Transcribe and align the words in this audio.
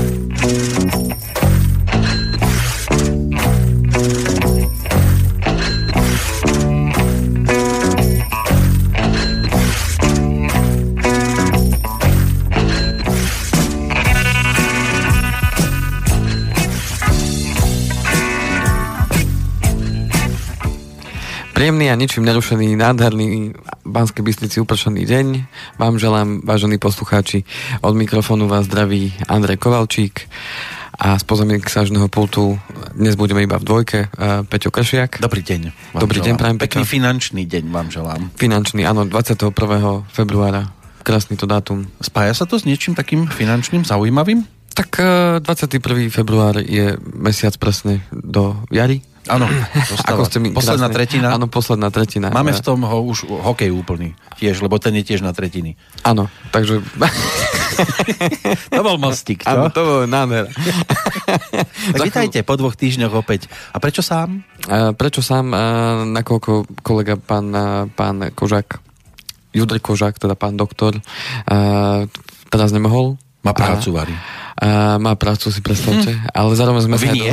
Thank 0.00 0.20
you. 0.24 0.29
Ničím 22.00 22.24
nerušený, 22.24 22.80
nádherný 22.80 23.52
Banskej 23.84 24.24
Bystrici 24.24 24.56
upršaný 24.56 25.04
deň. 25.04 25.26
Vám 25.76 26.00
želám, 26.00 26.40
vážení 26.40 26.80
poslucháči, 26.80 27.44
od 27.84 27.92
mikrofónu 27.92 28.48
vás 28.48 28.64
zdraví 28.64 29.12
Andrej 29.28 29.60
Kovalčík 29.60 30.24
a 30.96 31.20
z 31.20 31.24
pozemiksážneho 31.28 32.08
pultu 32.08 32.56
dnes 32.96 33.20
budeme 33.20 33.44
iba 33.44 33.60
v 33.60 33.68
dvojke. 33.68 34.08
Uh, 34.16 34.48
Peťo 34.48 34.72
Kršiak. 34.72 35.20
Dobrý 35.20 35.44
deň. 35.44 35.60
Dobrý 36.00 36.24
želám. 36.24 36.28
deň, 36.32 36.34
prajem 36.40 36.56
Pekný 36.56 36.82
Peťo. 36.88 36.92
finančný 36.96 37.42
deň 37.44 37.64
vám 37.68 37.88
želám. 37.92 38.20
Finančný, 38.32 38.80
áno, 38.88 39.04
21. 39.04 39.52
februára. 40.08 40.72
Krásny 41.04 41.36
to 41.36 41.44
dátum. 41.44 41.84
Spája 42.00 42.32
sa 42.32 42.48
to 42.48 42.56
s 42.56 42.64
niečím 42.64 42.96
takým 42.96 43.28
finančným, 43.28 43.84
zaujímavým? 43.84 44.48
Tak 44.72 44.90
uh, 44.96 45.44
21. 45.44 46.08
február 46.08 46.64
je 46.64 46.96
mesiac 47.12 47.52
presne 47.60 48.08
do 48.08 48.56
jary 48.72 49.04
Áno, 49.28 49.44
Ako 50.08 50.24
ste 50.24 50.40
mi 50.40 50.54
posledná 50.54 50.88
krásne, 50.88 50.96
tretina. 50.96 51.28
Áno, 51.36 51.46
posledná 51.50 51.88
tretina. 51.92 52.32
Máme 52.32 52.56
v 52.56 52.62
tom 52.64 52.80
ho 52.86 52.98
už 53.04 53.28
hokej 53.28 53.68
úplný 53.68 54.16
tiež, 54.40 54.64
lebo 54.64 54.80
ten 54.80 54.96
je 54.96 55.04
tiež 55.04 55.20
na 55.20 55.36
tretiny. 55.36 55.76
Áno, 56.00 56.32
takže... 56.48 56.80
to 58.72 58.80
bol 58.80 58.96
mostík, 58.96 59.44
čo? 59.44 59.52
Áno, 59.52 59.68
to 59.68 59.80
bol 59.84 60.00
nádher. 60.08 60.48
tak 61.92 62.00
vítajte 62.00 62.40
po 62.40 62.56
dvoch 62.56 62.72
týždňoch 62.72 63.12
opäť. 63.12 63.52
A 63.76 63.76
prečo 63.76 64.00
sám? 64.00 64.40
A 64.64 64.96
prečo 64.96 65.20
sám? 65.20 65.52
A 65.52 65.62
nakoľko 66.08 66.80
kolega 66.80 67.20
pán, 67.20 67.52
pán 67.92 68.32
Kožák, 68.32 68.80
Judr 69.52 69.76
Kožák, 69.82 70.16
teda 70.16 70.32
pán 70.32 70.56
doktor, 70.56 70.96
a 71.44 71.56
teraz 72.48 72.72
nemohol. 72.72 73.20
Má 73.40 73.56
prácu, 73.56 73.96
varí. 73.96 74.12
A 74.60 75.00
má 75.00 75.16
prácu, 75.16 75.48
si 75.48 75.64
predstavte. 75.64 76.12
Hm. 76.12 76.36
Ale 76.36 76.52
zároveň 76.52 76.82
sme 76.84 76.96
Vy 77.00 77.08
sa... 77.08 77.14
nie? 77.16 77.32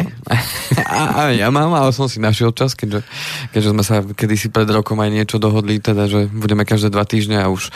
a, 0.80 1.02
a, 1.12 1.22
ja 1.36 1.52
mám, 1.52 1.76
ale 1.76 1.92
som 1.92 2.08
si 2.08 2.24
našiel 2.24 2.56
čas, 2.56 2.72
keďže, 2.72 3.04
keďže 3.52 3.70
sme 3.76 3.84
sa 3.84 4.00
kedysi 4.00 4.48
pred 4.48 4.68
rokom 4.72 4.96
aj 5.04 5.12
niečo 5.12 5.36
dohodli, 5.36 5.84
teda, 5.84 6.08
že 6.08 6.32
budeme 6.32 6.64
každé 6.64 6.88
dva 6.88 7.04
týždne 7.04 7.44
a 7.44 7.52
už 7.52 7.68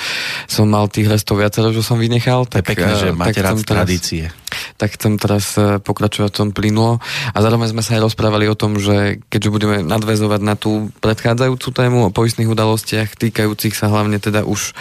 som 0.48 0.72
mal 0.72 0.88
tých 0.88 1.12
restov 1.12 1.44
viacero, 1.44 1.76
že 1.76 1.84
som 1.84 2.00
vynechal. 2.00 2.48
Tak, 2.48 2.64
je 2.64 2.70
pekné, 2.72 2.92
že 2.96 3.08
eh, 3.12 3.16
máte 3.16 3.44
rád 3.44 3.60
tradície. 3.68 4.32
Tak 4.80 4.96
chcem 4.96 5.20
teraz 5.20 5.60
eh, 5.60 5.84
pokračovať 5.84 6.32
v 6.32 6.40
tom 6.40 6.50
plynulo. 6.56 7.04
A 7.36 7.38
zároveň 7.44 7.76
sme 7.76 7.84
sa 7.84 8.00
aj 8.00 8.08
rozprávali 8.08 8.48
o 8.48 8.56
tom, 8.56 8.80
že 8.80 9.20
keďže 9.28 9.52
budeme 9.52 9.78
nadväzovať 9.84 10.42
na 10.48 10.56
tú 10.56 10.96
predchádzajúcu 11.04 11.68
tému 11.76 12.08
o 12.08 12.14
poistných 12.16 12.48
udalostiach, 12.48 13.20
týkajúcich 13.20 13.76
sa 13.76 13.92
hlavne 13.92 14.16
teda 14.16 14.48
už 14.48 14.72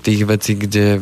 tých 0.00 0.24
vecí, 0.24 0.56
kde 0.56 0.96
e, 0.96 1.00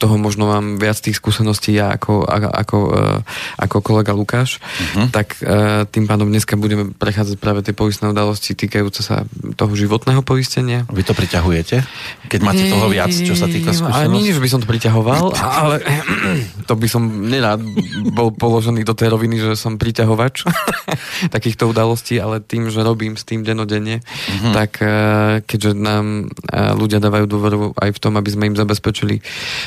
toho 0.00 0.16
možno 0.16 0.48
mám 0.48 0.80
viac 0.80 0.96
tých 0.96 1.20
skúseností 1.20 1.76
ja 1.76 1.92
ako, 1.92 2.24
ako, 2.24 2.48
ako, 2.48 2.78
e, 2.88 3.04
ako 3.60 3.76
kolega 3.84 4.16
Lukáš, 4.16 4.56
uh-huh. 4.56 5.12
tak 5.12 5.36
e, 5.44 5.84
tým 5.92 6.08
pádom 6.08 6.32
dneska 6.32 6.56
budeme 6.56 6.96
prechádzať 6.96 7.36
práve 7.36 7.60
tie 7.60 7.76
poistné 7.76 8.08
udalosti 8.08 8.56
týkajúce 8.56 9.04
sa 9.04 9.28
toho 9.60 9.72
životného 9.76 10.24
poistenia. 10.24 10.88
Vy 10.88 11.04
to 11.04 11.12
priťahujete? 11.12 11.84
Keď 12.32 12.40
máte 12.40 12.64
toho 12.72 12.88
viac, 12.88 13.12
čo 13.12 13.36
sa 13.36 13.44
týka 13.44 13.76
skúseností? 13.76 14.08
Ale 14.08 14.16
nie, 14.16 14.32
že 14.32 14.40
by 14.40 14.48
som 14.48 14.60
to 14.64 14.68
priťahoval, 14.72 15.36
ale 15.60 15.84
to 16.64 16.72
by 16.80 16.88
som 16.88 17.28
nerád 17.28 17.60
bol 18.16 18.32
položený 18.32 18.88
do 18.88 18.96
tej 18.96 19.12
roviny, 19.12 19.36
že 19.36 19.52
som 19.52 19.76
priťahovač 19.76 20.48
takýchto 21.36 21.68
udalostí, 21.68 22.16
ale 22.16 22.40
tým, 22.40 22.72
že 22.72 22.80
robím 22.80 23.20
s 23.20 23.28
tým 23.28 23.44
denodenne, 23.44 24.00
uh-huh. 24.00 24.56
tak 24.56 24.80
e, 24.80 24.88
keďže 25.44 25.76
nám 25.76 26.32
ľudia 26.50 27.04
dávajú 27.04 27.26
dôveru 27.28 27.60
aj 27.76 27.90
v 27.92 27.98
tom, 28.00 28.16
aby 28.16 28.30
sme 28.32 28.48
im 28.48 28.56
zabezpečili 28.56 29.20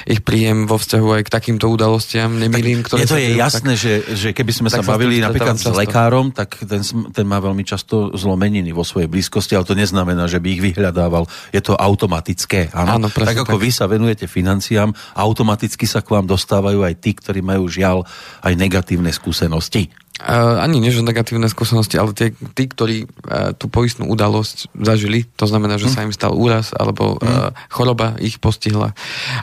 ich 0.10 0.23
príjem 0.24 0.66
vo 0.66 0.80
vzťahu 0.80 1.08
aj 1.20 1.22
k 1.28 1.30
takýmto 1.30 1.68
udalostiam 1.68 2.32
nemilým, 2.40 2.82
ktoré... 2.82 3.04
Je 3.04 3.12
to 3.12 3.20
je 3.20 3.36
jasné, 3.36 3.76
tak, 3.76 3.84
že, 3.84 3.94
že 4.16 4.30
keby 4.32 4.52
sme 4.56 4.70
sa 4.72 4.80
bavili 4.80 5.20
napríklad 5.20 5.60
s 5.60 5.68
lekárom, 5.68 6.32
tak 6.32 6.64
ten, 6.64 6.80
ten 7.12 7.26
má 7.28 7.44
veľmi 7.44 7.62
často 7.68 8.16
zlomeniny 8.16 8.72
vo 8.72 8.88
svojej 8.88 9.12
blízkosti, 9.12 9.60
ale 9.60 9.68
to 9.68 9.76
neznamená, 9.76 10.26
že 10.32 10.40
by 10.40 10.48
ich 10.56 10.64
vyhľadával. 10.74 11.28
Je 11.52 11.60
to 11.60 11.76
automatické. 11.76 12.72
Áno, 12.72 12.98
áno 12.98 13.08
tak 13.12 13.44
ako 13.44 13.60
tak. 13.60 13.62
vy 13.62 13.70
sa 13.70 13.86
venujete 13.86 14.26
financiám, 14.26 14.96
automaticky 15.14 15.84
sa 15.84 16.00
k 16.00 16.16
vám 16.16 16.26
dostávajú 16.26 16.82
aj 16.82 16.96
tí, 17.04 17.12
ktorí 17.14 17.44
majú 17.44 17.68
žiaľ 17.68 18.08
aj 18.42 18.54
negatívne 18.56 19.12
skúsenosti. 19.12 19.92
Uh, 20.22 20.62
ani 20.62 20.78
nie, 20.78 20.94
že 20.94 21.02
negatívne 21.02 21.50
skúsenosti, 21.50 21.98
ale 21.98 22.14
tie, 22.14 22.38
tí, 22.54 22.70
ktorí 22.70 23.10
uh, 23.10 23.58
tú 23.58 23.66
poistnú 23.66 24.06
udalosť 24.14 24.70
zažili, 24.78 25.26
to 25.34 25.50
znamená, 25.50 25.82
že 25.82 25.90
hm. 25.90 25.94
sa 25.94 26.06
im 26.06 26.14
stal 26.14 26.38
úraz, 26.38 26.70
alebo 26.70 27.18
uh, 27.18 27.50
choroba 27.74 28.14
ich 28.22 28.38
postihla, 28.38 28.94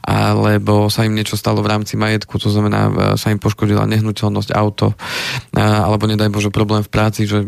alebo 0.06 0.86
sa 0.86 1.02
im 1.02 1.18
niečo 1.18 1.34
stalo 1.34 1.58
v 1.66 1.74
rámci 1.74 1.98
majetku, 1.98 2.38
to 2.38 2.54
znamená, 2.54 2.86
uh, 2.86 2.94
sa 3.18 3.34
im 3.34 3.42
poškodila 3.42 3.82
nehnuteľnosť, 3.90 4.54
auto, 4.54 4.94
uh, 4.94 5.58
alebo 5.58 6.06
nedaj 6.06 6.30
Bože 6.30 6.54
problém 6.54 6.86
v 6.86 6.92
práci, 6.94 7.26
že 7.26 7.42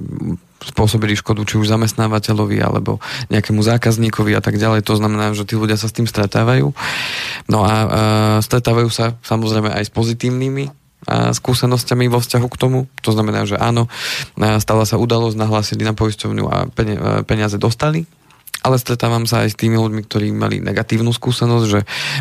spôsobili 0.63 1.15
škodu 1.15 1.47
či 1.47 1.59
už 1.63 1.71
zamestnávateľovi 1.71 2.59
alebo 2.59 2.99
nejakému 3.31 3.63
zákazníkovi 3.63 4.35
a 4.35 4.43
tak 4.43 4.59
ďalej. 4.59 4.87
To 4.87 4.95
znamená, 4.99 5.35
že 5.35 5.47
tí 5.47 5.55
ľudia 5.59 5.79
sa 5.79 5.91
s 5.91 5.95
tým 5.95 6.07
stretávajú. 6.07 6.75
No 7.47 7.59
a 7.63 7.75
uh, 7.75 7.89
stretávajú 8.43 8.91
sa 8.91 9.15
samozrejme 9.23 9.71
aj 9.71 9.91
s 9.91 9.95
pozitívnymi 9.95 10.82
skúsenosťami 11.09 12.07
vo 12.07 12.23
vzťahu 12.23 12.47
k 12.47 12.61
tomu. 12.61 12.79
To 13.03 13.11
znamená, 13.11 13.43
že 13.49 13.59
áno, 13.59 13.91
stala 14.63 14.87
sa 14.87 15.01
udalosť, 15.01 15.37
nahlásili 15.39 15.83
na 15.83 15.95
poisťovňu 15.97 16.45
a 16.47 16.71
peniaze 17.27 17.59
dostali, 17.59 18.07
ale 18.63 18.79
stretávam 18.79 19.27
sa 19.27 19.43
aj 19.43 19.53
s 19.53 19.59
tými 19.59 19.75
ľuďmi, 19.75 20.07
ktorí 20.07 20.31
mali 20.31 20.63
negatívnu 20.63 21.11
skúsenosť, 21.11 21.67
že 21.67 21.81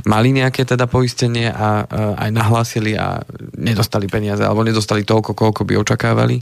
mali 0.09 0.33
nejaké 0.33 0.65
teda 0.65 0.89
poistenie 0.89 1.53
a, 1.53 1.85
aj 2.17 2.29
nahlásili 2.33 2.97
a 2.97 3.21
nedostali 3.53 4.09
peniaze, 4.09 4.41
alebo 4.41 4.65
nedostali 4.65 5.05
toľko, 5.05 5.37
koľko 5.37 5.61
by 5.61 5.77
očakávali. 5.77 6.41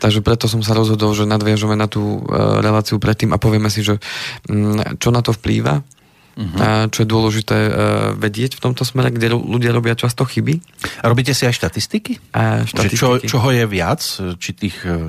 Takže 0.00 0.24
preto 0.24 0.48
som 0.48 0.64
sa 0.64 0.72
rozhodol, 0.72 1.12
že 1.12 1.28
nadviažeme 1.28 1.76
na 1.76 1.84
tú 1.84 2.24
e, 2.24 2.32
reláciu 2.64 2.96
predtým 2.96 3.36
a 3.36 3.40
povieme 3.40 3.68
si, 3.68 3.84
že 3.84 4.00
mm, 4.48 4.96
čo 4.96 5.12
na 5.12 5.20
to 5.20 5.36
vplýva 5.36 5.84
uh-huh. 6.36 6.60
a 6.60 6.68
čo 6.92 7.02
je 7.02 7.08
dôležité 7.08 7.56
uh, 7.56 7.72
vedieť 8.12 8.60
v 8.60 8.64
tomto 8.68 8.84
smere, 8.84 9.08
kde 9.08 9.32
ľudia 9.32 9.72
robia 9.72 9.96
často 9.96 10.28
chyby. 10.28 10.60
A 11.00 11.08
robíte 11.08 11.32
si 11.32 11.48
aj 11.48 11.56
štatistiky? 11.56 12.36
A 12.36 12.68
štatistiky. 12.68 12.94
Že 12.94 13.24
čo, 13.24 13.40
čoho 13.40 13.48
je 13.50 13.64
viac? 13.64 14.04
Či 14.36 14.50
tých, 14.52 14.76
uh, 14.84 15.08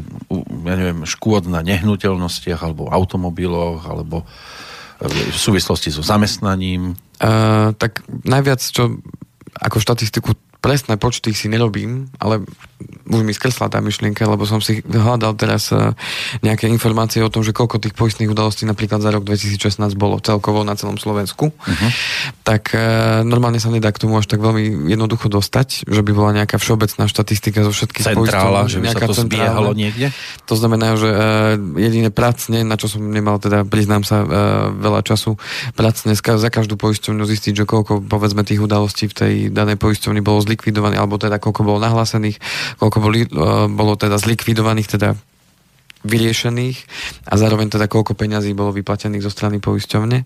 ja 0.64 0.76
neviem, 0.80 1.04
škôd 1.04 1.52
na 1.52 1.60
nehnuteľnostiach, 1.62 2.64
alebo 2.64 2.88
automobiloch, 2.88 3.84
alebo 3.86 4.24
uh, 4.24 4.28
v 5.04 5.38
súvislosti 5.38 5.92
so 5.92 6.00
zamestnaním? 6.00 6.96
Uh, 7.20 7.76
tak 7.76 8.08
najviac, 8.08 8.64
čo 8.64 9.04
ako 9.58 9.78
štatistiku 9.84 10.32
presné 10.58 10.98
počty 10.98 11.34
si 11.38 11.48
nerobím, 11.50 12.10
ale 12.18 12.42
už 13.08 13.24
mi 13.24 13.34
skresla 13.34 13.72
tá 13.72 13.80
myšlienka, 13.82 14.28
lebo 14.28 14.46
som 14.46 14.62
si 14.62 14.84
hľadal 14.86 15.34
teraz 15.34 15.72
e, 15.74 15.96
nejaké 16.44 16.70
informácie 16.70 17.24
o 17.24 17.32
tom, 17.32 17.42
že 17.42 17.56
koľko 17.56 17.82
tých 17.82 17.96
poistných 17.98 18.30
udalostí 18.30 18.68
napríklad 18.68 19.02
za 19.02 19.10
rok 19.10 19.26
2016 19.26 19.80
bolo 19.98 20.22
celkovo 20.22 20.62
na 20.62 20.78
celom 20.78 21.00
Slovensku. 21.00 21.50
Uh-huh. 21.50 21.90
Tak 22.46 22.76
e, 22.76 22.80
normálne 23.26 23.58
sa 23.58 23.74
nedá 23.74 23.90
k 23.90 24.04
tomu 24.04 24.20
až 24.20 24.30
tak 24.30 24.44
veľmi 24.44 24.92
jednoducho 24.92 25.32
dostať, 25.32 25.88
že 25.88 26.02
by 26.04 26.12
bola 26.14 26.36
nejaká 26.44 26.60
všeobecná 26.60 27.10
štatistika 27.10 27.66
zo 27.66 27.72
všetkých 27.74 28.14
Centrála, 28.14 28.70
že 28.70 28.84
by 28.84 28.88
sa 28.94 29.00
to 29.08 29.16
zbiehalo 29.16 29.72
niekde? 29.74 30.14
To 30.46 30.56
znamená, 30.60 31.00
že 31.00 31.10
e, 31.10 31.18
jediné 31.82 32.10
pracne, 32.14 32.62
na 32.62 32.76
čo 32.76 32.92
som 32.92 33.02
nemal 33.02 33.40
teda, 33.40 33.66
priznám 33.66 34.04
sa, 34.04 34.28
veľa 34.74 35.02
času, 35.02 35.40
pracne 35.74 36.14
za 36.14 36.50
každú 36.52 36.76
poisťovňu 36.76 37.24
zistiť, 37.24 37.64
že 37.64 37.66
koľko 37.66 38.04
povedzme 38.06 38.44
tých 38.44 38.60
udalostí 38.60 39.08
v 39.08 39.16
tej 39.16 39.34
danej 39.50 39.80
poisťovni 39.80 40.20
bolo 40.20 40.44
zlikvidovaných, 40.44 41.00
alebo 41.00 41.16
teda 41.16 41.40
koľko 41.40 41.62
bolo 41.64 41.80
nahlásených, 41.80 42.38
koľko 42.76 42.98
boli, 43.00 43.24
e, 43.24 43.30
bolo 43.72 43.96
teda 43.96 44.20
zlikvidovaných, 44.20 44.90
teda 45.00 45.16
vyriešených 46.06 46.78
a 47.28 47.34
zároveň 47.36 47.74
teda 47.74 47.90
koľko 47.90 48.14
peňazí 48.14 48.54
bolo 48.54 48.70
vyplatených 48.72 49.26
zo 49.26 49.32
strany 49.34 49.58
poisťovne. 49.58 50.24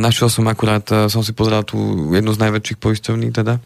Našiel 0.00 0.32
som 0.32 0.48
akurát, 0.48 0.86
e, 0.88 1.10
som 1.12 1.20
si 1.20 1.34
pozrel 1.36 1.62
tú 1.66 2.10
jednu 2.10 2.32
z 2.32 2.42
najväčších 2.42 2.78
poisťovní 2.80 3.30
teda, 3.30 3.60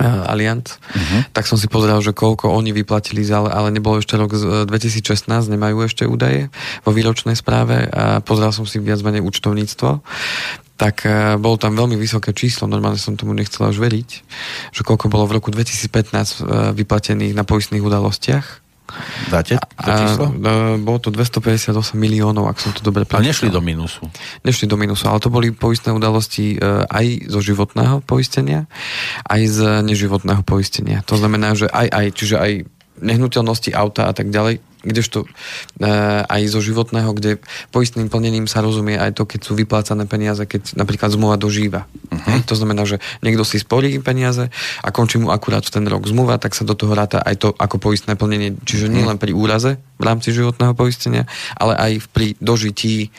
Allianz, 0.00 0.80
uh-huh. 0.80 1.20
tak 1.36 1.44
som 1.44 1.60
si 1.60 1.68
pozrel, 1.68 2.00
že 2.00 2.16
koľko 2.16 2.48
oni 2.48 2.72
vyplatili, 2.72 3.20
ale, 3.28 3.52
ale 3.52 3.68
nebolo 3.68 4.00
ešte 4.00 4.16
rok 4.16 4.32
2016, 4.64 5.28
nemajú 5.28 5.84
ešte 5.84 6.08
údaje 6.08 6.48
vo 6.80 6.96
výročnej 6.96 7.36
správe 7.36 7.92
a 7.92 8.24
pozrel 8.24 8.56
som 8.56 8.64
si 8.64 8.80
viac 8.80 9.04
menej 9.04 9.20
účtovníctvo 9.20 10.00
tak 10.82 11.06
uh, 11.06 11.38
bolo 11.38 11.54
tam 11.54 11.78
veľmi 11.78 11.94
vysoké 11.94 12.34
číslo, 12.34 12.66
normálne 12.66 12.98
som 12.98 13.14
tomu 13.14 13.30
nechcel 13.38 13.70
už 13.70 13.78
veriť, 13.78 14.08
že 14.74 14.82
koľko 14.82 15.06
bolo 15.06 15.30
v 15.30 15.38
roku 15.38 15.54
2015 15.54 15.86
uh, 15.94 16.18
e, 16.18 16.24
vyplatených 16.74 17.38
na 17.38 17.46
poistných 17.46 17.86
udalostiach 17.86 18.62
Dáte 19.30 19.56
to 19.56 19.90
číslo? 19.96 20.26
A, 20.28 20.76
bolo 20.76 20.98
to 21.00 21.08
258 21.08 21.72
miliónov, 21.96 22.44
ak 22.50 22.60
som 22.60 22.70
to 22.76 22.84
dobre 22.84 23.08
prečítal. 23.08 23.24
A 23.24 23.30
nešli 23.32 23.48
do 23.48 23.62
minusu? 23.64 24.04
Nešli 24.44 24.66
do 24.68 24.76
minusu, 24.76 25.08
ale 25.08 25.22
to 25.22 25.32
boli 25.32 25.48
poistné 25.54 25.94
udalosti 25.94 26.56
e, 26.56 26.84
aj 26.84 27.30
zo 27.32 27.40
životného 27.40 28.04
poistenia, 28.04 28.68
aj 29.24 29.40
z 29.48 29.58
neživotného 29.86 30.44
poistenia. 30.44 31.00
To 31.08 31.16
znamená, 31.16 31.56
že 31.56 31.72
aj, 31.72 31.88
aj, 31.88 32.06
čiže 32.12 32.36
aj 32.36 32.52
nehnuteľnosti, 33.02 33.70
auta 33.72 34.06
a 34.06 34.12
tak 34.12 34.28
ďalej, 34.28 34.60
kdežto 34.82 35.24
e, 35.24 35.28
aj 36.26 36.42
zo 36.50 36.60
životného, 36.60 37.10
kde 37.14 37.30
poistným 37.70 38.10
plnením 38.10 38.50
sa 38.50 38.60
rozumie 38.60 38.98
aj 38.98 39.16
to, 39.16 39.24
keď 39.24 39.40
sú 39.46 39.52
vyplácané 39.54 40.04
peniaze, 40.10 40.42
keď 40.44 40.74
napríklad 40.74 41.14
zmluva 41.14 41.38
dožíva. 41.38 41.86
Uh-huh. 42.10 42.42
To 42.50 42.54
znamená, 42.58 42.82
že 42.84 42.98
niekto 43.22 43.46
si 43.46 43.62
sporí 43.62 43.96
peniaze 44.02 44.50
a 44.82 44.88
končí 44.90 45.22
mu 45.22 45.30
akurát 45.30 45.62
v 45.62 45.72
ten 45.80 45.84
rok 45.86 46.04
zmluva, 46.06 46.42
tak 46.42 46.58
sa 46.58 46.66
do 46.66 46.74
toho 46.74 46.92
ráta 46.92 47.22
aj 47.22 47.34
to 47.38 47.48
ako 47.54 47.78
poistné 47.78 48.18
plnenie. 48.18 48.58
Čiže 48.66 48.90
uh-huh. 48.90 48.96
nielen 48.98 49.16
pri 49.22 49.32
úraze 49.32 49.78
v 49.96 50.04
rámci 50.04 50.34
životného 50.34 50.74
poistenia, 50.74 51.30
ale 51.54 51.78
aj 51.78 51.92
pri 52.10 52.34
dožití 52.42 53.14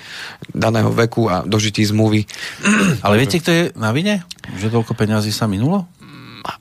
daného 0.51 0.91
veku 0.91 1.31
a 1.31 1.47
dožití 1.47 1.87
zmluvy. 1.87 2.27
Ale 3.05 3.19
viete, 3.19 3.39
kto 3.39 3.51
je 3.51 3.63
na 3.79 3.95
vine? 3.95 4.27
Že 4.59 4.79
toľko 4.79 4.93
peniazí 4.95 5.31
sa 5.31 5.47
minulo? 5.47 5.87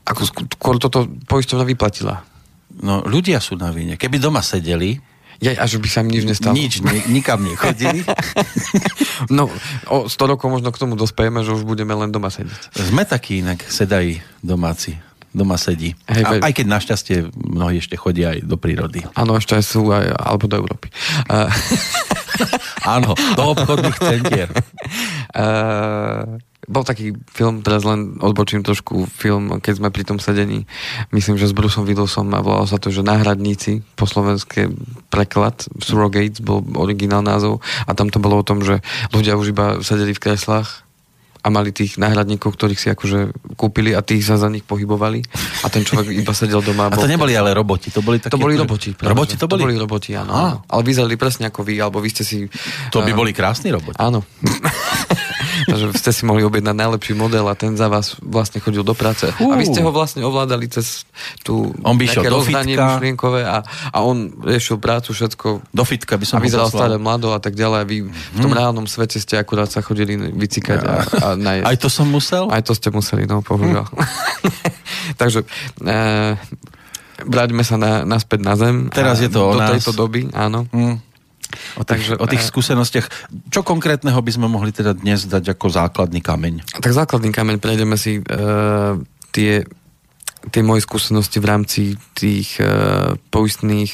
Ako 0.07 0.23
skôr 0.23 0.79
toto 0.79 1.11
poistovna 1.27 1.67
vyplatila. 1.67 2.32
No, 2.81 3.05
ľudia 3.05 3.37
sú 3.37 3.53
na 3.59 3.69
vine. 3.69 3.99
Keby 3.99 4.17
doma 4.17 4.41
sedeli, 4.41 4.97
ja, 5.43 5.59
a 5.59 5.65
že 5.67 5.81
by 5.81 5.87
sa 5.91 5.99
im 6.05 6.09
nič 6.13 6.23
nestalo. 6.23 6.55
Nič, 6.55 6.79
ni, 6.79 7.19
nikam 7.19 7.43
nechodili. 7.43 8.07
no, 9.37 9.51
o 9.91 10.07
100 10.07 10.31
rokov 10.31 10.47
možno 10.47 10.71
k 10.71 10.79
tomu 10.79 10.95
dospejeme, 10.95 11.43
že 11.43 11.51
už 11.51 11.67
budeme 11.67 11.91
len 11.91 12.15
doma 12.15 12.31
sedieť. 12.31 12.71
Sme 12.71 13.03
takí 13.03 13.43
inak 13.43 13.59
sedají 13.67 14.23
domáci. 14.39 14.95
Doma 15.33 15.57
sedí. 15.57 15.97
Hej, 16.05 16.23
a, 16.29 16.45
aj 16.45 16.53
keď 16.53 16.65
našťastie 16.69 17.17
mnohí 17.33 17.81
ešte 17.81 17.97
chodia 17.97 18.37
aj 18.37 18.45
do 18.45 18.53
prírody. 18.53 19.01
Áno, 19.17 19.33
ešte 19.33 19.57
aj 19.57 19.65
sú 19.65 19.89
aj, 19.89 20.13
alebo 20.13 20.45
do 20.45 20.61
Európy. 20.61 20.93
Áno, 22.95 23.17
do 23.17 23.43
obchodných 23.57 23.99
centier. 23.99 24.49
Uh, 25.33 26.37
bol 26.67 26.83
taký 26.87 27.15
film, 27.31 27.59
teraz 27.59 27.83
len 27.83 28.19
odbočím 28.23 28.63
trošku 28.63 29.07
film, 29.09 29.59
keď 29.59 29.83
sme 29.83 29.89
pri 29.91 30.03
tom 30.07 30.17
sedení, 30.19 30.63
myslím, 31.11 31.35
že 31.35 31.51
s 31.51 31.55
Brusom 31.55 31.83
Willisom 31.83 32.31
a 32.31 32.39
volalo 32.39 32.67
sa 32.67 32.79
to, 32.79 32.87
že 32.87 33.03
náhradníci 33.03 33.83
po 33.99 34.07
slovenské 34.07 34.71
preklad, 35.11 35.67
Surrogates 35.83 36.39
bol 36.39 36.63
originál 36.79 37.23
názov 37.23 37.59
a 37.83 37.91
tam 37.91 38.07
to 38.07 38.23
bolo 38.23 38.39
o 38.39 38.47
tom, 38.47 38.63
že 38.63 38.79
ľudia 39.11 39.35
už 39.35 39.51
iba 39.51 39.83
sedeli 39.83 40.15
v 40.15 40.23
kreslách 40.23 40.83
a 41.43 41.51
mali 41.51 41.75
tých 41.75 41.99
náhradníkov, 41.99 42.55
ktorých 42.55 42.79
si 42.79 42.87
akože 42.87 43.35
kúpili 43.59 43.91
a 43.91 43.99
tých 43.99 44.23
sa 44.23 44.39
za 44.39 44.47
nich 44.47 44.63
pohybovali 44.63 45.19
a 45.63 45.67
ten 45.67 45.83
človek 45.83 46.15
iba 46.15 46.31
sedel 46.31 46.63
doma. 46.63 46.87
A 46.87 46.95
to 46.95 47.03
neboli 47.03 47.35
ale 47.35 47.51
roboti, 47.51 47.91
to 47.91 47.99
boli 47.99 48.23
také... 48.23 48.31
To 48.31 48.39
boli 48.39 48.55
roboti. 48.55 48.95
Práve, 48.95 49.11
roboti 49.11 49.35
to 49.35 49.51
boli? 49.51 49.59
To 49.59 49.67
boli 49.67 49.75
roboti, 49.75 50.15
áno. 50.15 50.31
áno. 50.31 50.57
Ale 50.71 50.81
vyzerali 50.87 51.19
presne 51.19 51.51
ako 51.51 51.67
vy, 51.67 51.83
alebo 51.83 51.99
vy 51.99 52.09
ste 52.15 52.23
si... 52.23 52.47
To 52.95 53.03
by 53.03 53.11
uh, 53.11 53.17
boli 53.19 53.35
krásni 53.35 53.75
roboti. 53.75 53.99
Áno. 53.99 54.23
Takže 55.63 55.85
ste 55.95 56.11
si 56.11 56.23
mohli 56.27 56.43
objednať 56.43 56.75
najlepší 56.75 57.13
model 57.15 57.45
a 57.47 57.55
ten 57.55 57.75
za 57.75 57.87
vás 57.87 58.17
vlastne 58.19 58.59
chodil 58.59 58.81
do 58.81 58.93
práce. 58.93 59.29
Uh. 59.39 59.53
A 59.53 59.59
vy 59.59 59.65
ste 59.67 59.81
ho 59.81 59.91
vlastne 59.93 60.21
ovládali 60.25 60.67
cez 60.67 61.07
tú 61.41 61.71
on 61.83 61.95
by 61.95 62.05
šiel 62.09 62.27
do 62.27 62.41
fitka. 62.43 62.99
a, 63.43 63.57
a 63.65 63.97
on 64.03 64.31
riešil 64.43 64.77
prácu, 64.79 65.15
všetko. 65.15 65.73
Do 65.73 65.83
fitka 65.83 66.19
by 66.19 66.25
som 66.25 66.37
A 66.39 66.43
vyzeral 66.43 66.69
stále 66.69 66.95
mlado 66.97 67.31
a 67.31 67.39
tak 67.39 67.53
ďalej. 67.53 67.79
A 67.79 67.85
vy 67.85 67.97
v 68.09 68.39
tom 68.39 68.51
hmm. 68.51 68.59
reálnom 68.59 68.85
svete 68.89 69.17
ste 69.19 69.39
akurát 69.39 69.69
sa 69.69 69.79
chodili 69.79 70.15
vycikať 70.17 70.79
a, 70.83 70.95
a 71.19 71.27
najesť. 71.37 71.65
Aj 71.67 71.77
to 71.79 71.87
som 71.91 72.07
musel? 72.09 72.49
Aj 72.49 72.61
to 72.61 72.73
ste 72.75 72.89
museli, 72.91 73.29
no, 73.29 73.45
bohužiaľ. 73.45 73.87
Hmm. 73.87 75.13
Takže 75.21 75.45
e, 75.83 75.95
vráťme 77.23 77.63
sa 77.63 77.75
na, 77.79 78.03
naspäť 78.03 78.39
na 78.43 78.53
zem. 78.59 78.75
Teraz 78.91 79.21
je 79.21 79.29
to 79.31 79.55
do 79.55 79.59
nás. 79.59 79.69
tejto 79.77 79.91
doby, 79.95 80.27
áno. 80.33 80.67
Hmm. 80.71 80.99
O 81.77 81.83
tých, 81.85 81.87
Takže, 81.87 82.13
o 82.19 82.25
tých 82.25 82.43
skúsenostiach. 82.43 83.07
Čo 83.49 83.61
konkrétneho 83.65 84.19
by 84.19 84.31
sme 84.33 84.47
mohli 84.49 84.73
teda 84.73 84.93
dnes 84.93 85.25
dať 85.25 85.57
ako 85.57 85.69
základný 85.69 86.21
kameň? 86.21 86.79
Tak 86.81 86.93
základný 86.93 87.33
kameň 87.33 87.57
prejdeme 87.61 87.97
si 87.97 88.19
uh, 88.19 88.97
tie, 89.33 89.65
tie 90.49 90.61
moje 90.61 90.85
skúsenosti 90.85 91.37
v 91.41 91.49
rámci 91.49 91.81
tých 92.17 92.57
uh, 92.61 93.17
poistných 93.33 93.93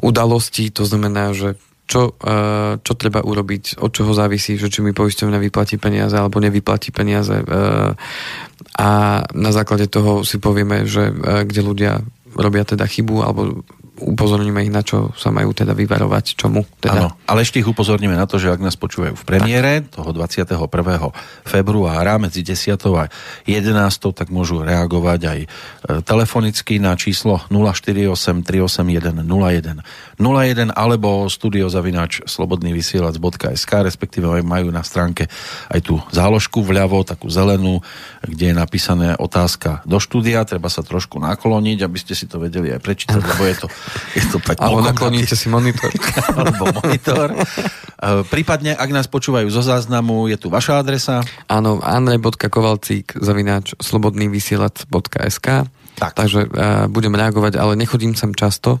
udalostí, 0.00 0.72
to 0.72 0.86
znamená, 0.88 1.36
že 1.36 1.60
čo, 1.90 2.14
uh, 2.14 2.78
čo 2.78 2.92
treba 2.94 3.18
urobiť, 3.26 3.82
od 3.82 3.90
čoho 3.90 4.14
závisí, 4.14 4.54
že 4.54 4.70
či 4.70 4.78
mi 4.78 4.94
poisťovňa 4.94 5.38
vyplatí 5.42 5.74
peniaze 5.74 6.14
alebo 6.14 6.38
nevyplatí 6.38 6.94
peniaze. 6.94 7.42
Uh, 7.42 7.98
a 8.78 8.88
na 9.34 9.50
základe 9.50 9.90
toho 9.90 10.22
si 10.22 10.38
povieme, 10.38 10.86
že 10.86 11.10
uh, 11.10 11.42
kde 11.42 11.60
ľudia 11.66 11.92
robia 12.38 12.62
teda 12.62 12.86
chybu 12.86 13.26
alebo 13.26 13.66
upozorníme 14.00 14.64
ich 14.64 14.72
na 14.72 14.80
čo 14.80 15.12
sa 15.14 15.28
majú 15.30 15.52
teda 15.52 15.76
vyvarovať, 15.76 16.24
čomu 16.34 16.64
teda. 16.80 16.96
Áno, 16.96 17.08
ale 17.28 17.44
ešte 17.44 17.60
ich 17.60 17.68
upozorníme 17.68 18.16
na 18.16 18.24
to, 18.24 18.40
že 18.40 18.50
ak 18.50 18.60
nás 18.60 18.74
počúvajú 18.74 19.14
v 19.14 19.24
premiére 19.24 19.84
tak. 19.84 20.00
toho 20.00 20.10
21. 20.16 20.56
februára 21.44 22.16
medzi 22.16 22.40
10. 22.40 22.80
a 22.96 23.06
11. 23.44 24.16
tak 24.16 24.32
môžu 24.32 24.64
reagovať 24.64 25.20
aj 25.20 25.40
e, 25.44 25.48
telefonicky 26.02 26.80
na 26.80 26.96
číslo 26.96 27.44
048 27.52 28.42
381 28.42 29.22
01 29.22 29.84
01 30.18 30.74
alebo 30.74 31.28
studiozavináč 31.28 32.24
slobodnývysielac.sk 32.24 33.72
respektíve 33.84 34.26
majú 34.40 34.68
na 34.72 34.82
stránke 34.82 35.28
aj 35.68 35.80
tú 35.84 36.00
záložku 36.10 36.64
vľavo, 36.64 37.04
takú 37.04 37.28
zelenú, 37.28 37.80
kde 38.24 38.52
je 38.52 38.56
napísané 38.56 39.08
otázka 39.16 39.82
do 39.84 39.98
štúdia, 40.00 40.46
treba 40.46 40.68
sa 40.72 40.84
trošku 40.84 41.20
nakloniť, 41.20 41.78
aby 41.84 41.98
ste 41.98 42.14
si 42.16 42.26
to 42.26 42.40
vedeli 42.40 42.72
aj 42.72 42.80
prečítať, 42.80 43.20
lebo 43.20 43.42
je 43.46 43.56
to 43.60 43.66
je 44.14 44.24
to 44.30 44.38
tak 44.42 44.58
Alebo 44.58 44.82
nakloníte 44.82 45.34
si 45.34 45.46
monitor. 45.46 45.90
Alebo 46.38 46.70
monitor. 46.82 47.28
E, 48.00 48.24
prípadne, 48.32 48.72
ak 48.72 48.88
nás 48.96 49.04
počúvajú 49.12 49.52
zo 49.52 49.60
záznamu, 49.60 50.24
je 50.32 50.40
tu 50.40 50.48
vaša 50.48 50.80
adresa. 50.80 51.20
Áno, 51.52 51.84
andrej.kovalcík 51.84 53.12
zavináč 53.20 53.76
slobodnývysielac.sk 53.76 55.68
tak. 56.00 56.16
Takže 56.16 56.48
uh, 56.48 56.88
budem 56.88 57.12
reagovať, 57.12 57.60
ale 57.60 57.76
nechodím 57.76 58.16
sem 58.16 58.32
často. 58.32 58.80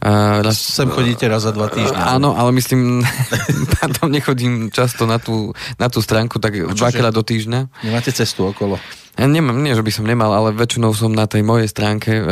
Uh, 0.00 0.40
raz, 0.40 0.56
sem 0.56 0.88
chodíte 0.88 1.28
raz 1.28 1.44
za 1.44 1.52
dva 1.52 1.68
týždne. 1.68 1.92
Uh, 1.92 2.16
áno, 2.16 2.32
ale 2.32 2.56
myslím, 2.56 3.04
tam 4.00 4.08
nechodím 4.08 4.72
často 4.72 5.04
na 5.04 5.20
tú, 5.20 5.52
na 5.76 5.92
tú 5.92 6.00
stránku, 6.00 6.40
tak 6.40 6.56
dvakrát 6.56 7.12
do 7.12 7.20
týždňa. 7.20 7.84
Nemáte 7.84 8.08
cestu 8.16 8.48
okolo? 8.48 8.80
Ja 9.14 9.30
nemám, 9.30 9.62
nie, 9.62 9.70
že 9.78 9.86
by 9.86 9.92
som 9.94 10.10
nemal, 10.10 10.34
ale 10.34 10.50
väčšinou 10.50 10.90
som 10.90 11.14
na 11.14 11.30
tej 11.30 11.46
mojej 11.46 11.70
stránke, 11.70 12.18
e, 12.18 12.24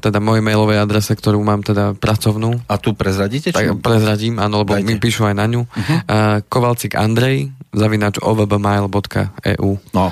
teda 0.00 0.24
mojej 0.24 0.40
mailovej 0.40 0.80
adrese, 0.80 1.12
ktorú 1.12 1.36
mám 1.44 1.60
teda 1.60 1.92
pracovnú. 2.00 2.64
A 2.64 2.80
tu 2.80 2.96
prezradíte? 2.96 3.52
Tak 3.52 3.84
prezradím, 3.84 4.40
áno, 4.40 4.64
lebo 4.64 4.72
Dajte. 4.72 4.88
mi 4.88 4.96
píšu 4.96 5.28
aj 5.28 5.36
na 5.36 5.44
ňu. 5.44 5.68
Uh-huh. 5.68 5.98
E, 6.00 6.40
Kovalcik 6.48 6.96
Andrej, 6.96 7.52
zavinač 7.76 8.16
ovbmail.eu. 8.24 9.70
No, 9.92 10.04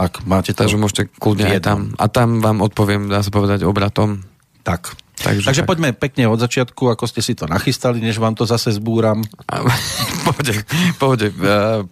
ak 0.00 0.24
máte 0.24 0.56
to... 0.56 0.64
Takže 0.64 0.80
môžete 0.80 1.02
kľudne 1.20 1.46
aj 1.46 1.60
tam. 1.60 1.78
A 2.00 2.08
tam 2.08 2.40
vám 2.40 2.64
odpoviem, 2.64 3.12
dá 3.12 3.20
sa 3.20 3.28
povedať, 3.28 3.68
obratom. 3.68 4.24
Tak. 4.64 4.96
Takže, 5.20 5.52
Takže 5.52 5.62
tak. 5.64 5.68
poďme 5.68 5.92
pekne 5.92 6.32
od 6.32 6.40
začiatku, 6.40 6.88
ako 6.96 7.04
ste 7.04 7.20
si 7.20 7.36
to 7.36 7.44
nachystali, 7.44 8.00
než 8.00 8.16
vám 8.16 8.32
to 8.32 8.48
zase 8.48 8.72
zbúram. 8.80 9.20
pohode, 10.26 10.54
pohode. 10.96 11.28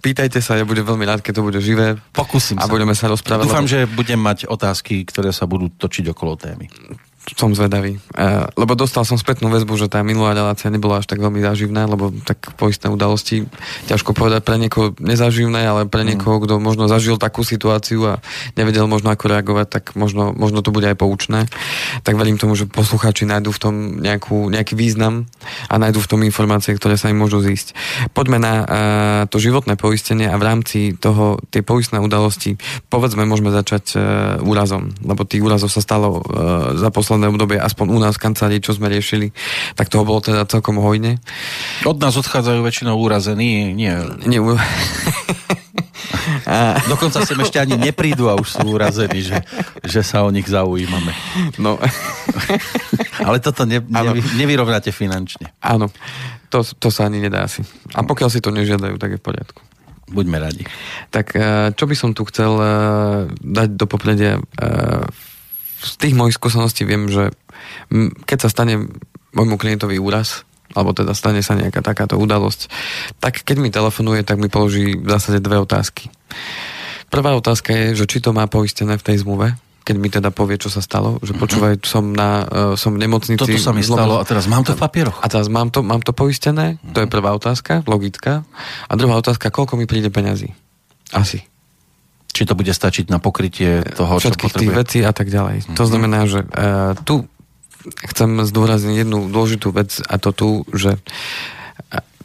Pýtajte 0.00 0.40
sa, 0.40 0.56
ja 0.56 0.64
budem 0.64 0.88
veľmi 0.88 1.04
rád, 1.04 1.20
keď 1.20 1.32
to 1.36 1.42
bude 1.44 1.60
živé. 1.60 2.00
Pokúsim 2.16 2.56
a 2.56 2.64
sa. 2.64 2.72
budeme 2.72 2.96
sa 2.96 3.12
rozprávať. 3.12 3.44
Dúfam, 3.44 3.68
lebo... 3.68 3.72
že 3.76 3.84
budem 3.84 4.16
mať 4.16 4.48
otázky, 4.48 5.04
ktoré 5.04 5.36
sa 5.36 5.44
budú 5.44 5.68
točiť 5.68 6.08
okolo 6.16 6.40
témy 6.40 6.72
som 7.37 7.52
zvedavý. 7.52 8.00
Uh, 8.16 8.49
lebo 8.56 8.73
dostal 8.78 9.04
som 9.04 9.20
spätnú 9.20 9.52
väzbu, 9.52 9.76
že 9.76 9.90
tá 9.90 10.00
minulá 10.00 10.32
relácia 10.32 10.73
nebola 10.73 11.02
až 11.02 11.11
tak 11.11 11.20
veľmi 11.20 11.42
záživná, 11.44 11.85
lebo 11.85 12.14
tak 12.25 12.54
poistné 12.56 12.88
udalosti, 12.88 13.44
ťažko 13.90 14.14
povedať 14.14 14.47
pre 14.47 14.56
niekoho 14.56 14.94
nezaživné, 15.02 15.66
ale 15.66 15.82
pre 15.90 16.04
mm. 16.04 16.08
niekoho, 16.14 16.40
kto 16.44 16.62
možno 16.62 16.87
zažil 16.87 17.18
takú 17.18 17.42
situáciu 17.42 18.04
a 18.06 18.14
nevedel 18.54 18.87
možno 18.87 19.11
ako 19.11 19.25
reagovať, 19.28 19.66
tak 19.66 19.85
možno, 19.99 20.30
možno 20.30 20.62
to 20.62 20.70
bude 20.70 20.87
aj 20.87 20.94
poučné. 20.94 21.50
Tak 22.06 22.14
verím 22.14 22.38
tomu, 22.38 22.54
že 22.54 22.70
poslucháči 22.70 23.26
nájdú 23.26 23.50
v 23.50 23.61
tom 23.61 23.75
nejakú, 23.99 24.49
nejaký 24.49 24.78
význam 24.78 25.26
a 25.66 25.75
nájdú 25.76 25.99
v 25.99 26.11
tom 26.11 26.20
informácie, 26.23 26.76
ktoré 26.78 26.94
sa 26.94 27.11
im 27.11 27.18
môžu 27.18 27.42
zísť. 27.42 27.75
Poďme 28.14 28.38
na 28.38 28.54
uh, 28.54 28.66
to 29.26 29.42
životné 29.42 29.75
poistenie 29.75 30.30
a 30.30 30.38
v 30.38 30.47
rámci 30.47 30.78
toho 30.94 31.42
tie 31.50 31.66
poistné 31.66 31.99
udalosti, 31.99 32.54
povedzme, 32.87 33.26
môžeme 33.26 33.50
začať 33.50 33.85
uh, 33.94 34.00
úrazom, 34.47 34.94
lebo 35.02 35.26
tých 35.26 35.42
úrazov 35.42 35.75
sa 35.75 35.82
stalo 35.82 36.23
uh, 36.23 36.78
za 36.78 36.94
posledné 36.94 37.17
posledné 37.18 37.34
obdobie, 37.34 37.58
aspoň 37.58 37.87
u 37.90 37.98
nás 37.98 38.14
v 38.14 38.30
kancelárii, 38.30 38.62
čo 38.62 38.78
sme 38.78 38.87
riešili, 38.87 39.34
tak 39.75 39.90
toho 39.90 40.06
bolo 40.06 40.22
teda 40.22 40.46
celkom 40.46 40.78
hojne. 40.78 41.18
Od 41.82 41.98
nás 41.98 42.14
odchádzajú 42.14 42.62
väčšinou 42.62 42.94
úrazení, 42.94 43.75
nie... 43.75 43.90
nie 44.22 44.38
a... 46.46 46.78
Dokonca 46.87 47.26
sem 47.26 47.34
ešte 47.42 47.58
ani 47.58 47.75
neprídu 47.75 48.30
a 48.30 48.38
už 48.38 48.62
sú 48.62 48.62
urazení, 48.70 49.18
že, 49.26 49.42
že 49.82 50.06
sa 50.06 50.22
o 50.22 50.30
nich 50.30 50.46
zaujímame. 50.46 51.10
No. 51.58 51.82
Ale 53.26 53.42
toto 53.42 53.66
ne, 53.66 53.82
ne, 53.82 54.22
nevyrovnáte 54.38 54.94
finančne. 54.94 55.50
Áno, 55.58 55.90
to, 56.54 56.62
to 56.62 56.94
sa 56.94 57.10
ani 57.10 57.18
nedá 57.18 57.50
asi. 57.50 57.66
A 57.98 58.06
pokiaľ 58.06 58.30
si 58.30 58.38
to 58.38 58.54
nežiadajú, 58.54 58.94
tak 58.94 59.18
je 59.18 59.20
v 59.20 59.26
poriadku. 59.26 59.60
Buďme 60.08 60.38
radi. 60.38 60.64
Tak 61.10 61.26
eh, 61.34 61.42
čo 61.75 61.84
by 61.84 61.94
som 61.98 62.14
tu 62.14 62.22
chcel 62.30 62.52
eh, 62.56 62.70
dať 63.37 63.68
do 63.76 63.84
popredia 63.90 64.38
eh, 64.38 65.02
z 65.78 65.94
tých 65.99 66.14
mojich 66.18 66.37
skúseností 66.37 66.82
viem, 66.82 67.06
že 67.06 67.30
keď 68.26 68.38
sa 68.47 68.49
stane 68.50 68.90
môjmu 69.32 69.56
klientovi 69.56 69.97
úraz, 70.02 70.42
alebo 70.76 70.92
teda 70.92 71.16
stane 71.16 71.40
sa 71.40 71.56
nejaká 71.56 71.80
takáto 71.80 72.20
udalosť, 72.20 72.68
tak 73.23 73.40
keď 73.40 73.56
mi 73.56 73.70
telefonuje, 73.73 74.20
tak 74.26 74.37
mi 74.37 74.52
položí 74.52 74.99
v 74.99 75.08
zásade 75.08 75.40
dve 75.40 75.62
otázky. 75.62 76.12
Prvá 77.08 77.32
otázka 77.32 77.73
je, 77.73 78.04
že 78.04 78.04
či 78.04 78.20
to 78.20 78.37
má 78.37 78.44
poistené 78.44 79.00
v 79.00 79.06
tej 79.06 79.25
zmluve, 79.25 79.56
keď 79.88 79.97
mi 79.97 80.12
teda 80.12 80.28
povie, 80.28 80.61
čo 80.61 80.68
sa 80.68 80.85
stalo, 80.85 81.16
že 81.25 81.32
mm-hmm. 81.32 81.40
počúvaj, 81.40 81.75
som, 81.88 82.12
na, 82.12 82.44
uh, 82.44 82.76
som 82.76 82.92
v 82.92 83.00
nemocnici. 83.00 83.40
Toto 83.40 83.56
sa 83.56 83.73
mi 83.73 83.80
stalo 83.80 84.20
a 84.20 84.25
teraz 84.28 84.44
mám 84.44 84.61
to 84.61 84.76
v 84.76 84.80
papieroch. 84.85 85.25
A 85.25 85.26
teraz 85.32 85.49
mám 85.49 85.73
to, 85.73 85.80
mám 85.80 86.04
to 86.04 86.12
poistené, 86.12 86.76
to 86.92 87.00
je 87.00 87.08
prvá 87.08 87.32
otázka, 87.32 87.80
logická. 87.88 88.44
A 88.85 88.92
druhá 89.00 89.16
otázka, 89.16 89.49
koľko 89.49 89.80
mi 89.80 89.88
príde 89.88 90.12
peňazí? 90.12 90.52
Asi. 91.16 91.47
Či 92.32 92.42
to 92.47 92.54
bude 92.54 92.70
stačiť 92.70 93.11
na 93.11 93.18
pokrytie 93.18 93.82
toho, 93.97 94.20
Všetkých 94.23 94.52
čo 94.52 94.61
tých 94.62 94.75
vecí 94.75 94.99
a 95.02 95.11
tak 95.11 95.32
ďalej. 95.32 95.64
Mm-hmm. 95.64 95.76
To 95.76 95.82
mhm. 95.85 95.90
znamená, 95.90 96.20
že 96.28 96.40
uh, 96.44 96.94
tu 97.02 97.26
chcem 98.11 98.44
zdôrazniť 98.44 99.06
jednu 99.06 99.30
dôležitú 99.32 99.73
vec 99.73 100.02
a 100.04 100.14
to 100.20 100.30
tu, 100.35 100.49
že 100.75 100.99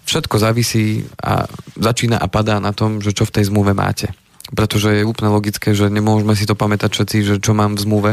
všetko 0.04 0.36
závisí 0.36 1.08
a 1.24 1.48
začína 1.80 2.20
a 2.20 2.28
padá 2.28 2.60
na 2.60 2.76
tom, 2.76 3.00
že 3.00 3.16
čo 3.16 3.24
v 3.24 3.40
tej 3.40 3.48
zmluve 3.48 3.72
máte 3.72 4.12
pretože 4.52 4.92
je 4.92 5.08
úplne 5.08 5.32
logické, 5.32 5.72
že 5.72 5.88
nemôžeme 5.88 6.36
si 6.36 6.44
to 6.44 6.60
pamätať 6.60 6.92
všetci, 6.92 7.18
že 7.24 7.36
čo 7.40 7.56
mám 7.56 7.80
v 7.80 7.84
zmluve, 7.88 8.12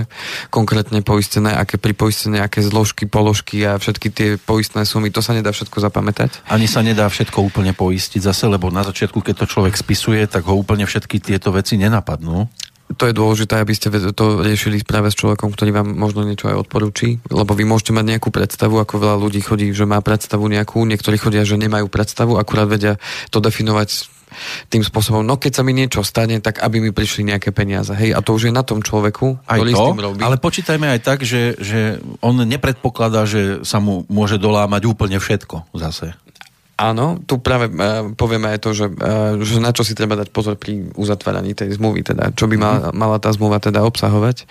konkrétne 0.54 1.02
poistené, 1.02 1.50
aké 1.50 1.75
pripoistené, 1.75 2.38
aké 2.38 2.62
zložky, 2.62 3.10
položky 3.10 3.66
a 3.66 3.75
všetky 3.75 4.08
tie 4.14 4.28
poistné 4.38 4.87
sumy, 4.87 5.10
to 5.10 5.18
sa 5.18 5.34
nedá 5.34 5.50
všetko 5.50 5.82
zapamätať. 5.82 6.46
Ani 6.46 6.70
sa 6.70 6.87
nedá 6.87 7.10
všetko 7.10 7.42
úplne 7.42 7.75
poistiť 7.75 8.22
zase, 8.22 8.46
lebo 8.46 8.70
na 8.70 8.87
začiatku, 8.87 9.18
keď 9.18 9.42
to 9.42 9.50
človek 9.50 9.75
spisuje, 9.75 10.22
tak 10.30 10.46
ho 10.46 10.54
úplne 10.54 10.87
všetky 10.87 11.18
tieto 11.18 11.50
veci 11.50 11.75
nenapadnú. 11.75 12.46
To 12.99 13.06
je 13.06 13.14
dôležité, 13.14 13.62
aby 13.62 13.70
ste 13.70 13.87
to 14.10 14.42
riešili 14.42 14.82
práve 14.82 15.14
s 15.14 15.18
človekom, 15.18 15.54
ktorý 15.54 15.70
vám 15.70 15.94
možno 15.94 16.26
niečo 16.26 16.50
aj 16.50 16.66
odporúči, 16.66 17.22
lebo 17.30 17.54
vy 17.54 17.62
môžete 17.62 17.94
mať 17.94 18.18
nejakú 18.18 18.34
predstavu, 18.34 18.82
ako 18.82 18.99
veľa 18.99 19.16
ľudí 19.22 19.46
chodí, 19.46 19.70
že 19.70 19.87
má 19.87 20.02
predstavu 20.02 20.42
nejakú, 20.50 20.82
niektorí 20.82 21.14
chodia, 21.14 21.46
že 21.46 21.54
nemajú 21.54 21.87
predstavu, 21.87 22.34
akurát 22.34 22.66
vedia 22.66 22.99
to 23.30 23.38
definovať 23.38 24.19
tým 24.68 24.82
spôsobom, 24.85 25.25
no 25.25 25.37
keď 25.37 25.61
sa 25.61 25.62
mi 25.62 25.73
niečo 25.76 26.04
stane, 26.04 26.38
tak 26.42 26.61
aby 26.61 26.80
mi 26.80 26.90
prišli 26.90 27.28
nejaké 27.28 27.50
peniaze. 27.50 27.92
Hej, 27.92 28.16
a 28.16 28.20
to 28.25 28.37
už 28.37 28.49
je 28.49 28.52
na 28.52 28.64
tom 28.64 28.80
človeku, 28.80 29.40
aj 29.44 29.59
ktorý 29.59 29.73
to, 29.73 29.78
s 29.78 29.88
tým 29.92 30.00
robí. 30.00 30.20
Ale 30.20 30.37
počítajme 30.40 30.87
aj 30.99 31.00
tak, 31.00 31.18
že, 31.23 31.56
že 31.61 32.00
on 32.25 32.37
nepredpokladá, 32.40 33.25
že 33.28 33.62
sa 33.62 33.78
mu 33.78 34.09
môže 34.09 34.40
dolámať 34.40 34.82
úplne 34.88 35.18
všetko 35.20 35.73
zase. 35.76 36.16
Áno, 36.80 37.20
tu 37.28 37.37
práve 37.37 37.68
uh, 37.68 38.09
povieme 38.16 38.56
aj 38.56 38.59
to, 38.64 38.73
že, 38.73 38.88
uh, 38.88 39.37
že 39.37 39.61
na 39.61 39.76
čo 39.76 39.85
si 39.85 39.92
treba 39.92 40.16
dať 40.16 40.32
pozor 40.32 40.56
pri 40.56 40.88
uzatváraní 40.97 41.52
tej 41.52 41.76
zmluvy, 41.76 42.00
teda 42.00 42.32
čo 42.32 42.49
by 42.49 42.56
mala, 42.56 42.78
mhm. 42.88 42.97
mala 42.97 43.16
tá 43.20 43.28
zmluva 43.37 43.61
teda 43.61 43.85
obsahovať. 43.85 44.49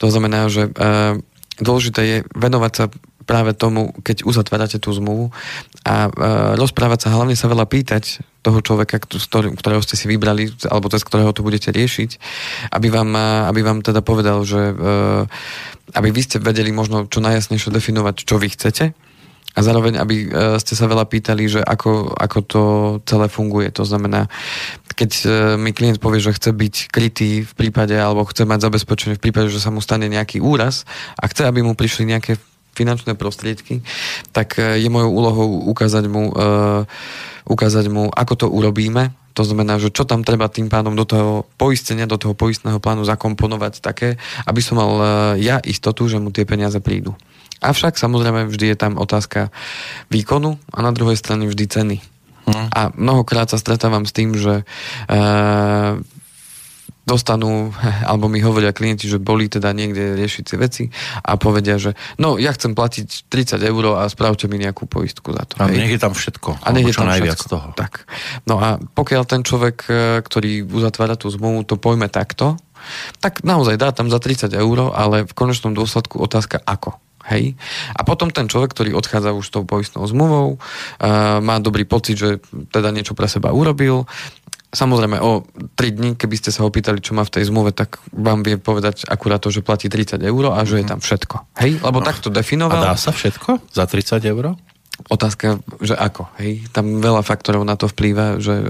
To 0.00 0.08
znamená, 0.08 0.48
že 0.48 0.72
uh, 0.72 1.20
dôležité 1.60 2.00
je 2.00 2.18
venovať 2.32 2.72
sa 2.72 2.84
práve 3.26 3.52
tomu, 3.52 3.90
keď 4.06 4.22
uzatvárate 4.22 4.78
tú 4.78 4.94
zmluvu 4.94 5.34
a 5.82 6.06
e, 6.06 6.10
rozprávať 6.56 7.06
sa, 7.06 7.14
hlavne 7.18 7.34
sa 7.34 7.50
veľa 7.50 7.66
pýtať 7.66 8.22
toho 8.46 8.62
človeka, 8.62 9.02
ktorého 9.58 9.82
ste 9.82 9.98
si 9.98 10.06
vybrali, 10.06 10.54
alebo 10.70 10.86
cez 10.86 11.02
ktorého 11.02 11.34
to 11.34 11.42
budete 11.42 11.74
riešiť, 11.74 12.10
aby 12.70 12.88
vám, 12.88 13.10
aby 13.50 13.60
vám 13.66 13.82
teda 13.82 14.00
povedal, 14.06 14.46
že 14.46 14.70
e, 14.70 14.74
aby 15.98 16.08
vy 16.14 16.22
ste 16.22 16.38
vedeli 16.38 16.70
možno 16.70 17.10
čo 17.10 17.18
najjasnejšie 17.18 17.74
definovať, 17.74 18.22
čo 18.22 18.38
vy 18.38 18.48
chcete 18.54 18.94
a 19.56 19.64
zároveň, 19.64 19.96
aby 19.96 20.16
e, 20.20 20.60
ste 20.60 20.76
sa 20.76 20.84
veľa 20.84 21.08
pýtali, 21.08 21.48
že 21.48 21.60
ako, 21.64 22.12
ako 22.12 22.38
to 22.44 22.62
celé 23.08 23.32
funguje. 23.32 23.72
To 23.72 23.88
znamená, 23.88 24.28
keď 24.92 25.10
e, 25.16 25.26
mi 25.56 25.72
klient 25.72 25.96
povie, 25.96 26.20
že 26.20 26.36
chce 26.36 26.52
byť 26.52 26.74
krytý 26.92 27.40
v 27.40 27.52
prípade, 27.56 27.96
alebo 27.96 28.28
chce 28.28 28.44
mať 28.44 28.68
zabezpečenie 28.68 29.16
v 29.16 29.24
prípade, 29.24 29.48
že 29.48 29.64
sa 29.64 29.72
mu 29.72 29.80
stane 29.80 30.12
nejaký 30.12 30.44
úraz 30.44 30.84
a 31.16 31.24
chce, 31.24 31.48
aby 31.48 31.64
mu 31.64 31.72
prišli 31.72 32.04
nejaké 32.04 32.36
finančné 32.76 33.16
prostriedky, 33.16 33.80
tak 34.36 34.60
e, 34.60 34.76
je 34.76 34.88
mojou 34.92 35.08
úlohou 35.08 35.48
ukázať 35.72 36.04
mu, 36.12 36.28
uh, 36.28 36.84
ukázať 37.48 37.88
mu, 37.88 38.12
ako 38.12 38.34
to 38.36 38.46
urobíme. 38.52 39.16
To 39.32 39.44
znamená, 39.44 39.80
že 39.80 39.92
čo 39.92 40.04
tam 40.04 40.24
treba 40.24 40.52
tým 40.52 40.68
pádom 40.68 40.92
do 40.92 41.08
toho 41.08 41.48
poistenia, 41.56 42.08
do 42.08 42.20
toho 42.20 42.36
poistného 42.36 42.80
plánu 42.80 43.04
zakomponovať 43.08 43.80
také, 43.80 44.20
aby 44.44 44.60
som 44.60 44.76
mal 44.76 44.92
uh, 44.96 45.06
ja 45.40 45.56
istotu, 45.64 46.04
že 46.08 46.20
mu 46.20 46.28
tie 46.28 46.44
peniaze 46.44 46.76
prídu. 46.84 47.16
Avšak 47.64 47.96
samozrejme 47.96 48.52
vždy 48.52 48.72
je 48.72 48.76
tam 48.76 49.00
otázka 49.00 49.48
výkonu 50.12 50.60
a 50.76 50.78
na 50.84 50.92
druhej 50.92 51.16
strane 51.16 51.48
vždy 51.48 51.64
ceny. 51.64 51.96
Hmm. 52.46 52.68
A 52.70 52.94
mnohokrát 52.94 53.50
sa 53.50 53.58
stretávam 53.58 54.06
s 54.06 54.14
tým, 54.14 54.36
že 54.36 54.62
uh, 54.62 55.98
dostanú, 57.06 57.70
alebo 58.10 58.26
mi 58.26 58.42
hovoria 58.42 58.74
klienti, 58.74 59.06
že 59.06 59.22
boli 59.22 59.46
teda 59.46 59.70
niekde 59.70 60.18
riešiť 60.18 60.44
si 60.44 60.56
veci 60.58 60.84
a 61.22 61.38
povedia, 61.38 61.78
že 61.78 61.94
no 62.18 62.36
ja 62.36 62.50
chcem 62.52 62.74
platiť 62.74 63.30
30 63.30 63.62
eur 63.62 64.02
a 64.02 64.10
spravte 64.10 64.50
mi 64.50 64.58
nejakú 64.58 64.90
poistku 64.90 65.30
za 65.30 65.46
to. 65.46 65.62
A 65.62 65.70
nech 65.70 65.94
je 65.94 66.02
tam 66.02 66.12
všetko. 66.12 66.60
A 66.60 66.68
nech 66.74 66.90
je 66.90 66.94
tam 66.98 67.06
najviac 67.06 67.38
všetko. 67.38 67.52
toho. 67.54 67.68
Tak. 67.78 68.10
No 68.44 68.58
a 68.58 68.82
pokiaľ 68.82 69.22
ten 69.24 69.46
človek, 69.46 69.76
e, 69.86 70.20
ktorý 70.20 70.66
uzatvára 70.66 71.14
tú 71.14 71.30
zmluvu, 71.30 71.62
to 71.62 71.78
pojme 71.78 72.10
takto, 72.10 72.58
tak 73.22 73.46
naozaj 73.46 73.78
dá 73.78 73.94
tam 73.94 74.10
za 74.10 74.18
30 74.18 74.52
eur, 74.52 74.90
ale 74.94 75.24
v 75.24 75.32
konečnom 75.32 75.72
dôsledku 75.72 76.18
otázka 76.18 76.58
ako. 76.66 76.98
Hej? 77.26 77.58
A 77.90 78.06
potom 78.06 78.30
ten 78.30 78.46
človek, 78.46 78.70
ktorý 78.70 78.94
odchádza 78.94 79.34
už 79.34 79.50
s 79.50 79.54
tou 79.54 79.66
poistnou 79.66 80.06
zmluvou, 80.06 80.56
uh, 80.56 81.42
má 81.42 81.58
dobrý 81.58 81.82
pocit, 81.82 82.14
že 82.14 82.38
teda 82.70 82.94
niečo 82.94 83.18
pre 83.18 83.26
seba 83.26 83.50
urobil, 83.50 84.06
Samozrejme, 84.76 85.16
o 85.24 85.48
3 85.80 85.96
dní, 85.96 86.10
keby 86.20 86.36
ste 86.36 86.52
sa 86.52 86.60
ho 86.60 86.68
pýtali, 86.68 87.00
čo 87.00 87.16
má 87.16 87.24
v 87.24 87.32
tej 87.32 87.48
zmluve, 87.48 87.72
tak 87.72 87.96
vám 88.12 88.44
vie 88.44 88.60
povedať 88.60 89.08
akurát 89.08 89.40
to, 89.40 89.48
že 89.48 89.64
platí 89.64 89.88
30 89.88 90.20
eur 90.20 90.52
a 90.52 90.60
že 90.68 90.84
je 90.84 90.84
mhm. 90.84 90.90
tam 90.92 91.00
všetko. 91.00 91.36
Hej? 91.56 91.80
Lebo 91.80 91.98
no. 92.00 92.04
takto 92.04 92.28
definoval. 92.28 92.84
A 92.84 92.92
dá 92.92 92.94
sa 93.00 93.16
všetko 93.16 93.72
za 93.72 93.88
30 93.88 94.20
eur? 94.20 94.60
Otázka, 95.12 95.60
že 95.84 95.92
ako, 95.92 96.28
hej? 96.40 96.64
Tam 96.72 97.04
veľa 97.04 97.20
faktorov 97.20 97.68
na 97.68 97.76
to 97.76 97.84
vplýva, 97.84 98.40
že 98.40 98.54
e, 98.56 98.64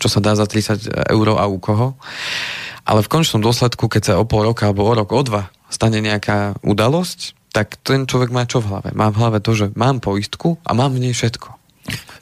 čo 0.00 0.08
sa 0.08 0.24
dá 0.24 0.32
za 0.32 0.48
30 0.48 0.88
eur 0.88 1.26
a 1.36 1.44
u 1.44 1.60
koho. 1.60 2.00
Ale 2.88 3.04
v 3.04 3.12
končnom 3.12 3.44
dôsledku, 3.44 3.84
keď 3.92 4.02
sa 4.02 4.14
o 4.16 4.24
pol 4.24 4.48
roka 4.48 4.64
alebo 4.64 4.88
o 4.88 4.92
rok, 4.96 5.12
o 5.12 5.20
dva 5.20 5.52
stane 5.68 6.00
nejaká 6.00 6.56
udalosť, 6.64 7.36
tak 7.52 7.76
ten 7.84 8.08
človek 8.08 8.32
má 8.32 8.48
čo 8.48 8.64
v 8.64 8.72
hlave? 8.72 8.88
Má 8.96 9.12
v 9.12 9.18
hlave 9.20 9.38
to, 9.44 9.52
že 9.52 9.66
mám 9.76 10.00
poistku 10.00 10.56
a 10.64 10.72
mám 10.72 10.96
v 10.96 11.08
nej 11.08 11.14
všetko. 11.14 11.59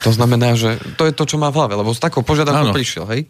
To 0.03 0.11
znamená, 0.15 0.55
že 0.55 0.79
to 0.95 1.03
je 1.05 1.13
to, 1.13 1.23
čo 1.27 1.35
má 1.35 1.51
v 1.51 1.59
hlave, 1.59 1.73
lebo 1.75 1.91
s 1.91 1.99
takou 1.99 2.23
požiadavkou 2.23 2.71
prišiel, 2.71 3.05
hej? 3.11 3.21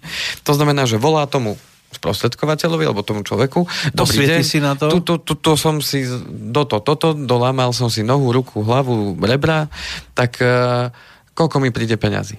To 0.46 0.54
znamená, 0.54 0.86
že 0.86 1.02
volá 1.02 1.26
tomu 1.26 1.58
sprostredkovateľovi 1.90 2.86
alebo 2.86 3.02
tomu 3.02 3.26
človeku. 3.26 3.66
Dobrý 3.98 4.30
deň, 4.30 4.42
si 4.46 4.62
na 4.62 4.78
to? 4.78 4.94
Tu, 4.94 5.00
tu, 5.02 5.14
tu, 5.26 5.34
tu 5.34 5.52
som 5.58 5.82
si 5.82 6.06
do 6.30 6.62
to, 6.70 6.78
toto, 6.86 7.18
dolámal 7.18 7.74
som 7.74 7.90
si 7.90 8.06
nohu, 8.06 8.30
ruku, 8.30 8.62
hlavu, 8.62 9.18
rebra, 9.26 9.66
tak 10.14 10.38
uh, 10.38 10.94
koľko 11.34 11.58
mi 11.58 11.74
príde 11.74 11.98
peňazí? 11.98 12.38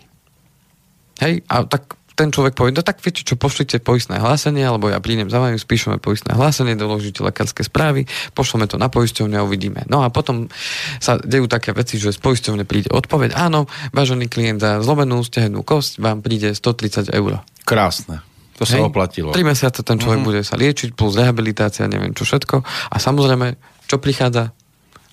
Hej, 1.20 1.44
a 1.50 1.66
tak 1.68 1.99
ten 2.20 2.28
človek 2.28 2.52
povie, 2.52 2.76
no 2.76 2.84
tak 2.84 3.00
viete 3.00 3.24
čo, 3.24 3.40
pošlite 3.40 3.80
poistné 3.80 4.20
hlásenie, 4.20 4.60
alebo 4.60 4.92
ja 4.92 5.00
prídem 5.00 5.32
za 5.32 5.40
vami, 5.40 5.56
spíšeme 5.56 5.96
poistné 5.96 6.36
hlásenie, 6.36 6.76
doložíte 6.76 7.24
lekárske 7.24 7.64
správy, 7.64 8.04
pošleme 8.36 8.68
to 8.68 8.76
na 8.76 8.92
poisťovňu 8.92 9.40
a 9.40 9.46
uvidíme. 9.48 9.88
No 9.88 10.04
a 10.04 10.12
potom 10.12 10.52
sa 11.00 11.16
dejú 11.16 11.48
také 11.48 11.72
veci, 11.72 11.96
že 11.96 12.12
z 12.12 12.20
poisťovne 12.20 12.68
príde 12.68 12.92
odpoveď, 12.92 13.32
áno, 13.40 13.64
vážený 13.96 14.28
klient 14.28 14.60
za 14.60 14.84
zlomenú 14.84 15.24
stehnú 15.24 15.64
kosť 15.64 15.96
vám 15.96 16.20
príde 16.20 16.52
130 16.52 17.08
eur. 17.08 17.40
Krásne. 17.64 18.20
To 18.60 18.68
sa 18.68 18.76
Hej, 18.76 18.92
oplatilo. 18.92 19.32
3 19.32 19.40
mesiace 19.40 19.80
ten 19.80 19.96
človek 19.96 20.20
uh-huh. 20.20 20.28
bude 20.36 20.40
sa 20.44 20.60
liečiť, 20.60 20.92
plus 20.92 21.16
rehabilitácia, 21.16 21.88
neviem 21.88 22.12
čo 22.12 22.28
všetko. 22.28 22.60
A 22.92 22.96
samozrejme, 23.00 23.56
čo 23.88 23.96
prichádza? 23.96 24.52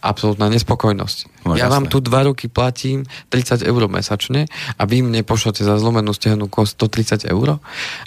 Absolútna 0.02 0.48
nespokojnosť. 0.54 1.18
No, 1.46 1.58
ja 1.58 1.66
jasné. 1.66 1.74
vám 1.74 1.86
tu 1.90 1.98
dva 2.04 2.28
roky 2.28 2.46
platím 2.46 3.04
30 3.34 3.66
eur 3.66 3.82
mesačne 3.90 4.46
a 4.78 4.82
vy 4.86 5.02
mne 5.02 5.26
pošlete 5.26 5.66
za 5.66 5.80
zlomenú 5.82 6.14
stehnú 6.14 6.46
kost 6.52 6.78
130 6.78 7.26
eur 7.30 7.58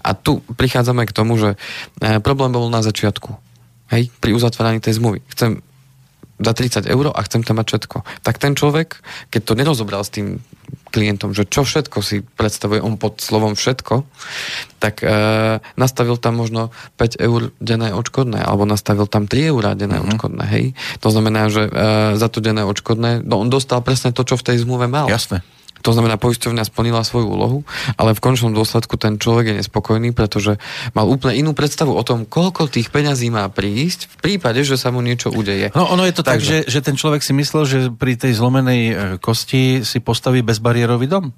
a 0.00 0.10
tu 0.14 0.38
prichádzame 0.54 1.02
k 1.08 1.12
tomu, 1.14 1.34
že 1.40 1.58
e, 1.98 2.22
problém 2.22 2.54
bol 2.54 2.70
na 2.70 2.84
začiatku. 2.84 3.34
Hej, 3.90 4.14
pri 4.22 4.30
uzatváraní 4.38 4.78
tej 4.78 5.02
zmluvy. 5.02 5.18
Chcem 5.34 5.58
za 6.40 6.52
30 6.56 6.88
eur 6.88 7.12
a 7.12 7.20
chcem 7.28 7.44
tam 7.44 7.60
mať 7.60 7.66
všetko. 7.76 7.98
Tak 8.24 8.40
ten 8.40 8.56
človek, 8.56 9.04
keď 9.28 9.40
to 9.44 9.52
nerozobral 9.54 10.00
s 10.00 10.10
tým 10.10 10.40
klientom, 10.90 11.36
že 11.36 11.46
čo 11.46 11.62
všetko 11.62 12.02
si 12.02 12.22
predstavuje 12.22 12.82
on 12.82 12.98
pod 12.98 13.22
slovom 13.22 13.54
všetko, 13.54 14.02
tak 14.82 15.06
e, 15.06 15.10
nastavil 15.78 16.18
tam 16.18 16.40
možno 16.40 16.74
5 16.98 17.20
eur 17.22 17.54
denné 17.62 17.94
odškodné, 17.94 18.42
alebo 18.42 18.66
nastavil 18.66 19.06
tam 19.06 19.30
3 19.30 19.54
eur 19.54 19.62
denné 19.78 20.02
uh-huh. 20.02 20.10
odškodné, 20.10 20.44
hej. 20.50 20.64
To 21.04 21.08
znamená, 21.14 21.46
že 21.52 21.68
e, 21.68 21.72
za 22.18 22.26
to 22.26 22.42
denné 22.42 22.66
odškodné, 22.66 23.22
no 23.22 23.38
on 23.38 23.52
dostal 23.52 23.78
presne 23.84 24.10
to, 24.10 24.26
čo 24.26 24.34
v 24.34 24.46
tej 24.50 24.56
zmluve 24.66 24.90
mal. 24.90 25.06
Jasné. 25.06 25.46
To 25.80 25.90
znamená, 25.96 26.20
poisťovňa 26.20 26.68
splnila 26.68 27.00
svoju 27.02 27.26
úlohu, 27.28 27.58
ale 27.96 28.12
v 28.12 28.20
končnom 28.20 28.52
dôsledku 28.52 29.00
ten 29.00 29.16
človek 29.16 29.52
je 29.52 29.54
nespokojný, 29.64 30.12
pretože 30.12 30.60
mal 30.92 31.08
úplne 31.08 31.40
inú 31.40 31.56
predstavu 31.56 31.96
o 31.96 32.02
tom, 32.04 32.28
koľko 32.28 32.68
tých 32.68 32.92
peňazí 32.92 33.32
má 33.32 33.48
prísť 33.48 34.12
v 34.12 34.16
prípade, 34.20 34.60
že 34.60 34.76
sa 34.76 34.92
mu 34.92 35.00
niečo 35.00 35.32
udeje. 35.32 35.72
No 35.72 35.88
ono 35.88 36.04
je 36.04 36.14
to 36.14 36.22
Takže... 36.22 36.30
tak, 36.30 36.38
že, 36.40 36.56
že 36.68 36.80
ten 36.84 36.96
človek 37.00 37.24
si 37.24 37.32
myslel, 37.32 37.62
že 37.64 37.78
pri 37.88 38.20
tej 38.20 38.36
zlomenej 38.36 38.80
e, 38.80 38.94
kosti 39.18 39.82
si 39.82 39.98
postaví 40.04 40.44
bezbariérový 40.44 41.08
dom? 41.08 41.32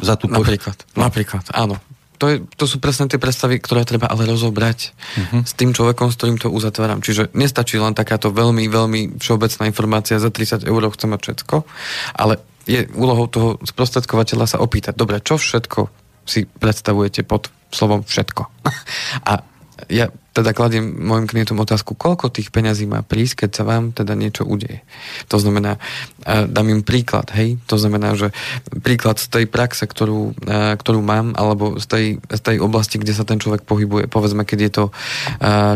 Za 0.00 0.14
tú 0.16 0.30
napríklad, 0.30 0.86
napríklad, 0.94 1.50
áno. 1.50 1.76
to, 2.16 2.30
je, 2.30 2.36
to 2.56 2.64
sú 2.64 2.78
presne 2.78 3.10
tie 3.10 3.18
predstavy, 3.18 3.58
ktoré 3.58 3.82
treba 3.82 4.06
ale 4.06 4.24
rozobrať 4.24 4.94
uh-huh. 4.94 5.40
s 5.42 5.52
tým 5.58 5.74
človekom, 5.74 6.08
s 6.08 6.16
ktorým 6.16 6.38
to 6.38 6.48
uzatváram. 6.48 7.02
Čiže 7.02 7.34
nestačí 7.34 7.76
len 7.76 7.92
takáto 7.92 8.30
veľmi, 8.30 8.70
veľmi 8.70 9.00
všeobecná 9.18 9.66
informácia, 9.66 10.22
za 10.22 10.30
30 10.30 10.64
eur 10.64 10.82
chcem 10.94 11.10
mať 11.10 11.20
všetko, 11.20 11.56
ale 12.16 12.38
je 12.64 12.88
úlohou 12.96 13.26
toho 13.28 13.48
sprostredkovateľa 13.62 14.56
sa 14.56 14.58
opýtať, 14.60 14.96
dobre, 14.96 15.20
čo 15.20 15.36
všetko 15.36 15.88
si 16.24 16.48
predstavujete 16.48 17.24
pod 17.24 17.52
slovom 17.68 18.04
všetko. 18.04 18.42
A 19.30 19.44
ja 19.90 20.08
teda 20.34 20.50
kladiem 20.50 20.82
môjim 20.82 21.30
klientom 21.30 21.62
otázku, 21.62 21.94
koľko 21.94 22.30
tých 22.30 22.50
peňazí 22.50 22.90
má 22.90 23.06
prísť, 23.06 23.46
keď 23.46 23.50
sa 23.54 23.62
vám 23.62 23.94
teda 23.94 24.18
niečo 24.18 24.42
udeje. 24.42 24.82
To 25.30 25.38
znamená, 25.38 25.78
dám 26.26 26.68
im 26.74 26.82
príklad, 26.82 27.30
hej, 27.38 27.58
to 27.70 27.78
znamená, 27.78 28.18
že 28.18 28.34
príklad 28.82 29.22
z 29.22 29.30
tej 29.30 29.44
praxe, 29.46 29.86
ktorú, 29.86 30.34
ktorú 30.78 31.00
mám, 31.06 31.38
alebo 31.38 31.78
z 31.78 31.86
tej, 31.86 32.04
z 32.18 32.40
tej 32.42 32.56
oblasti, 32.58 32.98
kde 32.98 33.14
sa 33.14 33.22
ten 33.22 33.38
človek 33.38 33.62
pohybuje, 33.62 34.10
povedzme, 34.10 34.42
keď 34.42 34.58
je 34.58 34.72
to 34.74 34.84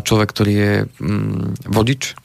človek, 0.02 0.28
ktorý 0.34 0.52
je 0.54 0.72
mm, 0.98 1.70
vodič, 1.70 2.18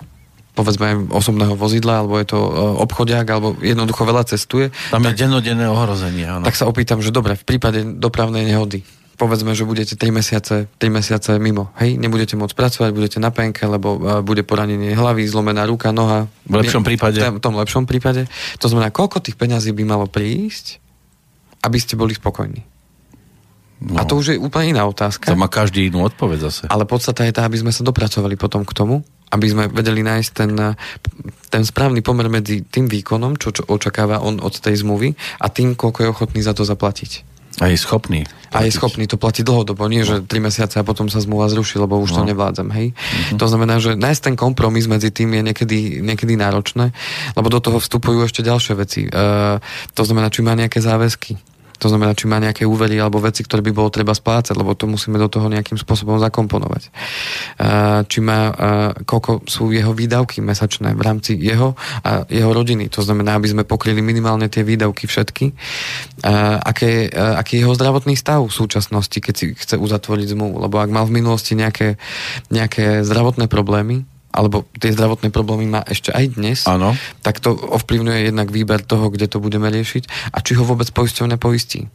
povedzme 0.54 1.10
osobného 1.10 1.58
vozidla, 1.58 2.06
alebo 2.06 2.22
je 2.22 2.30
to 2.30 2.40
obchodiak, 2.82 3.26
alebo 3.26 3.58
jednoducho 3.58 4.06
veľa 4.06 4.24
cestuje. 4.30 4.70
Tam 4.94 5.02
je 5.02 5.18
dennodenné 5.18 5.66
ohrozenie. 5.66 6.30
Áno. 6.30 6.46
Tak 6.46 6.54
sa 6.54 6.70
opýtam, 6.70 7.02
že 7.02 7.10
dobre, 7.10 7.34
v 7.34 7.46
prípade 7.46 7.82
dopravnej 7.98 8.46
nehody, 8.46 8.86
povedzme, 9.18 9.54
že 9.58 9.66
budete 9.66 9.98
3 9.98 10.14
mesiace, 10.14 10.70
3 10.78 10.90
mesiace 10.94 11.32
mimo. 11.42 11.74
Hej, 11.82 11.98
nebudete 11.98 12.38
môcť 12.38 12.54
pracovať, 12.54 12.90
budete 12.94 13.18
na 13.18 13.34
penke, 13.34 13.66
lebo 13.66 13.98
uh, 13.98 14.02
bude 14.22 14.46
poranenie 14.46 14.94
hlavy, 14.94 15.26
zlomená 15.26 15.66
ruka, 15.66 15.90
noha. 15.90 16.30
V 16.46 16.62
lepšom 16.62 16.86
prípade. 16.86 17.18
V 17.22 17.42
tom 17.42 17.58
lepšom 17.58 17.90
prípade. 17.90 18.30
To 18.62 18.70
znamená, 18.70 18.94
koľko 18.94 19.22
tých 19.26 19.38
peňazí 19.38 19.74
by 19.74 19.84
malo 19.86 20.06
prísť, 20.06 20.82
aby 21.64 21.78
ste 21.82 21.98
boli 21.98 22.14
spokojní. 22.14 22.62
No. 23.84 24.00
A 24.00 24.08
to 24.08 24.16
už 24.16 24.36
je 24.36 24.38
úplne 24.40 24.80
iná 24.80 24.88
otázka. 24.88 25.28
To 25.28 25.40
má 25.40 25.52
každý 25.52 25.92
inú 25.92 26.08
odpoveď 26.08 26.40
zase. 26.40 26.64
Ale 26.72 26.88
podstata 26.88 27.28
je 27.28 27.36
tá, 27.36 27.44
aby 27.44 27.60
sme 27.60 27.72
sa 27.76 27.84
dopracovali 27.84 28.40
potom 28.40 28.64
k 28.64 28.72
tomu, 28.72 29.04
aby 29.34 29.46
sme 29.50 29.64
vedeli 29.74 30.06
nájsť 30.06 30.30
ten, 30.32 30.54
ten 31.50 31.64
správny 31.66 32.06
pomer 32.06 32.30
medzi 32.30 32.62
tým 32.62 32.86
výkonom, 32.86 33.42
čo, 33.42 33.50
čo 33.50 33.66
očakáva 33.66 34.22
on 34.22 34.38
od 34.38 34.54
tej 34.54 34.86
zmluvy 34.86 35.18
a 35.42 35.50
tým, 35.50 35.74
koľko 35.74 36.00
je 36.06 36.12
ochotný 36.14 36.40
za 36.46 36.54
to 36.54 36.62
zaplatiť. 36.62 37.34
A 37.62 37.70
je 37.70 37.78
schopný. 37.78 38.26
Platiť. 38.26 38.54
A 38.54 38.66
je 38.66 38.72
schopný 38.74 39.06
to 39.06 39.22
platiť 39.22 39.46
dlhodobo, 39.46 39.86
nie 39.86 40.02
že 40.02 40.26
3 40.26 40.30
mesiace 40.42 40.82
a 40.82 40.88
potom 40.88 41.06
sa 41.06 41.22
zmluva 41.22 41.50
zruší, 41.54 41.78
lebo 41.78 42.02
už 42.02 42.18
no. 42.18 42.22
to 42.22 42.34
nevládzem, 42.34 42.70
hej. 42.74 42.88
Mm-hmm. 42.94 43.38
To 43.38 43.46
znamená, 43.46 43.78
že 43.78 43.94
nájsť 43.94 44.22
ten 44.34 44.36
kompromis 44.38 44.90
medzi 44.90 45.14
tým 45.14 45.38
je 45.38 45.42
niekedy, 45.46 45.80
niekedy 46.02 46.34
náročné, 46.34 46.90
lebo 47.38 47.48
do 47.54 47.62
toho 47.62 47.78
vstupujú 47.78 48.26
ešte 48.26 48.42
ďalšie 48.42 48.74
veci. 48.74 49.02
E, 49.06 49.10
to 49.94 50.02
znamená, 50.02 50.34
či 50.34 50.42
má 50.42 50.58
nejaké 50.58 50.82
záväzky 50.82 51.53
to 51.78 51.88
znamená, 51.92 52.16
či 52.16 52.30
má 52.30 52.40
nejaké 52.40 52.64
úvery 52.64 52.96
alebo 53.02 53.20
veci, 53.20 53.44
ktoré 53.44 53.60
by 53.66 53.72
bolo 53.76 53.90
treba 53.92 54.16
splácať, 54.16 54.56
lebo 54.56 54.72
to 54.78 54.88
musíme 54.88 55.20
do 55.20 55.28
toho 55.28 55.52
nejakým 55.52 55.76
spôsobom 55.76 56.22
zakomponovať. 56.22 56.94
Či 58.08 58.20
má, 58.24 58.54
koľko 59.04 59.44
sú 59.50 59.74
jeho 59.74 59.92
výdavky 59.92 60.40
mesačné 60.40 60.96
v 60.96 61.02
rámci 61.04 61.36
jeho 61.36 61.76
a 62.06 62.24
jeho 62.30 62.52
rodiny. 62.54 62.88
To 62.94 63.04
znamená, 63.04 63.36
aby 63.36 63.52
sme 63.52 63.64
pokryli 63.68 64.00
minimálne 64.00 64.48
tie 64.48 64.64
výdavky 64.64 65.10
všetky. 65.10 65.46
Aké, 66.64 67.12
aký 67.12 67.54
je 67.60 67.62
jeho 67.68 67.76
zdravotný 67.76 68.16
stav 68.16 68.46
v 68.46 68.54
súčasnosti, 68.54 69.20
keď 69.20 69.34
si 69.36 69.46
chce 69.58 69.76
uzatvoriť 69.76 70.38
zmluvu. 70.38 70.64
Lebo 70.64 70.80
ak 70.80 70.94
mal 70.94 71.04
v 71.10 71.20
minulosti 71.20 71.58
nejaké, 71.58 72.00
nejaké 72.54 73.04
zdravotné 73.04 73.52
problémy, 73.52 74.08
alebo 74.34 74.66
tie 74.82 74.90
zdravotné 74.90 75.30
problémy 75.30 75.70
má 75.70 75.82
ešte 75.86 76.10
aj 76.10 76.26
dnes, 76.36 76.60
ano. 76.66 76.98
tak 77.22 77.38
to 77.38 77.54
ovplyvňuje 77.54 78.34
jednak 78.34 78.50
výber 78.50 78.82
toho, 78.82 79.14
kde 79.14 79.30
to 79.30 79.38
budeme 79.38 79.70
riešiť 79.70 80.34
a 80.34 80.42
či 80.42 80.58
ho 80.58 80.66
vôbec 80.66 80.90
poisťovne 80.90 81.38
poistí 81.38 81.86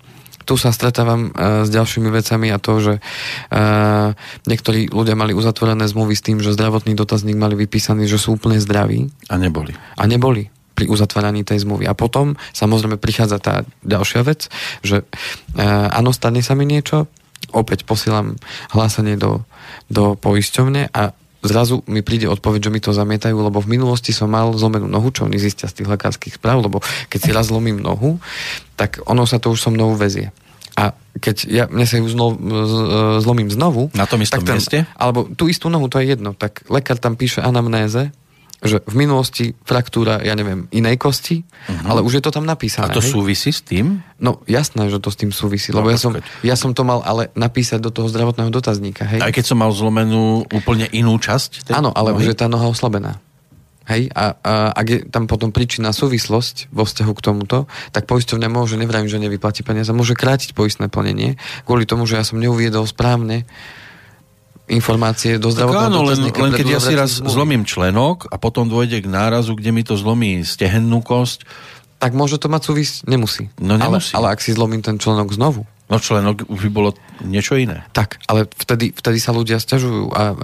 tu 0.49 0.57
sa 0.57 0.73
stretávam 0.73 1.29
uh, 1.29 1.61
s 1.61 1.69
ďalšími 1.69 2.09
vecami 2.09 2.49
a 2.49 2.57
to, 2.57 2.81
že 2.81 2.95
uh, 2.97 4.17
niektorí 4.49 4.89
ľudia 4.89 5.13
mali 5.13 5.37
uzatvorené 5.37 5.85
zmluvy 5.85 6.17
s 6.17 6.25
tým, 6.25 6.41
že 6.41 6.57
zdravotný 6.57 6.97
dotazník 6.97 7.37
mali 7.37 7.53
vypísaný, 7.53 8.09
že 8.09 8.17
sú 8.17 8.41
úplne 8.41 8.57
zdraví. 8.57 9.13
A 9.29 9.37
neboli. 9.37 9.77
A 9.77 10.09
neboli 10.09 10.49
pri 10.73 10.89
uzatváraní 10.89 11.45
tej 11.45 11.69
zmluvy. 11.69 11.85
A 11.85 11.93
potom 11.93 12.41
samozrejme 12.57 12.97
prichádza 12.97 13.37
tá 13.45 13.55
ďalšia 13.85 14.25
vec, 14.25 14.49
že 14.81 15.05
uh, 15.05 15.93
áno, 15.93 16.17
stane 16.17 16.41
sa 16.41 16.57
mi 16.57 16.65
niečo, 16.65 17.13
opäť 17.53 17.85
posielam 17.85 18.41
hlásenie 18.73 19.21
do, 19.21 19.45
do 19.93 20.17
poisťovne 20.17 20.89
a 20.97 21.13
zrazu 21.43 21.87
mi 21.87 22.03
príde 22.03 22.27
odpoveď, 22.27 22.69
že 22.69 22.75
mi 22.75 22.81
to 22.83 22.91
zamietajú, 22.91 23.39
lebo 23.39 23.63
v 23.63 23.79
minulosti 23.79 24.11
som 24.11 24.31
mal 24.31 24.51
zlomenú 24.55 24.91
nohu, 24.91 25.09
čo 25.15 25.27
oni 25.27 25.39
zistia 25.39 25.71
z 25.71 25.83
tých 25.83 25.89
lekárskych 25.91 26.37
správ, 26.37 26.67
lebo 26.67 26.83
keď 27.09 27.21
si 27.23 27.31
raz 27.31 27.51
zlomím 27.51 27.79
nohu, 27.79 28.19
tak 28.75 29.03
ono 29.07 29.23
sa 29.27 29.39
to 29.39 29.55
už 29.55 29.59
so 29.63 29.71
mnou 29.71 29.95
vezie. 29.95 30.35
A 30.79 30.95
keď 31.19 31.37
ja, 31.51 31.65
mne 31.67 31.83
sa 31.91 31.99
ju 31.99 32.07
znov, 32.07 32.39
zlomím 33.19 33.51
znovu... 33.51 33.91
Na 33.99 34.07
tom 34.07 34.23
istom 34.23 34.47
ten, 34.47 34.63
mieste? 34.63 34.87
Alebo 34.95 35.27
tú 35.27 35.51
istú 35.51 35.67
nohu, 35.67 35.91
to 35.91 35.99
je 35.99 36.15
jedno. 36.15 36.39
Tak 36.39 36.71
lekár 36.71 37.03
tam 37.03 37.19
píše 37.19 37.43
anamnéze, 37.43 38.15
že 38.59 38.83
v 38.83 38.95
minulosti 38.99 39.55
fraktúra, 39.63 40.19
ja 40.19 40.35
neviem, 40.35 40.67
inej 40.75 40.99
kosti, 40.99 41.47
uh-huh. 41.47 41.95
ale 41.95 42.03
už 42.03 42.19
je 42.19 42.23
to 42.27 42.35
tam 42.35 42.43
napísané. 42.43 42.91
A 42.91 42.95
to 42.95 42.99
hej? 42.99 43.15
súvisí 43.15 43.55
s 43.55 43.63
tým? 43.63 44.03
No 44.19 44.43
jasné, 44.51 44.91
že 44.91 44.99
to 44.99 45.15
s 45.15 45.19
tým 45.19 45.31
súvisí, 45.31 45.71
lebo 45.71 45.87
no, 45.87 45.95
ja, 45.95 45.99
som, 45.99 46.13
ja 46.43 46.57
som 46.59 46.75
to 46.75 46.83
mal 46.83 47.07
ale 47.07 47.31
napísať 47.39 47.79
do 47.79 47.95
toho 47.95 48.11
zdravotného 48.11 48.51
dotazníka. 48.51 49.07
Hej? 49.07 49.23
Aj 49.23 49.31
keď 49.31 49.55
som 49.55 49.63
mal 49.63 49.71
zlomenú 49.71 50.43
úplne 50.51 50.91
inú 50.91 51.15
časť? 51.23 51.71
Áno, 51.71 51.95
ale 51.95 52.11
nohy? 52.11 52.27
už 52.27 52.35
je 52.35 52.37
tá 52.37 52.51
noha 52.51 52.67
oslabená. 52.67 53.23
Hej, 53.89 54.13
a, 54.13 54.37
a 54.45 54.53
ak 54.77 54.87
je 54.87 54.99
tam 55.09 55.25
potom 55.25 55.49
príčina 55.49 55.97
súvislosť 55.97 56.69
vo 56.69 56.85
vzťahu 56.85 57.13
k 57.17 57.25
tomuto, 57.25 57.59
tak 57.89 58.05
poisťovňa 58.05 58.49
môže, 58.53 58.77
nevrajím, 58.77 59.09
že 59.09 59.17
nevyplatí 59.17 59.65
peniaze, 59.65 59.89
môže 59.97 60.13
krátiť 60.13 60.53
poistné 60.53 60.93
plnenie 60.93 61.41
kvôli 61.65 61.89
tomu, 61.89 62.05
že 62.05 62.21
ja 62.21 62.25
som 62.27 62.37
neuviedol 62.37 62.85
správne 62.85 63.49
informácie 64.69 65.41
do 65.41 65.49
zdravotného 65.49 65.89
áno, 65.89 66.01
len, 66.05 66.19
len 66.29 66.53
keď 66.53 66.67
ja 66.69 66.81
si 66.81 66.95
raz 66.95 67.19
zlomím 67.25 67.65
členok 67.65 68.29
a 68.29 68.37
potom 68.37 68.69
dôjde 68.69 69.05
k 69.05 69.09
nárazu, 69.09 69.57
kde 69.57 69.71
mi 69.73 69.83
to 69.83 69.97
zlomí 69.97 70.45
stehennú 70.45 71.01
kosť. 71.01 71.49
Tak 71.99 72.15
môže 72.15 72.39
to 72.39 72.47
mať 72.47 72.63
súvisť? 72.69 72.95
Nemusí. 73.11 73.51
No 73.59 73.75
nemusí. 73.75 74.15
Ale, 74.15 74.31
ale 74.31 74.39
ak 74.39 74.41
si 74.45 74.55
zlomím 74.55 74.85
ten 74.85 75.01
členok 75.01 75.35
znovu, 75.35 75.67
No 75.89 75.97
členok 75.97 76.45
už 76.53 76.69
by 76.69 76.71
bolo 76.71 76.91
niečo 77.25 77.57
iné. 77.57 77.89
Tak, 77.97 78.21
ale 78.29 78.45
vtedy, 78.45 78.93
vtedy 78.93 79.17
sa 79.17 79.33
ľudia 79.33 79.57
stiažujú 79.57 80.13
a 80.13 80.23
e, 80.33 80.37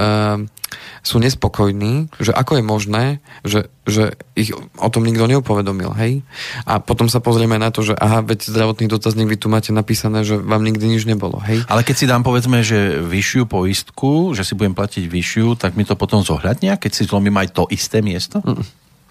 sú 1.05 1.21
nespokojní, 1.21 2.09
že 2.17 2.33
ako 2.33 2.59
je 2.59 2.65
možné, 2.65 3.05
že, 3.45 3.69
že 3.85 4.17
ich 4.33 4.57
o 4.57 4.89
tom 4.89 5.05
nikto 5.05 5.29
neupovedomil, 5.29 5.93
hej? 6.01 6.25
A 6.65 6.81
potom 6.81 7.13
sa 7.13 7.21
pozrieme 7.21 7.61
na 7.61 7.69
to, 7.69 7.85
že 7.85 7.93
aha, 7.93 8.25
veď 8.25 8.49
zdravotný 8.49 8.89
dotazník 8.89 9.29
vy 9.29 9.37
tu 9.37 9.53
máte 9.53 9.69
napísané, 9.71 10.25
že 10.25 10.41
vám 10.41 10.65
nikdy 10.65 10.97
nič 10.97 11.05
nebolo, 11.05 11.37
hej? 11.45 11.61
Ale 11.69 11.85
keď 11.85 11.97
si 12.01 12.09
dám 12.09 12.25
povedzme, 12.25 12.65
že 12.65 13.05
vyššiu 13.05 13.45
poistku, 13.45 14.33
že 14.33 14.49
si 14.49 14.57
budem 14.57 14.73
platiť 14.73 15.05
vyššiu, 15.05 15.61
tak 15.61 15.77
mi 15.77 15.85
to 15.85 15.93
potom 15.93 16.25
zohľadnia, 16.25 16.81
keď 16.81 16.91
si 16.97 17.03
zlomím 17.05 17.37
aj 17.37 17.53
to 17.53 17.69
isté 17.69 18.01
miesto? 18.01 18.41
Mm. 18.41 18.65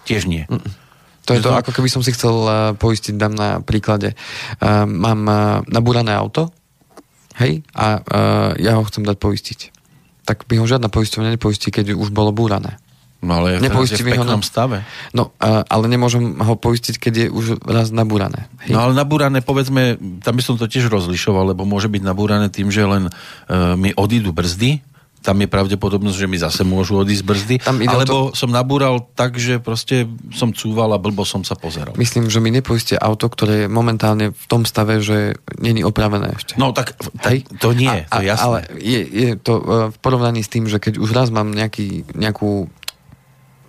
Tiež 0.04 0.26
nie. 0.26 0.44
Mm. 0.50 0.83
To 1.24 1.32
je 1.32 1.40
to, 1.40 1.56
ako 1.56 1.72
keby 1.72 1.88
som 1.88 2.04
si 2.04 2.12
chcel 2.12 2.36
uh, 2.44 2.76
poistiť, 2.76 3.16
dám 3.16 3.32
na 3.32 3.48
príklade. 3.64 4.12
Uh, 4.60 4.84
mám 4.84 5.20
uh, 5.24 5.38
nabúrané 5.72 6.12
auto, 6.12 6.52
hej, 7.34 7.66
a 7.74 7.98
ja 8.62 8.78
ho 8.78 8.86
chcem 8.86 9.02
dať 9.02 9.18
poistiť. 9.18 9.60
Tak 10.22 10.46
by 10.46 10.62
ho 10.62 10.70
žiadna 10.70 10.86
poisťovňa 10.86 11.34
nepoistí, 11.34 11.74
keď 11.74 11.98
už 11.98 12.14
bolo 12.14 12.30
búrané. 12.30 12.78
No 13.24 13.42
ale 13.42 13.58
je 13.58 13.66
v 13.66 14.14
peknom 14.14 14.38
na... 14.38 14.46
stave. 14.46 14.86
No, 15.10 15.34
ale 15.42 15.84
nemôžem 15.90 16.38
ho 16.38 16.54
poistiť, 16.54 16.94
keď 17.00 17.12
je 17.12 17.26
už 17.32 17.44
raz 17.66 17.90
nabúrané. 17.90 18.46
Hej. 18.68 18.76
No 18.76 18.86
ale 18.86 18.92
nabúrané, 18.94 19.42
povedzme, 19.42 19.98
tam 20.22 20.34
by 20.36 20.42
som 20.44 20.54
to 20.54 20.70
tiež 20.70 20.86
rozlišoval, 20.92 21.56
lebo 21.56 21.66
môže 21.66 21.90
byť 21.90 22.02
nabúrané 22.06 22.52
tým, 22.54 22.70
že 22.70 22.86
len 22.86 23.10
uh, 23.10 23.74
mi 23.74 23.90
odídu 23.96 24.30
brzdy, 24.30 24.78
tam 25.24 25.40
je 25.40 25.48
pravdepodobnosť, 25.48 26.18
že 26.20 26.28
mi 26.28 26.36
zase 26.36 26.62
môžu 26.68 27.00
odísť 27.00 27.24
brzdy, 27.24 27.54
tam 27.64 27.80
alebo 27.80 28.30
to... 28.30 28.36
som 28.36 28.52
nabúral 28.52 29.00
tak, 29.16 29.40
že 29.40 29.56
proste 29.56 30.04
som 30.36 30.52
cúval 30.52 30.92
a 30.92 31.00
blbo 31.00 31.24
som 31.24 31.40
sa 31.40 31.56
pozeral. 31.56 31.96
Myslím, 31.96 32.28
že 32.28 32.44
mi 32.44 32.52
nepoistie 32.52 33.00
auto, 33.00 33.32
ktoré 33.32 33.64
je 33.64 33.68
momentálne 33.72 34.36
v 34.36 34.46
tom 34.46 34.68
stave, 34.68 35.00
že 35.00 35.40
není 35.56 35.80
opravené 35.80 36.36
ešte. 36.36 36.60
No 36.60 36.76
tak, 36.76 36.92
tak 37.24 37.40
to 37.56 37.72
nie, 37.72 38.04
a, 38.04 38.04
to 38.04 38.20
je 38.20 38.28
jasné. 38.28 38.44
Ale 38.44 38.58
je, 38.76 39.00
je 39.00 39.30
to 39.40 39.52
e, 39.56 39.64
v 39.90 39.96
porovnaní 40.04 40.44
s 40.44 40.52
tým, 40.52 40.68
že 40.68 40.76
keď 40.76 41.00
už 41.00 41.10
raz 41.16 41.32
mám 41.32 41.48
nejaký, 41.56 42.04
nejakú 42.12 42.68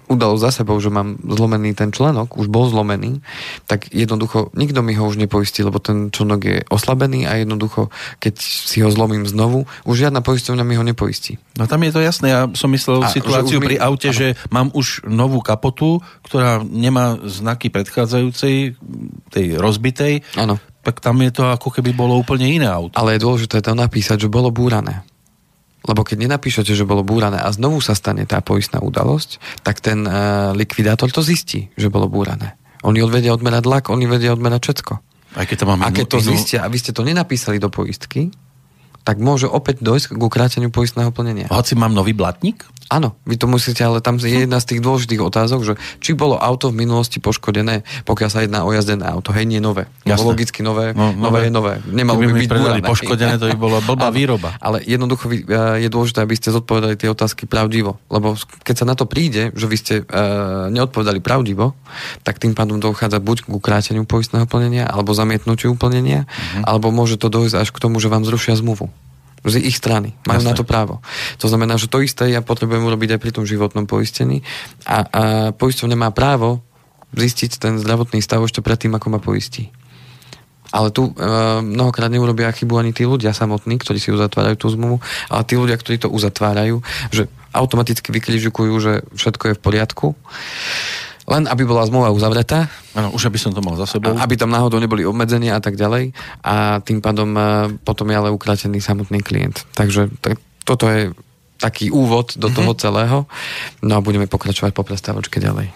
udalo 0.08 0.38
za 0.38 0.54
sebou, 0.54 0.78
že 0.78 0.94
mám 0.94 1.18
zlomený 1.22 1.74
ten 1.74 1.90
členok, 1.90 2.38
už 2.38 2.48
bol 2.48 2.70
zlomený, 2.70 3.22
tak 3.66 3.90
jednoducho 3.90 4.54
nikto 4.54 4.86
mi 4.86 4.94
ho 4.94 5.06
už 5.06 5.18
nepoistí, 5.18 5.66
lebo 5.66 5.82
ten 5.82 6.14
členok 6.14 6.42
je 6.46 6.58
oslabený 6.70 7.26
a 7.26 7.42
jednoducho, 7.42 7.90
keď 8.22 8.36
si 8.40 8.86
ho 8.86 8.90
zlomím 8.94 9.26
znovu, 9.26 9.66
už 9.86 10.08
žiadna 10.08 10.22
poistovňa 10.22 10.64
mi 10.64 10.78
ho 10.78 10.84
nepoistí. 10.86 11.42
No 11.58 11.66
tam 11.66 11.82
je 11.84 11.92
to 11.94 12.02
jasné, 12.02 12.28
ja 12.32 12.42
som 12.54 12.70
myslel 12.74 13.02
a, 13.02 13.10
situáciu 13.10 13.58
pri 13.58 13.78
mi... 13.78 13.82
aute, 13.82 14.10
ano. 14.14 14.18
že 14.18 14.28
mám 14.54 14.70
už 14.74 15.08
novú 15.10 15.42
kapotu, 15.42 16.02
ktorá 16.26 16.62
nemá 16.62 17.18
znaky 17.26 17.74
predchádzajúcej, 17.74 18.78
tej 19.34 19.46
rozbitej, 19.58 20.22
Áno. 20.38 20.62
tak 20.86 21.02
tam 21.02 21.20
je 21.24 21.32
to 21.34 21.44
ako 21.50 21.74
keby 21.74 21.92
bolo 21.92 22.16
úplne 22.16 22.46
iné 22.46 22.70
auto. 22.70 22.96
Ale 22.96 23.18
je 23.18 23.24
dôležité 23.26 23.60
to 23.64 23.74
napísať, 23.74 24.28
že 24.28 24.30
bolo 24.30 24.54
búrané. 24.54 25.04
Lebo 25.86 26.02
keď 26.02 26.26
nenapíšete, 26.26 26.74
že 26.74 26.86
bolo 26.86 27.06
búrané 27.06 27.38
a 27.38 27.50
znovu 27.54 27.80
sa 27.80 27.94
stane 27.94 28.26
tá 28.26 28.42
poistná 28.42 28.82
udalosť, 28.82 29.62
tak 29.62 29.82
ten 29.82 30.06
uh, 30.06 30.52
likvidátor 30.58 31.14
to 31.14 31.22
zistí, 31.22 31.70
že 31.78 31.94
bolo 31.94 32.10
búrané. 32.10 32.58
Oni 32.86 33.02
odvedia 33.02 33.34
odmerať 33.34 33.64
lak, 33.66 33.84
oni 33.90 34.06
vedia 34.06 34.34
odmerať 34.34 34.62
všetko. 34.62 34.94
Aj 35.36 35.46
keď 35.46 35.58
to 35.62 35.66
mám 35.68 35.82
a 35.84 35.92
keď 35.92 36.06
to 36.16 36.20
inú... 36.22 36.32
zistia 36.38 36.64
a 36.64 36.72
vy 36.72 36.78
ste 36.80 36.96
to 36.96 37.04
nenapísali 37.04 37.60
do 37.60 37.68
poistky, 37.68 38.32
tak 39.06 39.22
môže 39.22 39.46
opäť 39.46 39.86
dojsť 39.86 40.18
k 40.18 40.20
ukráteniu 40.20 40.74
poistného 40.74 41.14
plnenia. 41.14 41.46
Hoci 41.54 41.78
mám 41.78 41.94
nový 41.94 42.18
blatník? 42.18 42.66
Áno, 42.86 43.18
vy 43.26 43.38
to 43.38 43.50
musíte, 43.50 43.82
ale 43.82 43.98
tam 43.98 44.22
je 44.22 44.30
jedna 44.30 44.62
z 44.62 44.74
tých 44.74 44.82
dôležitých 44.82 45.22
otázok, 45.22 45.62
že 45.66 45.74
či 46.02 46.14
bolo 46.14 46.38
auto 46.38 46.70
v 46.70 46.86
minulosti 46.86 47.18
poškodené, 47.18 47.82
pokiaľ 48.06 48.30
sa 48.30 48.46
jedná 48.46 48.62
o 48.62 48.70
jazdené 48.70 49.10
auto. 49.10 49.34
Hej, 49.34 49.50
nie 49.50 49.58
nové. 49.58 49.90
Jasné. 50.06 50.22
logicky 50.22 50.62
nové, 50.62 50.94
no, 50.94 51.10
nové, 51.14 51.18
nové 51.18 51.40
je 51.50 51.54
nové. 51.54 51.74
Nemalo 51.90 52.22
by, 52.22 52.26
by 52.30 52.34
byť 52.46 52.50
burané. 52.50 52.86
poškodené, 52.86 53.34
to 53.42 53.50
by 53.50 53.58
bolo 53.58 53.78
blbá 53.82 54.14
výroba. 54.18 54.54
Ale 54.62 54.86
jednoducho 54.86 55.34
e, 55.34 55.42
je 55.82 55.90
dôležité, 55.90 56.22
aby 56.22 56.38
ste 56.38 56.54
zodpovedali 56.54 56.94
tie 56.94 57.10
otázky 57.10 57.50
pravdivo. 57.50 57.98
Lebo 58.10 58.38
keď 58.62 58.76
sa 58.78 58.86
na 58.86 58.94
to 58.94 59.10
príde, 59.10 59.50
že 59.58 59.66
vy 59.66 59.78
ste 59.82 59.96
uh, 60.06 60.70
neodpovedali 60.70 61.26
pravdivo, 61.26 61.74
tak 62.22 62.38
tým 62.38 62.54
pádom 62.54 62.78
dochádza 62.78 63.18
buď 63.18 63.50
k 63.50 63.54
ukráteniu 63.54 64.06
poistného 64.06 64.46
plnenia, 64.46 64.86
alebo 64.86 65.14
zamietnutiu 65.18 65.74
plnenia, 65.74 66.30
uh-huh. 66.30 66.70
alebo 66.70 66.94
môže 66.94 67.18
to 67.18 67.34
dojsť 67.34 67.66
až 67.66 67.70
k 67.74 67.82
tomu, 67.82 67.98
že 67.98 68.14
vám 68.14 68.22
zrušia 68.30 68.54
zmluvu 68.62 68.94
z 69.46 69.62
ich 69.62 69.78
strany. 69.78 70.18
Majú 70.26 70.42
Jasne. 70.42 70.50
na 70.52 70.58
to 70.58 70.66
právo. 70.66 71.06
To 71.38 71.48
znamená, 71.48 71.78
že 71.78 71.88
to 71.88 72.02
isté 72.02 72.34
ja 72.34 72.42
potrebujem 72.42 72.82
urobiť 72.82 73.16
aj 73.16 73.20
pri 73.22 73.32
tom 73.32 73.46
životnom 73.46 73.86
poistení 73.86 74.42
a, 74.84 74.98
a 75.06 75.22
poisťovňa 75.54 75.98
má 75.98 76.10
právo 76.10 76.66
zistiť 77.16 77.62
ten 77.62 77.74
zdravotný 77.80 78.20
stav 78.20 78.44
ešte 78.44 78.60
predtým, 78.60 78.92
ako 78.98 79.08
ma 79.14 79.20
poistí. 79.22 79.72
Ale 80.74 80.92
tu 80.92 81.08
e, 81.08 81.12
mnohokrát 81.62 82.12
neurobia 82.12 82.52
chybu 82.52 82.76
ani 82.76 82.92
tí 82.92 83.08
ľudia 83.08 83.32
samotní, 83.32 83.80
ktorí 83.80 84.02
si 84.02 84.12
uzatvárajú 84.12 84.60
tú 84.60 84.68
zmluvu, 84.74 85.00
ale 85.32 85.48
tí 85.48 85.56
ľudia, 85.56 85.80
ktorí 85.80 86.04
to 86.04 86.12
uzatvárajú, 86.12 86.84
že 87.16 87.32
automaticky 87.56 88.12
vykrižujú, 88.12 88.74
že 88.84 88.94
všetko 89.16 89.44
je 89.48 89.56
v 89.56 89.64
poriadku 89.64 90.08
len 91.26 91.50
aby 91.50 91.66
bola 91.66 91.86
zmluva 91.90 92.14
uzavretá. 92.14 92.70
Áno, 92.94 93.10
už 93.10 93.34
aby 93.34 93.42
som 93.42 93.50
to 93.50 93.66
mal 93.66 93.74
za 93.74 93.90
sebou. 93.90 94.14
Aby 94.14 94.38
tam 94.38 94.54
náhodou 94.54 94.78
neboli 94.78 95.02
obmedzenia 95.02 95.58
a 95.58 95.62
tak 95.62 95.74
ďalej. 95.74 96.14
A 96.46 96.80
tým 96.86 97.02
pádom 97.02 97.34
e, 97.34 97.42
potom 97.82 98.06
je 98.14 98.16
ale 98.18 98.30
ukratený 98.30 98.78
samotný 98.78 99.26
klient. 99.26 99.66
Takže 99.74 100.14
tak, 100.22 100.38
toto 100.62 100.86
je 100.86 101.10
taký 101.58 101.90
úvod 101.90 102.38
do 102.38 102.46
mm-hmm. 102.46 102.58
toho 102.58 102.72
celého. 102.78 103.18
No 103.82 103.98
a 103.98 104.06
budeme 104.06 104.30
pokračovať 104.30 104.72
po 104.78 104.86
prestávočke 104.86 105.42
ďalej. 105.42 105.74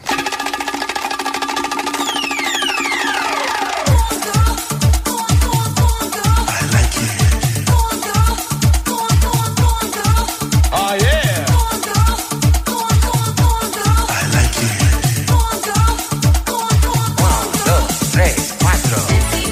Zoberte, 19.00 19.49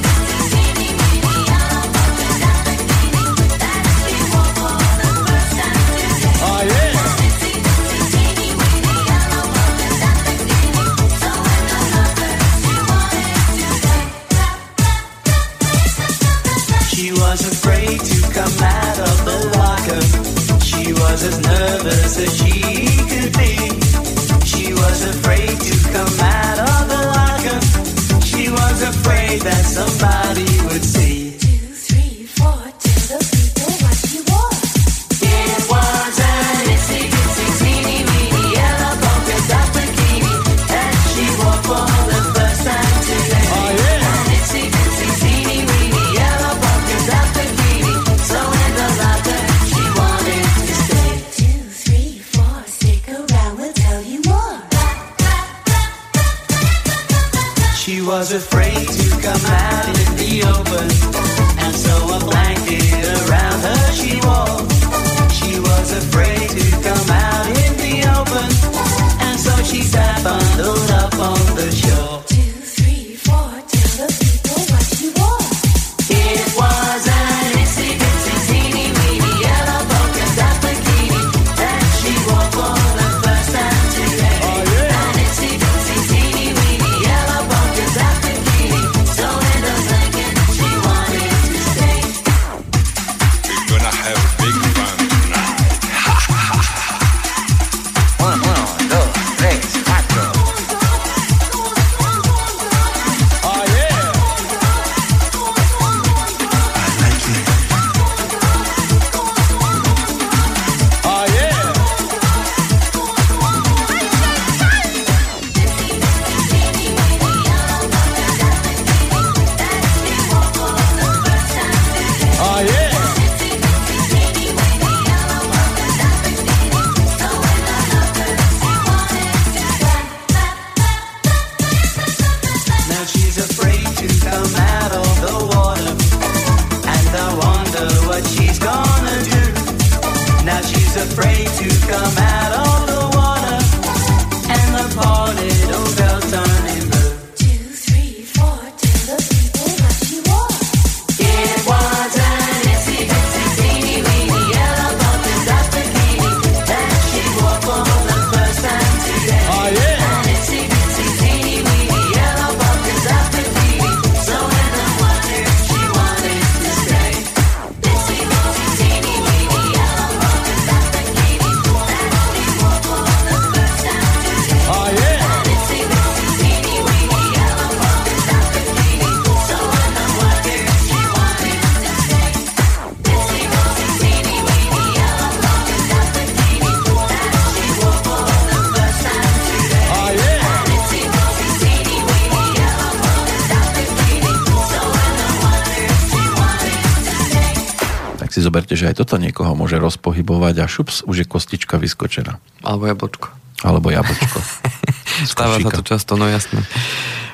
že 198.87 198.95
aj 198.95 199.03
toto 199.03 199.19
niekoho 199.19 199.51
môže 199.51 199.75
rozpohybovať 199.75 200.63
a 200.63 200.65
šups, 200.71 201.03
už 201.03 201.15
je 201.19 201.25
kostička 201.27 201.75
vyskočená. 201.75 202.39
Alebo 202.63 202.87
jablčko. 202.87 203.27
Alebo 203.67 203.91
jablčko. 203.91 204.39
Stáva 205.35 205.59
sa 205.59 205.67
to 205.75 205.83
často, 205.83 206.15
no 206.15 206.23
jasné. 206.31 206.63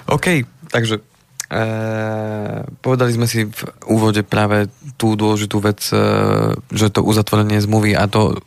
OK, 0.09 0.49
takže 0.73 0.97
povedali 2.81 3.11
sme 3.13 3.29
si 3.29 3.45
v 3.45 3.61
úvode 3.85 4.25
práve 4.25 4.73
tú 4.97 5.13
dôležitú 5.13 5.61
vec, 5.61 5.85
e, 5.93 6.01
že 6.73 6.89
to 6.89 7.05
uzatvorenie 7.05 7.61
zmluvy 7.61 7.93
a 7.93 8.09
to 8.09 8.41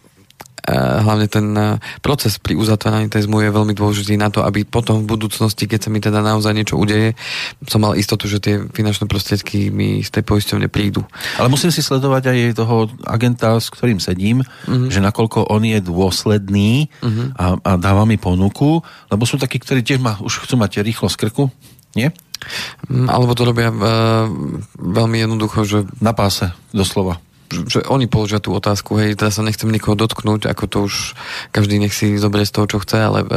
hlavne 1.07 1.31
ten 1.31 1.47
e, 1.55 1.79
proces 2.03 2.43
pri 2.43 2.59
uzatváraní 2.59 3.07
tej 3.07 3.31
zmluvy 3.31 3.49
je 3.49 3.57
veľmi 3.57 3.75
dôležitý 3.79 4.15
na 4.19 4.29
to, 4.29 4.43
aby 4.43 4.67
potom 4.67 5.07
v 5.07 5.15
budúcnosti, 5.15 5.71
keď 5.71 5.87
sa 5.87 5.91
mi 5.95 6.03
teda 6.03 6.19
naozaj 6.21 6.53
niečo 6.53 6.75
udeje, 6.75 7.15
som 7.71 7.87
mal 7.87 7.95
istotu, 7.95 8.27
že 8.27 8.43
tie 8.43 8.67
finančné 8.67 9.07
prostriedky 9.07 9.71
mi 9.71 10.03
z 10.03 10.11
tej 10.11 10.27
poisťovne 10.27 10.67
prídu. 10.67 11.07
Ale 11.39 11.47
musím 11.47 11.71
si 11.71 11.81
sledovať 11.81 12.35
aj 12.35 12.39
toho 12.59 12.91
agenta, 13.07 13.55
s 13.63 13.71
ktorým 13.71 14.03
sedím, 14.03 14.43
uh-huh. 14.43 14.91
že 14.91 14.99
nakoľko 14.99 15.47
on 15.47 15.63
je 15.63 15.79
dôsledný 15.79 16.91
uh-huh. 16.91 17.39
a, 17.39 17.45
a 17.63 17.71
dáva 17.79 18.03
mi 18.03 18.19
ponuku, 18.19 18.83
lebo 19.09 19.23
sú 19.23 19.39
takí, 19.39 19.63
ktorí 19.63 19.87
tiež 19.87 20.03
ma, 20.03 20.19
už 20.19 20.45
chcú 20.45 20.59
mať 20.59 20.83
rýchlo 20.83 21.07
z 21.07 21.17
krku, 21.23 21.49
nie? 21.95 22.11
Mm, 22.93 23.09
alebo 23.09 23.33
to 23.33 23.49
robia 23.49 23.73
uh, 23.73 24.29
veľmi 24.77 25.19
jednoducho, 25.25 25.65
že... 25.65 25.79
Na 25.99 26.13
páse, 26.13 26.53
doslova 26.71 27.19
že 27.51 27.85
oni 27.87 28.11
položia 28.11 28.43
tú 28.43 28.55
otázku, 28.55 28.99
hej, 28.99 29.15
teraz 29.15 29.39
sa 29.39 29.47
nechcem 29.47 29.71
nikoho 29.71 29.95
dotknúť, 29.95 30.51
ako 30.51 30.65
to 30.67 30.79
už 30.87 31.15
každý 31.55 31.79
nech 31.79 31.95
si 31.95 32.19
zoberie 32.19 32.49
z 32.49 32.55
toho, 32.55 32.67
čo 32.67 32.79
chce, 32.83 32.99
ale 32.99 33.23
e, 33.23 33.29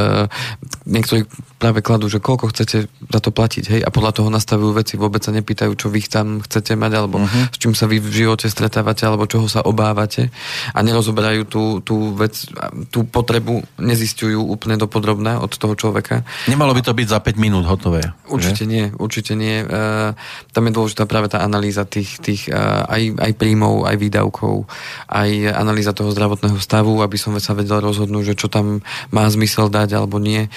niektorí 0.90 1.30
práve 1.60 1.84
kladú, 1.84 2.08
že 2.08 2.24
koľko 2.24 2.56
chcete 2.56 2.88
za 2.88 3.20
to 3.20 3.30
platiť, 3.36 3.64
hej, 3.76 3.82
a 3.84 3.90
podľa 3.92 4.24
toho 4.24 4.30
nastavujú 4.32 4.72
veci, 4.80 4.96
vôbec 4.96 5.20
sa 5.20 5.36
nepýtajú, 5.36 5.76
čo 5.76 5.92
vy 5.92 6.00
tam 6.08 6.40
chcete 6.40 6.80
mať, 6.80 6.92
alebo 6.96 7.20
uh-huh. 7.20 7.52
s 7.52 7.58
čím 7.60 7.76
sa 7.76 7.86
vy 7.86 8.00
v 8.00 8.08
živote 8.08 8.48
stretávate, 8.48 9.04
alebo 9.04 9.28
čoho 9.28 9.52
sa 9.52 9.60
obávate 9.68 10.32
a 10.72 10.80
nerozoberajú 10.80 11.44
tú, 11.46 11.64
tú 11.84 12.16
vec, 12.16 12.48
tú 12.90 13.04
potrebu, 13.04 13.60
nezistujú 13.76 14.40
úplne 14.40 14.80
dopodrobná 14.80 15.44
od 15.44 15.52
toho 15.52 15.76
človeka. 15.76 16.24
Nemalo 16.48 16.72
by 16.72 16.82
to 16.82 16.96
byť 16.96 17.08
za 17.12 17.20
5 17.20 17.36
minút 17.36 17.68
hotové. 17.68 18.08
Určite 18.32 18.64
že? 18.64 18.72
nie, 18.72 18.86
určite 18.96 19.36
nie. 19.36 19.60
E, 19.60 20.16
tam 20.56 20.64
je 20.64 20.72
dôležitá 20.72 21.04
práve 21.12 21.28
tá 21.28 21.44
analýza 21.44 21.84
tých, 21.84 22.24
tých 22.24 22.48
e, 22.48 22.56
aj, 22.56 23.20
aj 23.20 23.32
príjmov, 23.36 23.84
aj 23.84 23.99
výdavkov, 24.00 24.66
aj 25.12 25.30
analýza 25.54 25.94
toho 25.94 26.10
zdravotného 26.10 26.58
stavu, 26.58 27.04
aby 27.04 27.20
som 27.20 27.36
sa 27.38 27.54
vedel 27.54 27.84
rozhodnúť, 27.84 28.34
že 28.34 28.40
čo 28.40 28.48
tam 28.48 28.82
má 29.12 29.28
zmysel 29.30 29.68
dať 29.68 30.00
alebo 30.00 30.18
nie. 30.18 30.50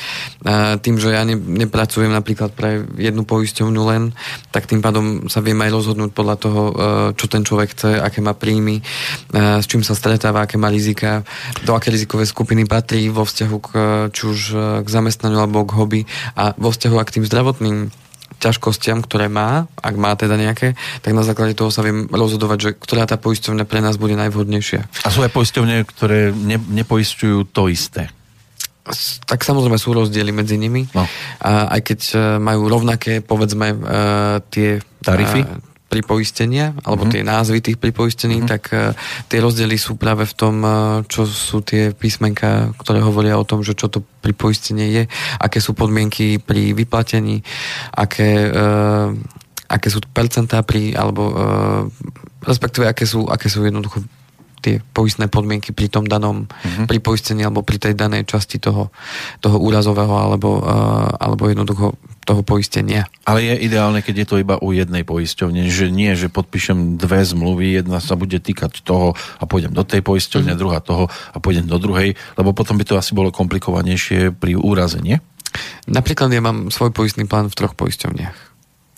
A 0.47 0.79
tým, 0.79 0.97
že 0.97 1.13
ja 1.13 1.27
ne, 1.27 1.37
nepracujem 1.37 2.09
napríklad 2.09 2.55
pre 2.55 2.87
jednu 2.97 3.27
poisťovňu 3.29 3.83
len, 3.93 4.03
tak 4.55 4.71
tým 4.71 4.81
pádom 4.81 5.29
sa 5.29 5.45
viem 5.45 5.59
aj 5.61 5.71
rozhodnúť 5.75 6.11
podľa 6.15 6.37
toho, 6.39 6.63
e, 6.71 6.73
čo 7.19 7.27
ten 7.29 7.43
človek 7.43 7.75
chce, 7.77 7.91
aké 7.99 8.25
má 8.25 8.33
príjmy, 8.33 8.81
e, 8.81 8.83
s 9.61 9.67
čím 9.67 9.83
sa 9.83 9.99
stretáva, 9.99 10.47
aké 10.47 10.57
má 10.57 10.73
rizika, 10.73 11.27
do 11.67 11.75
aké 11.75 11.91
rizikové 11.93 12.25
skupiny 12.25 12.65
patrí 12.65 13.13
vo 13.13 13.27
vzťahu 13.27 13.57
k, 13.59 13.69
či 14.15 14.23
už 14.25 14.41
k 14.81 14.89
zamestnaniu 14.89 15.43
alebo 15.43 15.67
k 15.67 15.77
hobby 15.77 16.01
a 16.39 16.55
vo 16.55 16.71
vzťahu 16.71 16.95
k 17.03 17.15
tým 17.19 17.25
zdravotným 17.27 17.79
ťažkostiam, 18.43 18.99
ktoré 19.07 19.31
má, 19.31 19.71
ak 19.79 19.95
má 19.95 20.19
teda 20.19 20.35
nejaké, 20.35 20.75
tak 20.99 21.15
na 21.15 21.23
základe 21.23 21.55
toho 21.55 21.71
sa 21.71 21.87
viem 21.87 22.11
rozhodovať, 22.11 22.59
že 22.59 22.71
ktorá 22.75 23.07
tá 23.07 23.15
poisťovňa 23.15 23.65
pre 23.71 23.79
nás 23.79 23.95
bude 23.95 24.19
najvhodnejšia. 24.19 25.07
A 25.07 25.09
sú 25.15 25.23
aj 25.23 25.31
poisťovne, 25.31 25.87
ktoré 25.87 26.35
ne, 26.35 26.59
nepoisťujú 26.59 27.55
to 27.55 27.71
isté? 27.71 28.11
tak 29.31 29.47
samozrejme 29.47 29.79
sú 29.79 29.95
rozdiely 29.95 30.35
medzi 30.35 30.59
nimi. 30.59 30.83
No. 30.91 31.07
A 31.39 31.71
aj 31.79 31.81
keď 31.87 32.01
e, 32.03 32.17
majú 32.43 32.67
rovnaké, 32.67 33.23
povedzme, 33.23 33.79
uh, 33.79 34.43
tie 34.51 34.83
tarify, 34.99 35.47
uh, 35.47 35.72
pripoistenia, 35.93 36.73
alebo 36.89 37.05
mm-hmm. 37.05 37.21
tie 37.21 37.29
názvy 37.29 37.59
tých 37.61 37.77
pripoistení, 37.77 38.41
mm-hmm. 38.41 38.53
tak 38.57 38.63
uh, 38.73 38.97
tie 39.29 39.45
rozdiely 39.45 39.77
sú 39.77 40.01
práve 40.01 40.25
v 40.25 40.33
tom, 40.33 40.65
uh, 40.65 41.05
čo 41.05 41.29
sú 41.29 41.61
tie 41.61 41.93
písmenka, 41.93 42.73
ktoré 42.81 43.05
hovoria 43.05 43.37
o 43.37 43.45
tom, 43.45 43.61
že 43.61 43.77
čo 43.77 43.93
to 43.93 44.01
pripoistenie 44.25 44.89
je, 44.89 45.03
aké 45.37 45.61
sú 45.61 45.77
podmienky 45.77 46.41
pri 46.41 46.73
vyplatení, 46.73 47.45
aké, 47.93 48.49
uh, 48.49 49.13
aké 49.69 49.93
sú 49.93 50.01
percentá 50.17 50.65
pri, 50.65 50.97
alebo 50.97 51.23
uh, 51.29 51.85
respektíve 52.41 52.89
aké 52.89 53.05
sú, 53.05 53.29
aké 53.29 53.53
sú 53.53 53.61
jednoducho 53.61 54.01
tie 54.63 54.79
poistné 54.95 55.27
podmienky 55.27 55.75
pri 55.75 55.91
tom 55.91 56.07
danom, 56.07 56.47
uh-huh. 56.47 56.87
pri 56.87 57.03
poistení 57.03 57.43
alebo 57.43 57.67
pri 57.67 57.83
tej 57.83 57.99
danej 57.99 58.31
časti 58.31 58.63
toho, 58.63 58.95
toho 59.43 59.59
úrazového 59.59 60.15
alebo, 60.15 60.63
uh, 60.63 61.11
alebo 61.19 61.51
jednoducho 61.51 61.99
toho 62.23 62.47
poistenia. 62.47 63.11
Ale 63.27 63.43
je 63.43 63.67
ideálne, 63.67 63.99
keď 63.99 64.15
je 64.23 64.27
to 64.31 64.37
iba 64.39 64.55
u 64.63 64.71
jednej 64.71 65.03
poisťovne, 65.03 65.67
že 65.67 65.91
nie, 65.91 66.15
že 66.15 66.31
podpíšem 66.31 66.95
dve 66.95 67.27
zmluvy, 67.27 67.83
jedna 67.83 67.99
sa 67.99 68.15
bude 68.15 68.39
týkať 68.39 68.87
toho 68.87 69.19
a 69.19 69.45
pôjdem 69.45 69.75
do 69.75 69.83
tej 69.83 70.07
poisťovne, 70.07 70.55
uh-huh. 70.55 70.63
druhá 70.63 70.79
toho 70.79 71.11
a 71.11 71.37
pôjdem 71.43 71.67
do 71.67 71.83
druhej, 71.83 72.15
lebo 72.39 72.55
potom 72.55 72.79
by 72.79 72.87
to 72.87 72.95
asi 72.95 73.19
bolo 73.19 73.35
komplikovanejšie 73.35 74.31
pri 74.31 74.55
úraze, 74.55 75.03
nie? 75.03 75.19
Napríklad 75.91 76.31
ja 76.33 76.41
mám 76.41 76.71
svoj 76.71 76.95
poistný 76.95 77.27
plán 77.27 77.51
v 77.51 77.59
troch 77.59 77.75
poisťovniach. 77.75 78.52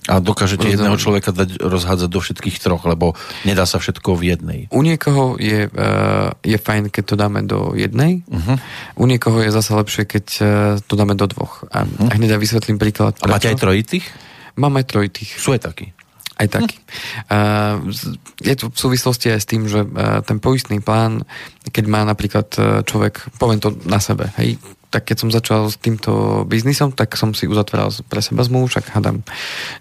A 0.04 0.20
dokážete 0.20 0.68
jedného 0.68 1.00
človeka 1.00 1.32
dať 1.32 1.64
rozhádzať 1.64 2.10
do 2.12 2.20
všetkých 2.20 2.60
troch, 2.60 2.84
lebo 2.84 3.16
nedá 3.48 3.64
sa 3.64 3.80
všetko 3.80 4.20
v 4.20 4.36
jednej. 4.36 4.60
U 4.68 4.84
niekoho 4.84 5.40
je, 5.40 5.64
uh, 5.72 6.28
je 6.44 6.58
fajn, 6.60 6.92
keď 6.92 7.04
to 7.08 7.14
dáme 7.16 7.40
do 7.48 7.72
jednej, 7.72 8.20
uh-huh. 8.28 8.60
u 9.00 9.04
niekoho 9.08 9.40
je 9.40 9.48
zase 9.48 9.72
lepšie, 9.72 10.04
keď 10.04 10.26
uh, 10.40 10.46
to 10.84 10.94
dáme 11.00 11.16
do 11.16 11.24
dvoch. 11.24 11.64
A, 11.72 11.88
uh-huh. 11.88 12.12
a 12.12 12.20
hneď 12.20 12.36
ja 12.36 12.38
vysvetlím 12.38 12.76
príklad. 12.76 13.16
Prečo. 13.16 13.24
A 13.24 13.32
máte 13.32 13.48
aj 13.48 13.56
trojitých? 13.56 14.04
Mám 14.60 14.76
aj 14.76 14.92
trojitých. 14.92 15.30
Sú 15.40 15.56
aj 15.56 15.72
takí. 15.72 15.96
Aj 16.34 16.48
taký. 16.50 16.76
Je 18.48 18.54
to 18.58 18.70
v 18.70 18.78
súvislosti 18.78 19.30
aj 19.30 19.40
s 19.40 19.48
tým, 19.48 19.70
že 19.70 19.86
ten 20.26 20.42
poistný 20.42 20.82
plán, 20.82 21.22
keď 21.70 21.84
má 21.86 22.02
napríklad 22.02 22.48
uh, 22.58 22.64
človek, 22.82 23.22
poviem 23.38 23.62
to 23.62 23.70
na 23.86 24.02
sebe, 24.02 24.28
hej, 24.36 24.58
tak 24.94 25.10
keď 25.10 25.16
som 25.26 25.30
začal 25.34 25.66
s 25.66 25.74
týmto 25.74 26.42
biznisom, 26.46 26.94
tak 26.94 27.18
som 27.18 27.34
si 27.34 27.50
uzatváral 27.50 27.90
pre 28.06 28.22
seba 28.22 28.46
zmluvu, 28.46 28.70
však 28.70 28.94
hádam, 28.94 29.26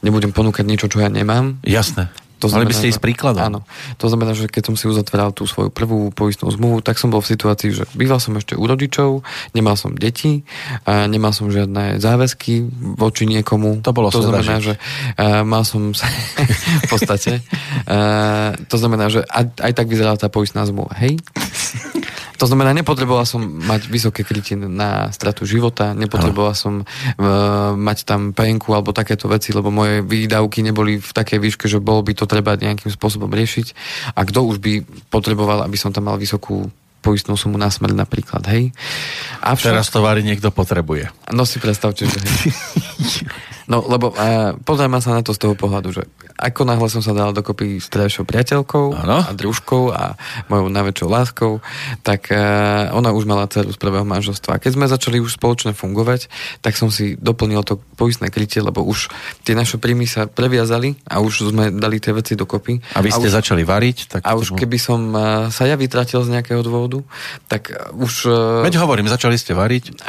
nebudem 0.02 0.34
ponúkať 0.34 0.66
niečo, 0.66 0.90
čo 0.90 1.06
ja 1.06 1.10
nemám. 1.14 1.62
Jasné. 1.62 2.10
To 2.44 2.52
znamená, 2.52 2.68
Mali 2.68 2.72
by 2.76 2.76
ste 2.76 2.92
ísť 2.92 3.00
príkladom. 3.00 3.40
Áno. 3.40 3.60
To 4.04 4.06
znamená, 4.12 4.36
že 4.36 4.52
keď 4.52 4.64
som 4.68 4.76
si 4.76 4.92
uzatváral 4.92 5.32
tú 5.32 5.48
svoju 5.48 5.72
prvú 5.72 6.12
poistnú 6.12 6.52
zmluvu, 6.52 6.84
tak 6.84 7.00
som 7.00 7.08
bol 7.08 7.24
v 7.24 7.32
situácii, 7.32 7.72
že 7.72 7.84
býval 7.96 8.20
som 8.20 8.36
ešte 8.36 8.60
u 8.60 8.68
rodičov, 8.68 9.24
nemal 9.56 9.80
som 9.80 9.96
deti, 9.96 10.44
a 10.84 11.08
nemal 11.08 11.32
som 11.32 11.48
žiadne 11.48 12.04
záväzky 12.04 12.68
voči 13.00 13.24
niekomu. 13.24 13.80
To 13.88 13.96
bolo 13.96 14.12
To 14.12 14.20
znamená, 14.20 14.60
že 14.60 14.76
uh, 14.76 15.48
mal 15.48 15.64
som 15.64 15.96
sa, 15.96 16.12
v 16.84 16.88
podstate, 16.92 17.40
uh, 17.88 18.60
to 18.68 18.76
znamená, 18.76 19.08
že 19.08 19.24
aj, 19.24 19.64
aj 19.64 19.72
tak 19.72 19.88
vyzerala 19.88 20.20
tá 20.20 20.28
poistná 20.28 20.68
zmluva. 20.68 20.92
Hej? 21.00 21.16
To 22.38 22.46
znamená, 22.50 22.74
nepotreboval 22.74 23.26
som 23.28 23.42
mať 23.44 23.88
vysoké 23.88 24.26
krytie 24.26 24.58
na 24.58 25.14
stratu 25.14 25.46
života, 25.46 25.94
nepotreboval 25.94 26.58
som 26.58 26.82
uh, 26.82 27.74
mať 27.78 28.08
tam 28.08 28.34
penku 28.34 28.74
alebo 28.74 28.96
takéto 28.96 29.30
veci, 29.30 29.54
lebo 29.54 29.70
moje 29.70 30.02
výdavky 30.02 30.66
neboli 30.66 30.98
v 30.98 31.12
takej 31.14 31.40
výške, 31.40 31.66
že 31.70 31.84
bolo 31.84 32.02
by 32.02 32.14
to 32.18 32.26
treba 32.26 32.58
nejakým 32.58 32.90
spôsobom 32.90 33.30
riešiť. 33.30 33.68
A 34.18 34.26
kto 34.26 34.40
už 34.50 34.58
by 34.60 34.86
potreboval, 35.14 35.62
aby 35.66 35.78
som 35.78 35.94
tam 35.94 36.10
mal 36.10 36.18
vysokú 36.18 36.68
poistnú 37.04 37.36
sumu 37.36 37.60
na 37.60 37.68
smrť 37.68 38.00
napríklad, 38.00 38.48
hej. 38.48 38.72
Avšak, 39.44 39.76
Teraz 39.76 39.92
tovary 39.92 40.24
niekto 40.24 40.56
potrebuje. 40.56 41.12
No 41.36 41.44
si 41.44 41.60
predstavte, 41.60 42.08
že 42.08 42.16
hej. 42.16 42.56
No, 43.64 43.80
lebo 43.80 44.12
uh, 44.12 44.60
pozrieme 44.68 45.00
sa 45.00 45.16
na 45.16 45.24
to 45.24 45.32
z 45.32 45.40
toho 45.40 45.56
pohľadu, 45.56 45.96
že 45.96 46.04
ako 46.36 46.68
náhle 46.68 46.88
som 46.92 47.00
sa 47.00 47.16
dal 47.16 47.32
dokopy 47.32 47.80
s 47.80 47.88
terajšou 47.88 48.28
priateľkou 48.28 48.92
ano? 48.92 49.24
a 49.24 49.32
družkou 49.32 49.94
a 49.96 50.20
mojou 50.52 50.68
najväčšou 50.68 51.08
láskou, 51.08 51.52
tak 52.04 52.28
uh, 52.28 52.92
ona 52.92 53.16
už 53.16 53.24
mala 53.24 53.48
dceru 53.48 53.72
z 53.72 53.80
prvého 53.80 54.04
manželstva. 54.04 54.60
A 54.60 54.62
keď 54.62 54.72
sme 54.76 54.92
začali 54.92 55.24
už 55.24 55.40
spoločne 55.40 55.72
fungovať, 55.72 56.28
tak 56.60 56.76
som 56.76 56.92
si 56.92 57.16
doplnil 57.16 57.64
to 57.64 57.80
poistné 57.96 58.28
krytie, 58.28 58.60
lebo 58.60 58.84
už 58.84 59.08
tie 59.48 59.56
naše 59.56 59.80
príjmy 59.80 60.12
sa 60.12 60.28
previazali 60.28 61.00
a 61.08 61.24
už 61.24 61.56
sme 61.56 61.72
dali 61.72 62.04
tie 62.04 62.12
veci 62.12 62.36
dokopy. 62.36 62.84
A 62.94 63.00
vy 63.00 63.16
ste 63.16 63.32
a 63.32 63.32
už, 63.32 63.38
začali 63.40 63.64
variť? 63.64 64.20
Tak 64.20 64.22
a 64.28 64.36
už 64.36 64.60
keby 64.60 64.76
som 64.76 65.00
uh, 65.16 65.48
sa 65.48 65.64
ja 65.64 65.80
vytratil 65.80 66.20
z 66.28 66.36
nejakého 66.36 66.60
dôvodu, 66.60 67.00
tak 67.48 67.72
už... 67.96 68.28
Uh, 68.28 68.68
Veď 68.68 68.84
hovorím, 68.84 69.08
začali 69.08 69.40
ste 69.40 69.56
variť. 69.56 70.04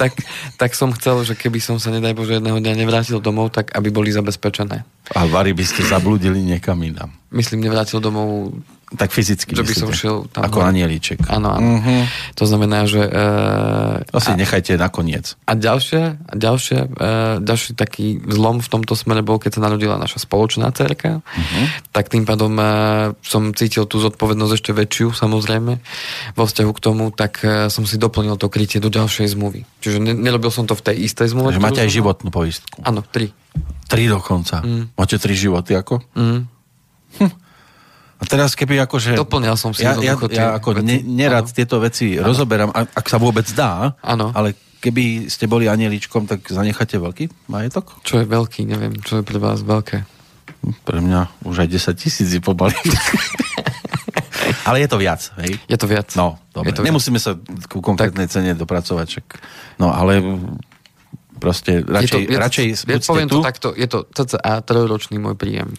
Tak, 0.00 0.12
tak 0.56 0.70
som 0.76 0.92
chcel, 0.96 1.24
že 1.24 1.34
keby 1.36 1.60
som 1.60 1.76
sa, 1.80 1.92
nedaj 1.92 2.12
Bože, 2.16 2.38
jedného 2.38 2.60
dňa 2.60 2.80
nevrátil 2.80 3.18
domov, 3.20 3.52
tak 3.52 3.72
aby 3.72 3.88
boli 3.88 4.12
zabezpečené. 4.12 4.84
A 5.16 5.20
Vary 5.26 5.56
by 5.56 5.64
ste 5.64 5.82
zabludili 5.86 6.44
niekam 6.44 6.80
inám. 6.80 7.10
Myslím, 7.32 7.64
nevrátil 7.64 8.02
domov 8.02 8.54
tak 8.90 9.14
fyzicky 9.14 9.54
Že 9.54 9.62
by 9.62 9.74
som 9.74 9.90
šiel 9.94 10.16
tam. 10.34 10.42
Ako 10.42 10.66
anielíček. 10.66 11.22
Áno, 11.30 11.54
áno. 11.54 11.78
Uh-huh. 11.78 12.02
To 12.34 12.44
znamená, 12.46 12.90
že... 12.90 13.06
Uh, 13.06 14.02
to 14.10 14.18
si 14.18 14.34
a, 14.34 14.38
nechajte 14.38 14.74
nakoniec. 14.74 15.38
A 15.46 15.54
ďalšie, 15.54 16.18
a 16.18 16.32
ďalšie, 16.34 16.78
uh, 16.90 17.38
ďalší 17.38 17.78
taký 17.78 18.18
zlom 18.26 18.58
v 18.58 18.66
tomto 18.66 18.98
smere 18.98 19.22
bol, 19.22 19.38
keď 19.38 19.58
sa 19.58 19.70
narodila 19.70 19.94
naša 19.94 20.26
spoločná 20.26 20.74
cerka, 20.74 21.22
uh-huh. 21.22 21.64
tak 21.94 22.10
tým 22.10 22.26
pádom 22.26 22.50
uh, 22.58 23.14
som 23.22 23.54
cítil 23.54 23.86
tú 23.86 24.02
zodpovednosť 24.02 24.52
ešte 24.58 24.70
väčšiu, 24.74 25.14
samozrejme, 25.14 25.72
vo 26.34 26.44
vzťahu 26.50 26.72
k 26.74 26.80
tomu, 26.82 27.14
tak 27.14 27.46
uh, 27.46 27.70
som 27.70 27.86
si 27.86 27.94
doplnil 27.94 28.34
to 28.42 28.50
krytie 28.50 28.82
do 28.82 28.90
ďalšej 28.90 29.38
zmluvy. 29.38 29.62
Čiže 29.86 30.02
ne, 30.02 30.18
nerobil 30.18 30.50
som 30.50 30.66
to 30.66 30.74
v 30.74 30.82
tej 30.90 30.96
istej 31.06 31.30
zmluve. 31.30 31.62
Máte 31.62 31.86
aj 31.86 31.94
životnú 31.94 32.34
poistku. 32.34 32.82
Áno, 32.82 33.06
tri. 33.06 33.30
Tri 33.86 34.10
dokonca. 34.10 34.66
Mm. 34.66 34.94
Máte 34.98 35.18
tri 35.18 35.34
životy 35.38 35.78
ako? 35.78 36.02
Mm. 36.18 36.40
Hm. 37.18 37.49
A 38.20 38.24
teraz 38.28 38.52
keby 38.52 38.84
akože... 38.84 39.16
Doplňal 39.16 39.56
som 39.56 39.72
si 39.72 39.80
ja, 39.80 39.96
ja, 39.96 40.12
ja 40.12 40.46
ako 40.60 40.84
ne, 40.84 41.00
nerad 41.00 41.48
ano. 41.48 41.56
tieto 41.56 41.80
veci 41.80 42.20
ano. 42.20 42.28
rozoberám, 42.28 42.68
ak 42.72 43.06
sa 43.08 43.16
vôbec 43.16 43.48
dá, 43.56 43.96
ano. 44.04 44.28
ale 44.36 44.52
keby 44.84 45.28
ste 45.32 45.48
boli 45.48 45.68
anieličkom, 45.68 46.28
tak 46.28 46.44
zanecháte 46.44 47.00
veľký 47.00 47.48
majetok? 47.48 48.00
Čo 48.04 48.20
je 48.20 48.26
veľký, 48.28 48.68
neviem, 48.68 48.92
čo 49.00 49.20
je 49.20 49.24
pre 49.24 49.40
vás 49.40 49.64
veľké. 49.64 50.04
Pre 50.84 51.00
mňa 51.00 51.48
už 51.48 51.64
aj 51.64 51.68
10 51.72 51.96
tisíc 51.96 52.28
je. 52.28 52.40
Ale 54.68 54.84
je 54.84 54.88
to 54.88 54.98
viac, 55.00 55.20
hej? 55.40 55.56
Je 55.68 55.76
to 55.78 55.86
viac. 55.88 56.12
No, 56.16 56.36
dobre. 56.52 56.76
To 56.76 56.84
Nemusíme 56.84 57.16
viac. 57.16 57.24
sa 57.24 57.66
ku 57.70 57.80
konkrétnej 57.80 58.28
tak. 58.28 58.32
cene 58.40 58.52
dopracovať, 58.52 59.06
však. 59.08 59.26
No, 59.80 59.94
ale 59.94 60.20
proste 61.40 61.80
radšej, 61.80 62.04
je 62.04 62.08
to, 62.12 62.18
je 62.20 62.36
radšej 62.36 62.66
je, 62.84 62.98
poviem 63.00 63.28
tu. 63.30 63.40
to 63.40 63.46
takto, 63.46 63.68
je 63.72 63.88
to 63.88 64.04
cca 64.12 64.60
trojročný 64.60 65.16
môj 65.16 65.34
príjem. 65.40 65.72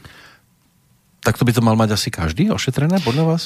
Tak 1.22 1.38
to 1.38 1.46
by 1.46 1.54
to 1.54 1.62
mal 1.62 1.78
mať 1.78 1.94
asi 1.94 2.10
každý 2.10 2.50
ošetrené, 2.50 2.98
podľa 3.06 3.26
vás? 3.26 3.44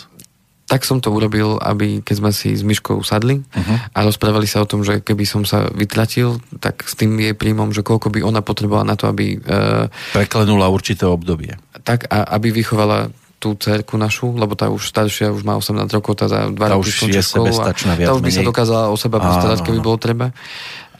tak 0.65 0.81
som 0.81 0.97
to 0.97 1.13
urobil, 1.13 1.61
aby 1.61 2.01
keď 2.01 2.15
sme 2.17 2.31
si 2.33 2.57
s 2.57 2.65
Myškou 2.65 2.97
sadli 3.05 3.37
uh-huh. 3.37 3.77
a 3.93 3.99
rozprávali 4.01 4.49
sa 4.49 4.65
o 4.65 4.69
tom, 4.69 4.81
že 4.81 4.97
keby 4.97 5.21
som 5.21 5.45
sa 5.45 5.69
vytratil, 5.69 6.41
tak 6.57 6.81
s 6.81 6.97
tým 6.97 7.13
jej 7.21 7.37
príjmom, 7.37 7.69
že 7.69 7.85
koľko 7.85 8.09
by 8.09 8.25
ona 8.25 8.41
potrebovala 8.41 8.81
na 8.81 8.97
to, 8.97 9.05
aby... 9.05 9.37
Uh, 9.45 9.85
Preklenula 10.17 10.65
určité 10.73 11.05
obdobie. 11.05 11.53
Tak, 11.85 12.09
a 12.09 12.25
aby 12.33 12.49
vychovala 12.49 13.13
tú 13.37 13.53
cerku 13.61 13.93
našu, 14.01 14.33
lebo 14.33 14.57
tá 14.57 14.73
už 14.73 14.89
staršia, 14.89 15.29
už 15.29 15.45
má 15.45 15.53
18 15.53 15.85
rokov, 15.93 16.17
tá 16.17 16.25
za 16.25 16.49
2 16.49 16.57
roky 16.57 16.89
už 16.89 17.13
je 17.13 17.21
sebestačná 17.21 17.93
viac 17.93 18.09
Tá 18.09 18.17
už 18.17 18.25
by 18.25 18.31
sa 18.33 18.41
dokázala 18.41 18.89
o 18.89 18.97
seba 18.97 19.21
postarať, 19.21 19.61
keby 19.61 19.85
bolo 19.85 20.01
treba 20.01 20.33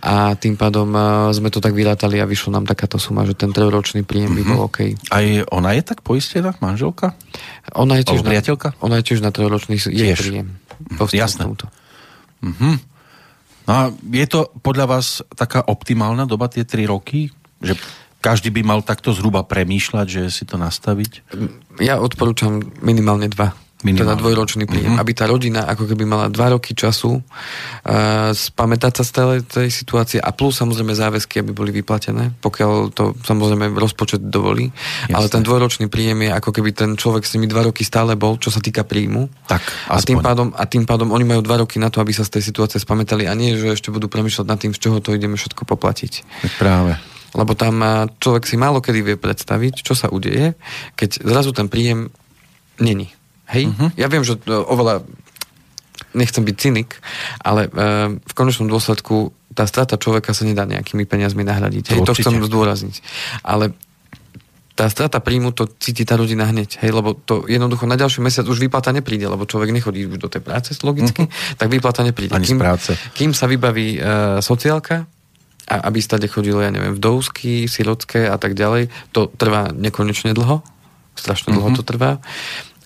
a 0.05 0.37
tým 0.37 0.53
pádom 0.53 0.85
uh, 0.93 1.33
sme 1.33 1.49
to 1.49 1.57
tak 1.57 1.73
vyrátali 1.73 2.21
a 2.21 2.29
vyšlo 2.29 2.53
nám 2.53 2.69
takáto 2.69 3.01
suma, 3.01 3.25
že 3.25 3.33
ten 3.33 3.49
trojročný 3.49 4.05
príjem 4.05 4.37
mm-hmm. 4.37 4.45
by 4.45 4.51
bol 4.53 4.59
mhm. 4.61 4.67
OK. 4.69 4.79
Aj 5.09 5.25
ona 5.49 5.73
je 5.73 5.81
tak 5.81 6.05
poistená, 6.05 6.53
manželka? 6.61 7.17
Ona 7.73 7.97
je 7.97 8.13
tiež, 8.13 8.21
na, 8.21 8.29
priateľka? 8.29 8.77
Ona 8.85 9.01
je 9.01 9.03
tiež 9.09 9.25
na 9.25 9.33
trojročný 9.33 9.81
jej 9.81 10.13
príjem. 10.13 10.61
Jasné. 11.09 11.49
Mm-hmm. 11.49 12.75
No 13.65 13.71
a 13.73 13.81
je 14.13 14.25
to 14.29 14.53
podľa 14.61 14.85
vás 14.85 15.25
taká 15.33 15.65
optimálna 15.65 16.29
doba, 16.29 16.53
tie 16.53 16.61
3 16.61 16.85
roky? 16.85 17.33
Že 17.65 17.73
každý 18.21 18.53
by 18.53 18.61
mal 18.61 18.79
takto 18.85 19.09
zhruba 19.09 19.41
premýšľať, 19.41 20.05
že 20.05 20.21
si 20.29 20.45
to 20.45 20.61
nastaviť? 20.61 21.33
Ja 21.81 21.97
odporúčam 21.97 22.61
minimálne 22.85 23.25
dva. 23.25 23.57
Minimálne. 23.85 24.01
Teda 24.01 24.13
dvojročný 24.17 24.65
príjem. 24.65 24.97
Mm-hmm. 24.97 25.03
Aby 25.05 25.11
tá 25.13 25.29
rodina 25.29 25.69
ako 25.69 25.85
keby 25.85 26.03
mala 26.09 26.25
dva 26.33 26.57
roky 26.57 26.73
času 26.73 27.21
uh, 27.21 28.33
spamätať 28.33 28.93
sa 28.97 29.03
z 29.05 29.11
tej, 29.13 29.39
tej 29.45 29.69
situácie 29.69 30.17
a 30.17 30.33
plus 30.33 30.57
samozrejme 30.57 30.89
záväzky, 30.97 31.45
aby 31.45 31.53
boli 31.53 31.69
vyplatené, 31.69 32.33
pokiaľ 32.41 32.71
to 32.97 33.13
samozrejme 33.21 33.77
rozpočet 33.77 34.25
dovolí. 34.25 34.73
Jasne. 35.05 35.13
Ale 35.13 35.27
ten 35.29 35.45
dvojročný 35.45 35.85
príjem 35.85 36.25
je 36.25 36.31
ako 36.33 36.49
keby 36.49 36.73
ten 36.73 36.97
človek 36.97 37.29
s 37.29 37.37
nimi 37.37 37.45
dva 37.45 37.69
roky 37.69 37.85
stále 37.85 38.17
bol, 38.17 38.41
čo 38.41 38.49
sa 38.49 38.57
týka 38.57 38.81
príjmu. 38.81 39.29
Tak, 39.45 39.61
a 39.93 40.01
tým, 40.01 40.17
pádom, 40.17 40.49
a 40.57 40.65
tým 40.65 40.89
pádom 40.89 41.13
oni 41.13 41.21
majú 41.21 41.45
dva 41.45 41.61
roky 41.61 41.77
na 41.77 41.93
to, 41.93 42.01
aby 42.01 42.09
sa 42.09 42.25
z 42.25 42.41
tej 42.41 42.43
situácie 42.49 42.81
spamätali 42.81 43.29
a 43.29 43.37
nie, 43.37 43.53
že 43.53 43.77
ešte 43.77 43.93
budú 43.93 44.09
premyšľať 44.09 44.45
nad 44.49 44.57
tým, 44.57 44.73
z 44.73 44.81
čoho 44.81 44.97
to 44.97 45.13
ideme 45.13 45.37
všetko 45.37 45.61
poplatiť. 45.69 46.25
Práve 46.57 46.97
lebo 47.35 47.51
tam 47.51 47.83
človek 48.15 48.47
si 48.47 48.55
málo 48.55 48.79
kedy 48.79 49.03
vie 49.03 49.17
predstaviť, 49.19 49.83
čo 49.83 49.91
sa 49.91 50.07
udeje, 50.07 50.55
keď 50.95 51.19
zrazu 51.19 51.51
ten 51.51 51.67
príjem 51.67 52.07
není. 52.79 53.11
Hej? 53.51 53.69
Uh-huh. 53.69 53.89
Ja 53.95 54.07
viem, 54.09 54.25
že 54.25 54.37
oveľa 54.47 55.05
nechcem 56.15 56.43
byť 56.47 56.55
cynik, 56.55 56.99
ale 57.43 57.67
uh, 57.67 58.15
v 58.15 58.33
konečnom 58.33 58.71
dôsledku 58.71 59.35
tá 59.55 59.63
strata 59.67 59.95
človeka 59.95 60.35
sa 60.35 60.43
nedá 60.43 60.67
nejakými 60.67 61.07
peniazmi 61.07 61.43
nahradiť. 61.47 61.95
Hej, 61.95 61.99
to, 62.03 62.11
to 62.11 62.19
chcem 62.19 62.43
zdôrazniť. 62.43 62.95
Ale 63.43 63.71
tá 64.75 64.91
strata 64.91 65.23
príjmu 65.23 65.55
to 65.55 65.71
cíti 65.79 66.03
tá 66.03 66.19
rodina 66.19 66.43
hneď, 66.43 66.83
hej, 66.83 66.91
lebo 66.91 67.15
to 67.15 67.47
jednoducho 67.47 67.87
na 67.87 67.95
ďalší 67.95 68.19
mesiac 68.19 68.43
už 68.43 68.59
výplata 68.59 68.91
nepríde, 68.91 69.23
lebo 69.23 69.47
človek 69.47 69.71
nechodí 69.71 70.03
už 70.03 70.19
do 70.19 70.27
tej 70.27 70.43
práce 70.43 70.75
logicky, 70.83 71.31
uh-huh. 71.31 71.55
tak 71.55 71.71
výplata 71.71 72.03
nepríde. 72.03 72.35
Ani 72.35 72.43
kým, 72.43 72.59
z 72.59 72.63
práce. 72.63 72.91
Kým 73.15 73.31
sa 73.31 73.47
vybaví 73.47 73.95
uh, 73.95 74.43
sociálka, 74.43 75.07
a 75.65 75.75
aby 75.89 75.97
stade 75.97 76.27
chodilo, 76.29 76.61
ja 76.61 76.69
neviem, 76.69 76.93
vdovsky, 76.93 77.65
sirotské 77.65 78.29
a 78.29 78.37
tak 78.37 78.53
ďalej, 78.53 78.91
to 79.15 79.31
trvá 79.33 79.73
nekonečne 79.73 80.35
dlho, 80.35 80.61
strašne 81.15 81.55
dlho 81.55 81.71
uh-huh. 81.71 81.79
to 81.79 81.83
trvá, 81.87 82.19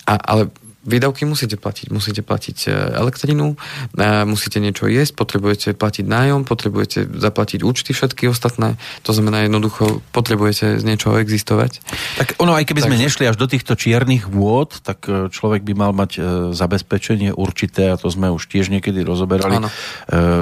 a, 0.09 0.17
ale 0.17 0.49
výdavky 0.89 1.27
musíte 1.27 1.59
platiť. 1.59 1.93
Musíte 1.93 2.21
platiť 2.25 2.57
e, 2.65 2.69
elektrinu, 2.97 3.53
e, 3.93 4.25
musíte 4.25 4.57
niečo 4.63 4.89
jesť, 4.89 5.13
potrebujete 5.19 5.77
platiť 5.77 6.05
nájom, 6.07 6.47
potrebujete 6.47 7.05
zaplatiť 7.05 7.61
účty 7.61 7.93
všetky 7.93 8.25
ostatné. 8.31 8.79
To 9.05 9.11
znamená 9.11 9.45
jednoducho, 9.45 10.01
potrebujete 10.15 10.81
z 10.81 10.83
niečoho 10.83 11.21
existovať. 11.21 11.83
Tak 12.17 12.41
ono, 12.41 12.57
aj 12.57 12.65
keby 12.65 12.81
tak... 12.81 12.87
sme 12.89 12.97
nešli 12.97 13.23
až 13.29 13.37
do 13.37 13.45
týchto 13.45 13.77
čiernych 13.77 14.25
vôd, 14.25 14.81
tak 14.81 15.05
e, 15.05 15.29
človek 15.29 15.61
by 15.67 15.73
mal 15.77 15.91
mať 15.91 16.11
zabezpečenie 16.57 17.35
určité, 17.35 17.93
a 17.93 17.99
to 17.99 18.09
sme 18.09 18.33
už 18.33 18.49
tiež 18.49 18.73
niekedy 18.73 19.05
rozoberali, 19.05 19.61
Áno. 19.61 19.69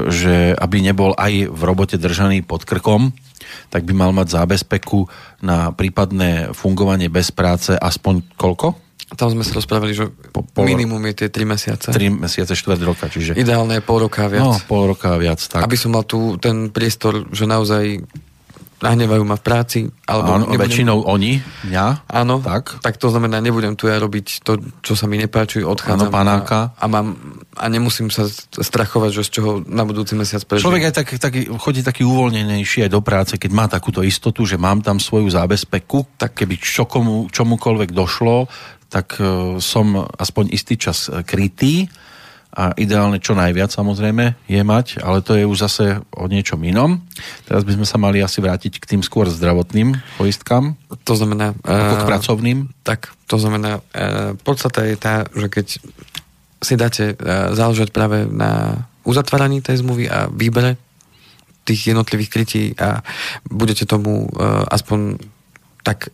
že 0.07 0.53
aby 0.53 0.77
nebol 0.79 1.11
aj 1.17 1.49
v 1.49 1.61
robote 1.65 1.99
držaný 1.99 2.45
pod 2.45 2.63
krkom, 2.63 3.11
tak 3.67 3.83
by 3.83 3.93
mal 3.93 4.11
mať 4.15 4.37
zábezpeku 4.37 5.07
na 5.43 5.71
prípadné 5.75 6.55
fungovanie 6.55 7.11
bez 7.11 7.33
práce 7.33 7.75
aspoň 7.75 8.23
koľko? 8.39 8.86
Tam 9.15 9.31
sme 9.31 9.39
sa 9.47 9.55
rozprávali, 9.55 9.95
že 9.95 10.11
po, 10.35 10.43
pol, 10.43 10.67
minimum 10.67 10.99
je 11.07 11.23
tie 11.23 11.29
3 11.31 11.47
mesiace. 11.47 11.87
3 11.95 12.27
mesiace, 12.27 12.51
4 12.51 12.75
roka, 12.83 13.07
čiže... 13.07 13.39
Ideálne 13.39 13.79
je 13.79 13.83
pol 13.85 14.03
roka 14.03 14.27
viac. 14.27 14.43
No, 14.43 14.59
pol 14.67 14.91
roka 14.91 15.15
viac, 15.15 15.39
tak. 15.39 15.63
Aby 15.63 15.79
som 15.79 15.95
mal 15.95 16.03
tu 16.03 16.35
ten 16.35 16.67
priestor, 16.67 17.23
že 17.31 17.47
naozaj 17.47 18.03
nahnevajú 18.77 19.23
ma 19.25 19.35
v 19.37 19.43
práci. 19.43 19.79
Alebo 20.05 20.37
Áno, 20.37 20.45
nebudem... 20.53 20.61
väčšinou 20.69 20.97
oni, 21.09 21.41
mňa. 21.65 21.87
Áno, 22.05 22.39
tak. 22.45 22.77
tak 22.79 23.01
to 23.01 23.09
znamená, 23.09 23.41
nebudem 23.41 23.73
tu 23.73 23.89
ja 23.89 23.97
robiť 23.97 24.45
to, 24.45 24.61
čo 24.85 24.93
sa 24.93 25.09
mi 25.09 25.17
nepáči, 25.17 25.65
odchádzam. 25.65 26.09
Áno, 26.09 26.13
panáka. 26.13 26.77
A, 26.77 26.85
a, 26.85 26.85
mám, 26.85 27.17
a 27.57 27.65
nemusím 27.67 28.13
sa 28.13 28.29
strachovať, 28.53 29.11
že 29.17 29.21
z 29.25 29.29
čoho 29.41 29.51
na 29.65 29.81
budúci 29.81 30.13
mesiac 30.13 30.45
prežijem. 30.45 30.69
Človek 30.69 30.83
aj 30.89 30.93
tak, 30.93 31.07
tak, 31.17 31.33
chodí 31.57 31.81
taký 31.81 32.05
uvoľnenejší 32.05 32.85
aj 32.85 32.91
do 32.93 33.01
práce, 33.01 33.33
keď 33.41 33.51
má 33.51 33.65
takúto 33.65 34.05
istotu, 34.05 34.45
že 34.45 34.61
mám 34.61 34.85
tam 34.85 35.01
svoju 35.01 35.33
zábezpeku, 35.33 36.05
tak 36.21 36.37
keby 36.37 36.61
čokomu, 36.61 37.33
čomukoľvek 37.33 37.89
došlo, 37.91 38.45
tak 38.87 39.19
e, 39.19 39.57
som 39.59 40.05
aspoň 40.05 40.53
istý 40.53 40.79
čas 40.79 41.09
krytý 41.25 41.89
a 42.57 42.73
ideálne 42.73 43.21
čo 43.21 43.37
najviac 43.37 43.69
samozrejme 43.69 44.49
je 44.49 44.61
mať, 44.65 44.97
ale 45.05 45.21
to 45.21 45.37
je 45.37 45.45
už 45.45 45.69
zase 45.69 46.01
o 46.09 46.25
niečom 46.25 46.57
inom. 46.65 47.05
Teraz 47.45 47.61
by 47.61 47.77
sme 47.77 47.85
sa 47.85 48.01
mali 48.01 48.17
asi 48.17 48.41
vrátiť 48.41 48.81
k 48.81 48.97
tým 48.97 49.01
skôr 49.05 49.29
zdravotným 49.29 49.93
poistkám. 50.17 50.73
To 51.05 51.13
znamená... 51.13 51.53
Ako 51.61 51.95
k 52.01 52.03
e, 52.03 52.09
pracovným? 52.09 52.57
Tak, 52.81 53.13
to 53.29 53.37
znamená, 53.37 53.85
podstata 54.41 54.89
je 54.89 54.97
tá, 54.97 55.29
že 55.29 55.47
keď 55.53 55.67
si 56.57 56.73
dáte 56.73 57.13
záležať 57.53 57.93
práve 57.93 58.25
na 58.25 58.81
uzatváraní 59.05 59.61
tej 59.61 59.85
zmluvy 59.85 60.09
a 60.09 60.25
výbere 60.25 60.81
tých 61.61 61.93
jednotlivých 61.93 62.31
krytí 62.33 62.63
a 62.81 63.05
budete 63.45 63.85
tomu 63.85 64.25
aspoň 64.73 65.21
tak 65.85 66.09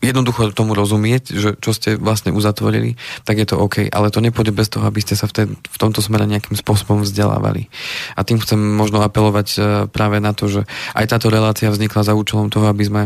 jednoducho 0.00 0.52
tomu 0.56 0.72
rozumieť, 0.72 1.22
že 1.36 1.50
čo 1.60 1.76
ste 1.76 2.00
vlastne 2.00 2.32
uzatvorili, 2.32 2.96
tak 3.28 3.36
je 3.36 3.46
to 3.46 3.60
OK, 3.60 3.86
ale 3.92 4.08
to 4.08 4.24
nepôjde 4.24 4.52
bez 4.56 4.72
toho, 4.72 4.88
aby 4.88 5.00
ste 5.04 5.14
sa 5.14 5.28
v, 5.28 5.32
ten, 5.32 5.48
v 5.56 5.76
tomto 5.76 6.00
smere 6.00 6.24
nejakým 6.24 6.56
spôsobom 6.56 7.04
vzdelávali. 7.04 7.68
A 8.16 8.24
tým 8.24 8.40
chcem 8.40 8.58
možno 8.58 9.04
apelovať 9.04 9.48
e, 9.54 9.58
práve 9.92 10.18
na 10.18 10.32
to, 10.32 10.48
že 10.48 10.64
aj 10.96 11.04
táto 11.06 11.28
relácia 11.28 11.68
vznikla 11.68 12.08
za 12.08 12.16
účelom 12.16 12.48
toho, 12.48 12.66
aby 12.72 12.84
sme 12.88 13.02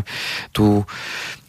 tu 0.55 0.87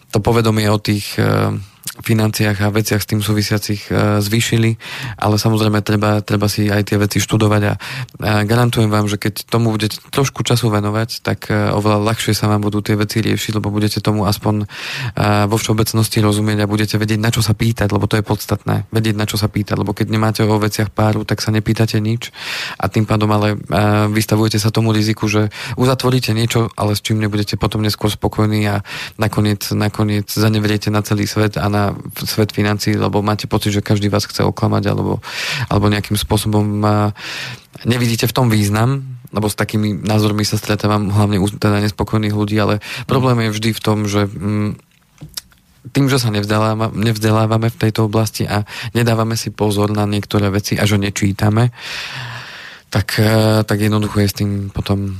to 0.09 0.23
povedomie 0.23 0.65
o 0.71 0.81
tých 0.81 1.19
e, 1.19 1.55
financiách 2.03 2.57
a 2.59 2.73
veciach 2.73 2.99
s 2.99 3.07
tým 3.07 3.21
súvisiacich 3.23 3.87
e, 3.87 4.19
zvýšili, 4.19 4.75
ale 5.15 5.39
samozrejme 5.39 5.79
treba, 5.79 6.19
treba 6.19 6.51
si 6.51 6.67
aj 6.67 6.91
tie 6.91 6.97
veci 6.99 7.23
študovať 7.23 7.61
a, 7.71 7.73
garantujem 8.43 8.91
vám, 8.91 9.07
že 9.07 9.15
keď 9.15 9.47
tomu 9.47 9.71
budete 9.71 10.03
trošku 10.11 10.43
času 10.43 10.67
venovať, 10.67 11.23
tak 11.23 11.47
e, 11.47 11.71
oveľa 11.71 12.03
ľahšie 12.03 12.35
sa 12.35 12.51
vám 12.51 12.67
budú 12.67 12.83
tie 12.83 12.99
veci 12.99 13.23
riešiť, 13.23 13.59
lebo 13.59 13.71
budete 13.71 14.03
tomu 14.03 14.27
aspoň 14.27 14.63
e, 14.63 14.65
vo 15.47 15.55
všeobecnosti 15.55 16.19
rozumieť 16.19 16.63
a 16.63 16.71
budete 16.71 16.95
vedieť, 16.99 17.19
na 17.21 17.31
čo 17.31 17.39
sa 17.39 17.55
pýtať, 17.55 17.87
lebo 17.95 18.09
to 18.11 18.19
je 18.19 18.23
podstatné. 18.25 18.91
Vedieť, 18.91 19.15
na 19.15 19.25
čo 19.29 19.39
sa 19.39 19.47
pýtať, 19.47 19.79
lebo 19.79 19.95
keď 19.95 20.07
nemáte 20.11 20.41
o 20.43 20.55
veciach 20.59 20.91
páru, 20.91 21.23
tak 21.23 21.39
sa 21.39 21.55
nepýtate 21.55 21.99
nič 22.03 22.35
a 22.79 22.91
tým 22.91 23.07
pádom 23.07 23.31
ale 23.31 23.57
vystavujete 24.11 24.57
sa 24.59 24.71
tomu 24.71 24.95
riziku, 24.95 25.27
že 25.27 25.51
uzatvoríte 25.75 26.31
niečo, 26.31 26.71
ale 26.75 26.95
s 26.95 27.03
čím 27.03 27.19
nebudete 27.21 27.59
potom 27.59 27.83
neskôr 27.83 28.09
spokojní 28.09 28.65
a 28.69 28.81
nakoniec, 29.19 29.67
nakoniec 29.75 30.27
zanevriete 30.31 30.89
na 30.89 31.03
celý 31.05 31.27
svet 31.27 31.59
a 31.59 31.67
na 31.67 31.84
svet 32.23 32.55
financií, 32.55 32.95
lebo 32.95 33.19
máte 33.19 33.45
pocit, 33.45 33.75
že 33.75 33.85
každý 33.85 34.07
vás 34.07 34.25
chce 34.25 34.47
oklamať 34.47 34.83
alebo, 34.89 35.19
alebo 35.69 35.85
nejakým 35.91 36.15
spôsobom 36.15 36.81
nevidíte 37.83 38.25
v 38.25 38.35
tom 38.35 38.47
význam, 38.47 39.19
lebo 39.35 39.51
s 39.51 39.59
takými 39.59 39.99
názormi 39.99 40.47
sa 40.47 40.55
stretávam 40.55 41.11
hlavne 41.11 41.43
u 41.43 41.47
teda 41.51 41.83
nespokojných 41.83 42.31
ľudí, 42.31 42.55
ale 42.55 42.79
problém 43.03 43.43
je 43.45 43.53
vždy 43.53 43.69
v 43.75 43.83
tom, 43.83 43.97
že 44.07 44.31
mm, 44.31 44.79
tým, 45.91 46.09
že 46.09 46.17
sa 46.17 46.33
nevzdelávame, 46.33 46.95
nevzdelávame 46.95 47.67
v 47.69 47.77
tejto 47.77 48.09
oblasti 48.09 48.47
a 48.47 48.65
nedávame 48.95 49.37
si 49.37 49.51
pozor 49.53 49.91
na 49.93 50.07
niektoré 50.07 50.49
veci 50.49 50.79
a 50.79 50.87
že 50.87 50.97
nečítame, 50.97 51.69
tak, 52.89 53.19
e, 53.19 53.61
tak 53.67 53.77
jednoducho 53.77 54.23
je 54.23 54.31
s 54.31 54.37
tým 54.39 54.51
potom 54.71 55.13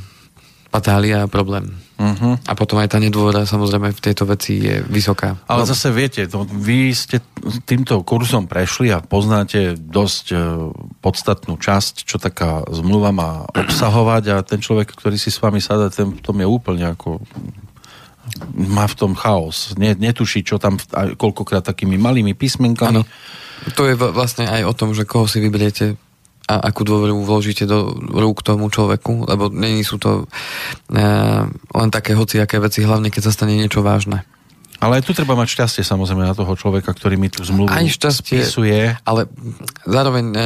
patália 0.72 1.28
a 1.28 1.32
problém. 1.32 1.85
Uh-huh. 1.96 2.36
A 2.44 2.54
potom 2.60 2.76
aj 2.84 2.92
tá 2.92 3.00
nedôvera 3.00 3.48
samozrejme 3.48 3.96
v 3.96 4.04
tejto 4.04 4.28
veci 4.28 4.60
je 4.60 4.84
vysoká. 4.84 5.40
Ale 5.48 5.64
no. 5.64 5.70
zase 5.72 5.96
viete, 5.96 6.28
to, 6.28 6.44
vy 6.44 6.92
ste 6.92 7.24
týmto 7.64 8.04
kurzom 8.04 8.52
prešli 8.52 8.92
a 8.92 9.00
poznáte 9.00 9.80
dosť 9.80 10.26
e, 10.36 10.38
podstatnú 11.00 11.56
časť, 11.56 12.04
čo 12.04 12.20
taká 12.20 12.68
zmluva 12.68 13.16
má 13.16 13.32
obsahovať 13.48 14.24
a 14.36 14.36
ten 14.44 14.60
človek, 14.60 14.92
ktorý 14.92 15.16
si 15.16 15.32
s 15.32 15.40
vami 15.40 15.64
sadá, 15.64 15.88
ten 15.88 16.12
v 16.12 16.20
tom 16.20 16.36
je 16.36 16.48
úplne 16.48 16.92
ako 16.92 17.24
má 18.58 18.90
v 18.90 18.96
tom 18.98 19.14
chaos. 19.14 19.78
Netuší, 19.78 20.42
čo 20.42 20.58
tam 20.58 20.82
koľkokrát 20.92 21.64
takými 21.64 21.96
malými 21.96 22.34
písmenkami. 22.34 23.00
Ano. 23.00 23.08
To 23.78 23.88
je 23.88 23.96
vlastne 23.96 24.50
aj 24.50 24.62
o 24.68 24.74
tom, 24.76 24.92
že 24.92 25.08
koho 25.08 25.30
si 25.30 25.40
vyberiete 25.40 25.96
a 26.46 26.56
akú 26.70 26.86
dôveru 26.86 27.26
vložíte 27.26 27.66
do 27.66 27.90
rúk 27.98 28.46
tomu 28.46 28.70
človeku, 28.70 29.26
lebo 29.26 29.50
není 29.50 29.82
sú 29.82 29.98
to 29.98 30.30
e, 30.94 31.04
len 31.50 31.90
také 31.90 32.14
hociaké 32.14 32.62
veci, 32.62 32.86
hlavne 32.86 33.10
keď 33.10 33.22
sa 33.30 33.34
stane 33.34 33.58
niečo 33.58 33.82
vážne. 33.82 34.22
Ale 34.86 35.02
tu 35.02 35.18
treba 35.18 35.34
mať 35.34 35.50
šťastie 35.58 35.82
samozrejme 35.82 36.22
na 36.22 36.38
toho 36.38 36.54
človeka, 36.54 36.94
ktorý 36.94 37.18
mi 37.18 37.34
tú 37.34 37.42
zmluvu 37.42 37.74
aj 37.74 37.90
šťastie, 37.90 38.38
spisuje. 38.46 38.94
Ale 39.02 39.26
zároveň 39.82 40.26
e, 40.30 40.40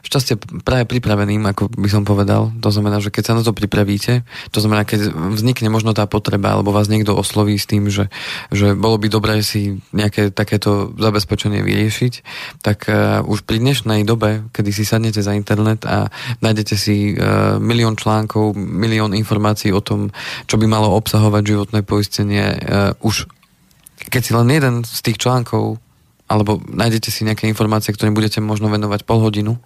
šťastie 0.00 0.40
práve 0.64 0.88
pripraveným, 0.88 1.44
ako 1.44 1.68
by 1.76 1.88
som 1.92 2.08
povedal. 2.08 2.56
To 2.64 2.72
znamená, 2.72 3.04
že 3.04 3.12
keď 3.12 3.22
sa 3.28 3.36
na 3.36 3.44
to 3.44 3.52
pripravíte, 3.52 4.24
to 4.48 4.58
znamená, 4.64 4.88
keď 4.88 5.12
vznikne 5.12 5.68
možno 5.68 5.92
tá 5.92 6.08
potreba, 6.08 6.56
alebo 6.56 6.72
vás 6.72 6.88
niekto 6.88 7.12
osloví 7.12 7.60
s 7.60 7.68
tým, 7.68 7.92
že, 7.92 8.08
že 8.48 8.72
bolo 8.72 8.96
by 8.96 9.12
dobré 9.12 9.44
si 9.44 9.76
nejaké 9.92 10.32
takéto 10.32 10.96
zabezpečenie 10.96 11.60
vyriešiť, 11.60 12.12
tak 12.64 12.88
e, 12.88 13.20
už 13.28 13.44
pri 13.44 13.60
dnešnej 13.60 14.08
dobe, 14.08 14.48
kedy 14.56 14.72
si 14.72 14.88
sadnete 14.88 15.20
za 15.20 15.36
internet 15.36 15.84
a 15.84 16.08
nájdete 16.40 16.74
si 16.80 17.12
e, 17.12 17.14
milión 17.60 17.92
článkov, 17.92 18.56
milión 18.56 19.12
informácií 19.12 19.68
o 19.68 19.84
tom, 19.84 20.08
čo 20.48 20.56
by 20.56 20.64
malo 20.64 20.96
obsahovať 20.96 21.42
životné 21.44 21.84
poistenie, 21.84 22.56
už 23.04 23.28
keď 24.06 24.22
si 24.22 24.32
len 24.32 24.48
jeden 24.48 24.74
z 24.86 25.00
tých 25.02 25.18
článkov 25.18 25.82
alebo 26.26 26.58
nájdete 26.58 27.06
si 27.14 27.22
nejaké 27.22 27.46
informácie, 27.46 27.94
ktoré 27.94 28.10
budete 28.10 28.42
možno 28.42 28.66
venovať 28.66 29.06
pol 29.06 29.22
hodinu 29.22 29.62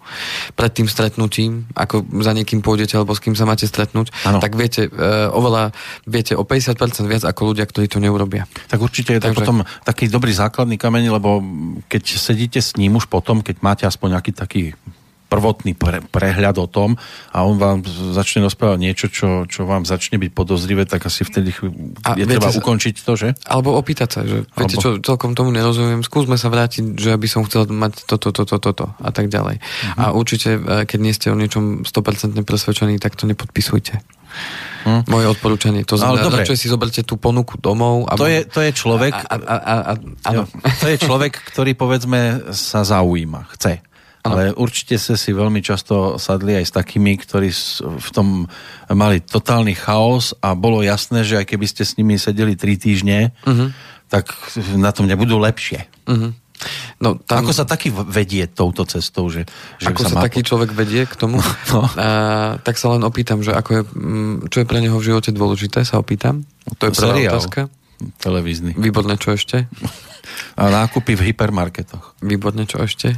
pred 0.53 0.69
tým 0.69 0.85
stretnutím, 0.85 1.65
ako 1.73 2.05
za 2.21 2.37
niekým 2.37 2.61
pôjdete 2.61 3.01
alebo 3.01 3.17
s 3.17 3.21
kým 3.21 3.33
sa 3.33 3.49
máte 3.49 3.65
stretnúť, 3.65 4.13
ano. 4.29 4.37
tak 4.37 4.53
viete 4.53 4.85
e, 4.85 4.89
oveľa, 5.33 5.73
viete 6.05 6.37
o 6.37 6.45
50% 6.45 6.77
viac 7.09 7.25
ako 7.25 7.53
ľudia, 7.53 7.65
ktorí 7.65 7.89
to 7.89 7.97
neurobia. 7.97 8.45
Tak 8.69 8.77
určite 8.77 9.17
je 9.17 9.21
to 9.25 9.33
Takže... 9.33 9.39
potom 9.41 9.57
taký 9.81 10.05
dobrý 10.05 10.37
základný 10.37 10.77
kameň, 10.77 11.17
lebo 11.17 11.41
keď 11.89 12.21
sedíte 12.21 12.61
s 12.61 12.77
ním 12.77 12.93
už 12.93 13.09
potom, 13.09 13.41
keď 13.41 13.57
máte 13.65 13.83
aspoň 13.89 14.21
nejaký 14.21 14.31
taký 14.37 14.63
prvotný 15.31 15.79
pre, 15.79 16.03
prehľad 16.03 16.59
o 16.59 16.67
tom 16.67 16.99
a 17.31 17.47
on 17.47 17.55
vám 17.55 17.87
začne 17.87 18.43
rozprávať 18.43 18.79
niečo, 18.83 19.07
čo, 19.07 19.47
čo 19.47 19.63
vám 19.63 19.87
začne 19.87 20.19
byť 20.19 20.31
podozrivé, 20.35 20.83
tak 20.83 21.07
asi 21.07 21.23
vtedy 21.23 21.55
a 22.03 22.19
je 22.19 22.27
treba 22.27 22.51
sa, 22.51 22.59
ukončiť 22.59 22.95
to, 22.99 23.15
že? 23.15 23.29
Alebo 23.47 23.71
opýtať 23.79 24.09
sa, 24.11 24.19
že 24.27 24.43
alebo... 24.43 24.59
viete 24.59 24.75
čo, 24.75 24.99
celkom 24.99 25.31
tomu 25.31 25.55
nerozumiem, 25.55 26.03
skúsme 26.03 26.35
sa 26.35 26.51
vrátiť, 26.51 26.99
že 26.99 27.15
by 27.15 27.27
som 27.31 27.47
chcel 27.47 27.63
mať 27.71 28.03
toto, 28.03 28.35
toto, 28.35 28.59
toto, 28.59 28.71
to, 28.75 28.85
a 28.99 29.09
tak 29.15 29.31
ďalej. 29.31 29.63
Uh-huh. 29.63 30.01
A 30.03 30.03
určite, 30.11 30.59
e, 30.59 30.83
keď 30.83 30.99
nie 30.99 31.15
ste 31.15 31.31
o 31.31 31.39
niečom 31.39 31.87
100% 31.87 32.35
presvedčení, 32.43 32.99
tak 32.99 33.15
to 33.15 33.23
nepodpisujte. 33.23 34.03
Hm? 34.81 35.05
Moje 35.07 35.25
odporúčanie. 35.29 35.85
To 35.85 35.95
znamená, 35.99 36.25
no, 36.25 36.33
radšej 36.33 36.57
si 36.57 36.67
zoberte 36.67 37.05
tú 37.05 37.19
ponuku 37.19 37.59
domov. 37.61 38.09
A... 38.09 38.17
To, 38.17 38.25
je, 38.25 38.47
to 38.49 38.65
je 38.65 38.71
človek... 38.73 39.13
A, 39.13 39.35
a, 39.37 39.37
a, 39.37 39.75
a, 39.77 39.93
áno. 40.33 40.43
To 40.81 40.87
je 40.89 40.97
človek, 40.97 41.37
ktorý 41.53 41.77
povedzme 41.77 42.51
sa 42.55 42.81
zaujíma, 42.81 43.51
chce. 43.53 43.90
Ano. 44.21 44.37
Ale 44.37 44.43
určite 44.53 45.01
ste 45.01 45.17
si 45.17 45.33
veľmi 45.33 45.65
často 45.65 46.21
sadli 46.21 46.53
aj 46.53 46.65
s 46.69 46.73
takými, 46.77 47.17
ktorí 47.17 47.49
v 47.81 48.09
tom 48.13 48.45
mali 48.93 49.17
totálny 49.17 49.73
chaos 49.73 50.37
a 50.45 50.53
bolo 50.53 50.85
jasné, 50.85 51.25
že 51.25 51.41
aj 51.41 51.49
keby 51.49 51.65
ste 51.65 51.81
s 51.81 51.97
nimi 51.97 52.21
sedeli 52.21 52.53
tri 52.53 52.77
týždne, 52.77 53.33
uh-huh. 53.41 53.73
tak 54.13 54.29
na 54.77 54.93
tom 54.93 55.09
nebudú 55.09 55.41
lepšie. 55.41 55.89
Uh-huh. 56.05 56.37
No, 57.01 57.17
tam... 57.17 57.41
Ako 57.41 57.53
sa 57.57 57.65
taký 57.65 57.89
vedie 57.89 58.45
touto 58.45 58.85
cestou? 58.85 59.25
Že, 59.33 59.49
že 59.81 59.89
ako 59.89 60.01
sa, 60.05 60.09
sa 60.13 60.15
má... 60.17 60.23
taký 60.29 60.45
človek 60.45 60.69
vedie 60.77 61.09
k 61.09 61.15
tomu? 61.17 61.41
No. 61.73 61.87
A, 61.97 62.07
tak 62.61 62.75
sa 62.75 62.91
len 62.93 63.01
opýtam, 63.01 63.39
že 63.41 63.55
ako 63.55 63.69
je, 63.73 63.81
mm, 63.87 64.35
čo 64.51 64.61
je 64.61 64.65
pre 64.67 64.83
neho 64.83 64.99
v 64.99 65.07
živote 65.07 65.31
dôležité, 65.31 65.87
sa 65.87 65.97
opýtam. 65.97 66.43
To 66.77 66.91
je 66.91 66.93
prvá 66.93 67.15
Seriál. 67.15 67.33
otázka. 67.39 67.71
Televízny. 68.19 68.75
Výborné, 68.77 69.15
čo 69.17 69.33
ešte? 69.33 69.65
A 70.59 70.69
nákupy 70.69 71.17
v 71.17 71.31
hypermarketoch. 71.31 72.19
Výborné, 72.21 72.67
čo 72.67 72.83
ešte? 72.83 73.17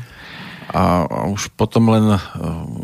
A 0.73 1.05
už 1.29 1.53
potom 1.53 1.93
len 1.93 2.17
e, 2.17 2.19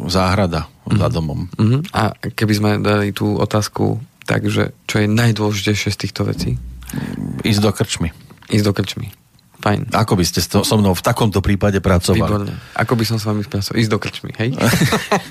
záhrada 0.08 0.70
mm-hmm. 0.70 1.00
za 1.02 1.08
domom. 1.10 1.40
Mm-hmm. 1.58 1.82
A 1.92 2.14
keby 2.14 2.54
sme 2.54 2.70
dali 2.80 3.10
tú 3.10 3.36
otázku 3.42 3.98
takže 4.30 4.78
čo 4.86 5.02
je 5.02 5.08
najdôležitejšie 5.10 5.90
z 5.90 5.98
týchto 5.98 6.22
vecí? 6.30 6.62
Ísť 7.42 7.62
do 7.66 7.74
krčmy. 7.74 8.14
Ísť 8.54 8.66
do 8.70 8.74
krčmy. 8.78 9.10
Fajn. 9.60 9.92
Ako 9.92 10.16
by 10.16 10.24
ste 10.24 10.40
so 10.40 10.64
mnou 10.80 10.96
v 10.96 11.04
takomto 11.04 11.44
prípade 11.44 11.84
pracovali? 11.84 12.24
Výborne. 12.24 12.54
Ako 12.80 12.96
by 12.96 13.04
som 13.04 13.18
s 13.20 13.28
vami 13.28 13.44
pracoval? 13.44 13.76
Ísť 13.76 13.92
do 13.92 14.00
krčmy, 14.00 14.32
hej? 14.40 14.56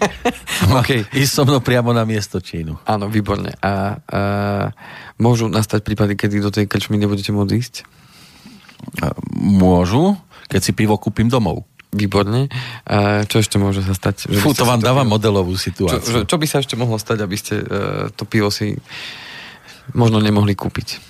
okay. 0.82 1.06
Ísť 1.16 1.32
so 1.32 1.42
mnou 1.48 1.64
priamo 1.64 1.96
na 1.96 2.04
miesto 2.04 2.36
čínu. 2.36 2.76
Áno, 2.84 3.08
výborne. 3.08 3.56
A, 3.64 3.64
a 3.64 3.72
môžu 5.16 5.48
nastať 5.48 5.80
prípady, 5.80 6.12
kedy 6.12 6.44
do 6.44 6.52
tej 6.52 6.68
krčmy 6.68 7.00
nebudete 7.00 7.32
môcť 7.32 7.52
ísť? 7.56 7.74
Môžu, 9.32 10.20
keď 10.52 10.60
si 10.60 10.76
pivo 10.76 11.00
kúpim 11.00 11.32
domov. 11.32 11.64
Výborne. 11.88 12.52
A 12.84 13.24
čo 13.24 13.40
ešte 13.40 13.56
môže 13.56 13.80
sa 13.80 13.96
stať? 13.96 14.28
Že 14.28 14.44
Fú, 14.44 14.52
to 14.52 14.68
vám 14.68 14.84
dáva 14.84 15.08
modelovú 15.08 15.56
situáciu. 15.56 16.24
Čo, 16.24 16.28
čo 16.28 16.36
by 16.36 16.46
sa 16.46 16.60
ešte 16.60 16.76
mohlo 16.76 17.00
stať, 17.00 17.24
aby 17.24 17.36
ste 17.36 17.64
uh, 17.64 18.12
to 18.12 18.28
pivo 18.28 18.52
si 18.52 18.76
možno 19.96 20.20
nemohli 20.20 20.52
kúpiť? 20.52 21.00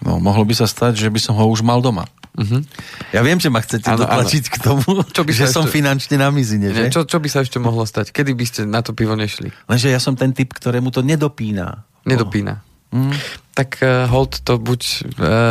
No, 0.00 0.16
mohlo 0.16 0.46
by 0.48 0.54
sa 0.56 0.64
stať, 0.64 0.96
že 0.96 1.12
by 1.12 1.20
som 1.20 1.34
ho 1.36 1.44
už 1.50 1.60
mal 1.60 1.84
doma. 1.84 2.08
Uh-huh. 2.38 2.62
Ja 3.10 3.26
viem, 3.26 3.42
že 3.42 3.50
ma 3.50 3.58
chcete 3.58 3.90
ano, 3.90 4.06
dotlačiť 4.06 4.44
ano. 4.46 4.52
k 4.54 4.56
tomu, 4.62 4.88
čo 5.10 5.26
by 5.26 5.32
že 5.34 5.50
ešte... 5.50 5.56
som 5.58 5.66
finančne 5.66 6.22
na 6.22 6.30
mizine, 6.30 6.70
že? 6.70 6.86
Čo, 6.86 7.02
čo 7.02 7.18
by 7.18 7.28
sa 7.28 7.42
ešte 7.42 7.58
mohlo 7.58 7.82
stať? 7.82 8.14
Kedy 8.14 8.32
by 8.32 8.44
ste 8.46 8.60
na 8.62 8.78
to 8.78 8.94
pivo 8.94 9.18
nešli? 9.18 9.50
Lenže 9.66 9.90
ja 9.90 9.98
som 9.98 10.14
ten 10.14 10.30
typ, 10.30 10.54
ktorému 10.54 10.94
to 10.94 11.02
nedopína. 11.02 11.82
Nedopína. 12.06 12.62
Oh. 12.62 12.67
Mm 12.94 13.12
tak 13.58 13.82
uh, 13.82 14.06
hold 14.06 14.38
to 14.46 14.54
buď 14.54 14.82
uh, 14.86 15.02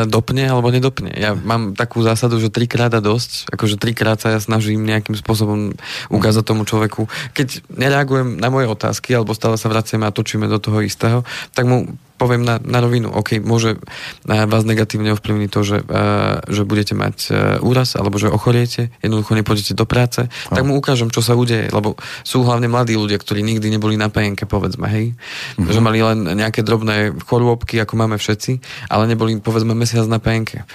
dopne, 0.08 0.48
alebo 0.48 0.72
nedopne. 0.72 1.12
Ja 1.12 1.36
mám 1.36 1.76
takú 1.76 2.00
zásadu, 2.00 2.40
že 2.40 2.48
trikrát 2.48 2.96
a 2.96 3.04
dosť, 3.04 3.52
akože 3.52 3.76
trikrát 3.76 4.16
sa 4.16 4.32
ja 4.32 4.40
snažím 4.40 4.88
nejakým 4.88 5.20
spôsobom 5.20 5.76
ukázať 6.08 6.44
tomu 6.48 6.64
človeku. 6.64 7.12
Keď 7.36 7.68
nereagujem 7.68 8.40
na 8.40 8.48
moje 8.48 8.72
otázky, 8.72 9.12
alebo 9.12 9.36
stále 9.36 9.60
sa 9.60 9.68
vraciame 9.68 10.08
a 10.08 10.16
točíme 10.16 10.48
do 10.48 10.56
toho 10.56 10.80
istého, 10.80 11.28
tak 11.52 11.68
mu 11.68 12.00
poviem 12.18 12.42
na, 12.42 12.58
na 12.60 12.82
rovinu, 12.82 13.14
OK, 13.14 13.38
môže 13.40 13.78
vás 14.26 14.66
negatívne 14.66 15.14
ovplyvniť 15.14 15.50
to, 15.54 15.62
že, 15.62 15.78
uh, 15.86 16.42
že 16.50 16.66
budete 16.66 16.98
mať 16.98 17.16
uh, 17.30 17.36
úraz, 17.62 17.94
alebo 17.94 18.18
že 18.18 18.34
ochoriete, 18.34 18.90
jednoducho 19.06 19.38
nepôjdete 19.38 19.78
do 19.78 19.86
práce, 19.86 20.26
oh. 20.26 20.56
tak 20.58 20.66
mu 20.66 20.76
ukážem, 20.76 21.14
čo 21.14 21.22
sa 21.22 21.38
udeje, 21.38 21.70
lebo 21.70 21.96
sú 22.26 22.42
hlavne 22.42 22.66
mladí 22.68 22.98
ľudia, 22.98 23.22
ktorí 23.22 23.46
nikdy 23.46 23.70
neboli 23.70 23.96
na 23.96 24.10
PNK, 24.10 24.50
povedzme, 24.50 24.90
hej, 24.90 25.14
mm-hmm. 25.14 25.70
že 25.70 25.80
mali 25.80 26.02
len 26.02 26.26
nejaké 26.36 26.66
drobné 26.66 27.14
chorôbky, 27.30 27.78
ako 27.78 27.94
máme 27.96 28.18
všetci, 28.18 28.60
ale 28.90 29.06
neboli, 29.06 29.38
povedzme, 29.38 29.78
mesiac 29.78 30.10
na 30.10 30.18
PNK. 30.18 30.66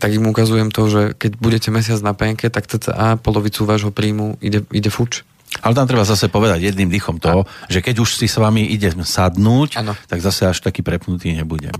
Tak 0.00 0.10
im 0.10 0.24
ukazujem 0.26 0.72
to, 0.72 0.88
že 0.88 1.02
keď 1.14 1.36
budete 1.36 1.68
mesiac 1.68 2.00
na 2.00 2.16
PNK, 2.16 2.48
tak 2.48 2.64
cca 2.66 3.20
polovicu 3.20 3.68
vášho 3.68 3.92
príjmu 3.92 4.40
ide, 4.40 4.64
ide 4.72 4.88
fuč. 4.88 5.22
Ale 5.62 5.72
tam 5.76 5.86
treba 5.88 6.04
zase 6.04 6.28
povedať 6.28 6.64
jedným 6.64 6.90
dýchom 6.90 7.16
to, 7.20 7.44
a... 7.44 7.48
že 7.70 7.80
keď 7.84 8.02
už 8.02 8.20
si 8.20 8.26
s 8.28 8.36
vami 8.36 8.66
ide 8.66 8.92
sadnúť, 8.92 9.80
ano. 9.80 9.92
tak 10.08 10.20
zase 10.20 10.50
až 10.50 10.60
taký 10.60 10.82
prepnutý 10.82 11.32
nebudem. 11.36 11.74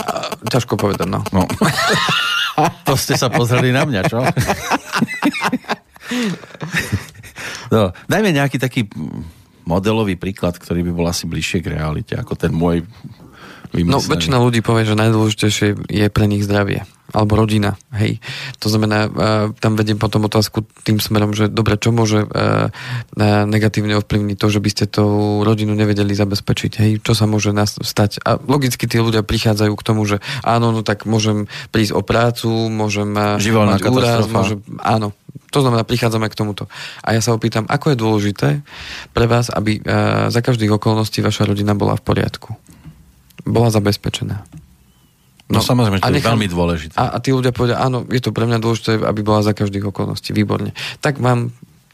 A, 0.00 0.36
ťažko 0.48 0.76
povedať, 0.76 1.08
no. 1.08 1.20
no. 1.34 1.44
to 2.88 2.94
ste 2.96 3.16
sa 3.16 3.28
pozreli 3.28 3.72
na 3.72 3.84
mňa, 3.84 4.00
čo? 4.08 4.20
no, 7.74 7.92
dajme 8.08 8.30
nejaký 8.32 8.56
taký 8.60 8.88
modelový 9.64 10.18
príklad, 10.18 10.58
ktorý 10.58 10.82
by 10.90 10.92
bol 10.92 11.06
asi 11.06 11.30
bližšie 11.30 11.62
k 11.62 11.78
realite, 11.78 12.18
ako 12.18 12.34
ten 12.34 12.50
môj 12.50 12.82
vymyslený. 13.72 13.94
No, 13.94 13.98
väčšina 14.02 14.36
ľudí 14.38 14.60
povie, 14.62 14.86
že 14.86 14.98
najdôležitejšie 14.98 15.68
je 15.88 16.06
pre 16.10 16.26
nich 16.26 16.42
zdravie 16.46 16.86
alebo 17.10 17.42
rodina, 17.42 17.74
hej. 17.90 18.22
To 18.62 18.70
znamená, 18.70 19.10
uh, 19.10 19.10
tam 19.58 19.74
vediem 19.74 19.98
potom 19.98 20.30
otázku 20.30 20.62
tým 20.86 21.02
smerom, 21.02 21.34
že 21.34 21.50
dobre, 21.50 21.74
čo 21.74 21.90
môže 21.90 22.22
uh, 22.22 22.70
negatívne 23.50 23.98
ovplyvniť 23.98 24.36
to, 24.38 24.46
že 24.46 24.62
by 24.62 24.70
ste 24.70 24.84
tú 24.86 25.04
rodinu 25.42 25.74
nevedeli 25.74 26.14
zabezpečiť, 26.14 26.72
hej, 26.78 26.90
čo 27.02 27.12
sa 27.18 27.26
môže 27.26 27.50
stať. 27.66 28.22
A 28.22 28.38
logicky 28.38 28.86
tí 28.86 29.02
ľudia 29.02 29.26
prichádzajú 29.26 29.72
k 29.74 29.86
tomu, 29.86 30.06
že 30.06 30.22
áno, 30.46 30.70
no 30.70 30.86
tak 30.86 31.04
môžem 31.04 31.50
prísť 31.74 31.98
o 31.98 32.02
prácu, 32.06 32.70
môžem 32.70 33.10
Živelná 33.42 33.78
mať 33.78 33.90
úraz, 33.90 34.24
môžem, 34.30 34.62
áno, 34.78 35.10
to 35.50 35.66
znamená, 35.66 35.82
prichádzame 35.82 36.30
k 36.30 36.38
tomuto. 36.38 36.70
A 37.02 37.18
ja 37.18 37.20
sa 37.22 37.34
opýtam, 37.34 37.66
ako 37.66 37.90
je 37.90 37.98
dôležité 37.98 38.48
pre 39.10 39.26
vás, 39.26 39.50
aby 39.50 39.82
za 40.30 40.40
každých 40.42 40.78
okolností 40.78 41.26
vaša 41.26 41.42
rodina 41.50 41.74
bola 41.74 41.98
v 41.98 42.06
poriadku 42.06 42.54
bola 43.44 43.68
zabezpečená. 43.72 44.36
No, 45.50 45.58
no 45.58 45.66
samozrejme, 45.66 45.98
to 45.98 46.06
nechám, 46.06 46.14
je 46.14 46.30
veľmi 46.30 46.48
dôležité. 46.48 46.94
A, 46.94 47.14
a 47.14 47.16
tí 47.18 47.34
ľudia 47.34 47.50
povedia, 47.50 47.82
áno, 47.82 48.06
je 48.06 48.22
to 48.22 48.30
pre 48.30 48.46
mňa 48.46 48.62
dôležité, 48.62 49.02
aby 49.02 49.20
bola 49.26 49.42
za 49.42 49.50
každých 49.50 49.90
okolností. 49.90 50.30
Výborne. 50.30 50.70
Tak 51.02 51.18
vám 51.18 51.50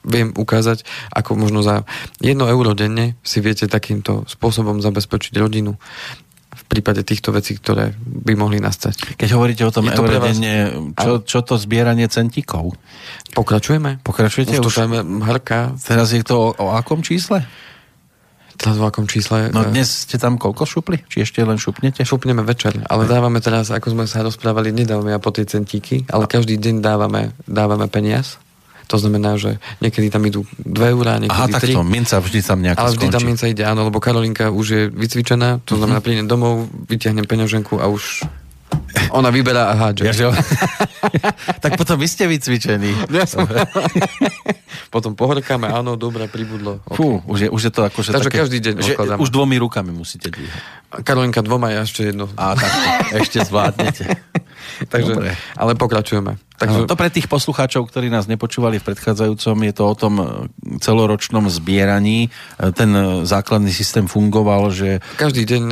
viem 0.07 0.31
ukázať, 0.37 0.87
ako 1.11 1.35
možno 1.35 1.65
za 1.65 1.83
1 2.23 2.37
euro 2.37 2.77
denne 2.77 3.19
si 3.27 3.43
viete 3.43 3.67
takýmto 3.67 4.29
spôsobom 4.31 4.79
zabezpečiť 4.79 5.35
rodinu 5.41 5.75
v 6.57 6.65
prípade 6.69 7.05
týchto 7.05 7.35
vecí, 7.35 7.59
ktoré 7.59 7.93
by 8.01 8.33
mohli 8.39 8.63
nastať. 8.63 9.19
Keď 9.19 9.29
hovoríte 9.37 9.65
o 9.67 9.73
tom 9.75 9.89
euro 9.93 10.21
denne, 10.21 10.73
čo, 10.97 11.21
čo 11.25 11.41
to 11.45 11.61
zbieranie 11.61 12.09
centíkov? 12.09 12.77
Pokračujeme? 13.37 14.01
Pokračujete 14.01 14.61
už? 14.61 14.65
už? 14.65 14.77
Hrka. 15.27 15.77
Teraz 15.77 16.17
je 16.17 16.25
to 16.25 16.35
o, 16.37 16.49
o 16.57 16.67
akom 16.73 17.05
čísle? 17.05 17.45
Teraz 18.57 18.77
v 18.81 18.85
akom 18.89 19.05
čísle? 19.05 19.53
No 19.53 19.63
dnes 19.69 20.09
ste 20.09 20.17
tam 20.17 20.41
koľko 20.41 20.65
šupli? 20.65 21.05
Či 21.07 21.29
ešte 21.29 21.45
len 21.45 21.61
šupnete? 21.61 22.03
Šupneme 22.03 22.41
večer, 22.43 22.77
ale 22.89 23.05
dávame 23.05 23.39
teraz, 23.45 23.69
ako 23.69 23.93
sme 23.93 24.05
sa 24.09 24.25
rozprávali, 24.25 24.73
nedávame 24.73 25.13
ja 25.13 25.21
po 25.21 25.31
tie 25.31 25.45
centíky, 25.45 26.09
ale 26.09 26.25
každý 26.27 26.57
deň 26.57 26.81
dávame, 26.81 27.37
dávame 27.45 27.87
peniaz. 27.87 28.41
To 28.87 29.03
znamená, 29.03 29.35
že 29.35 29.59
niekedy 29.83 30.15
tam 30.15 30.23
idú 30.23 30.47
2 30.63 30.95
eurá, 30.95 31.19
niekedy 31.19 31.35
Aha, 31.35 31.51
3. 31.51 31.59
takto, 31.59 31.83
minca 31.83 32.23
vždy 32.23 32.39
tam 32.39 32.59
nejaká 32.63 32.79
Ale 32.87 32.95
vždy 32.95 33.07
skončí. 33.11 33.15
tam 33.19 33.25
minca 33.27 33.47
ide, 33.51 33.63
áno, 33.67 33.81
lebo 33.91 33.99
Karolinka 33.99 34.55
už 34.55 34.67
je 34.71 34.83
vycvičená, 34.95 35.67
to 35.67 35.75
znamená, 35.75 35.99
mm-hmm. 35.99 36.07
prídem 36.07 36.27
domov, 36.31 36.71
vyťahnem 36.87 37.27
peňaženku 37.27 37.83
a 37.83 37.91
už 37.91 38.23
ona 39.13 39.29
vyberá 39.31 39.71
a 39.71 39.75
hádže. 39.75 40.05
Ja, 40.07 40.33
tak 41.65 41.77
potom 41.79 42.01
vy 42.01 42.07
ste 42.09 42.27
vycvičení. 42.27 42.91
Ja 43.13 43.25
potom 44.95 45.15
pohorkáme, 45.15 45.69
áno, 45.71 45.95
dobre, 45.95 46.27
pribudlo. 46.31 46.83
Okay. 46.87 46.97
Fú, 46.97 47.07
už 47.27 47.39
je, 47.47 47.49
už 47.51 47.63
je 47.69 47.73
to 47.73 47.83
akože 47.87 48.11
Takže 48.15 48.29
také, 48.31 48.39
každý 48.43 48.59
deň 48.63 48.75
že 48.83 48.93
Už 49.21 49.31
dvomi 49.31 49.57
rukami 49.61 49.93
musíte 49.93 50.31
dvíhať. 50.33 50.61
Karolinka 51.05 51.43
dvoma, 51.43 51.75
ja 51.75 51.85
ešte 51.85 52.11
jedno. 52.15 52.31
A 52.39 52.57
tak 52.57 52.73
ešte 53.13 53.43
zvládnete. 53.45 54.05
Takže, 54.93 55.13
Dobre. 55.15 55.33
ale 55.57 55.73
pokračujeme. 55.75 56.47
Takže... 56.57 56.89
To 56.89 56.97
pre 56.97 57.13
tých 57.13 57.29
poslucháčov, 57.29 57.85
ktorí 57.93 58.09
nás 58.09 58.25
nepočúvali 58.25 58.81
v 58.81 58.85
predchádzajúcom, 58.89 59.57
je 59.61 59.73
to 59.77 59.85
o 59.85 59.95
tom 59.95 60.15
e, 60.17 60.25
celoročnom 60.81 61.45
zbieraní. 61.53 62.33
E, 62.57 62.73
ten 62.73 62.89
e, 62.97 63.29
základný 63.29 63.69
systém 63.69 64.09
fungoval, 64.09 64.73
že... 64.73 65.05
Každý 65.21 65.45
deň... 65.45 65.65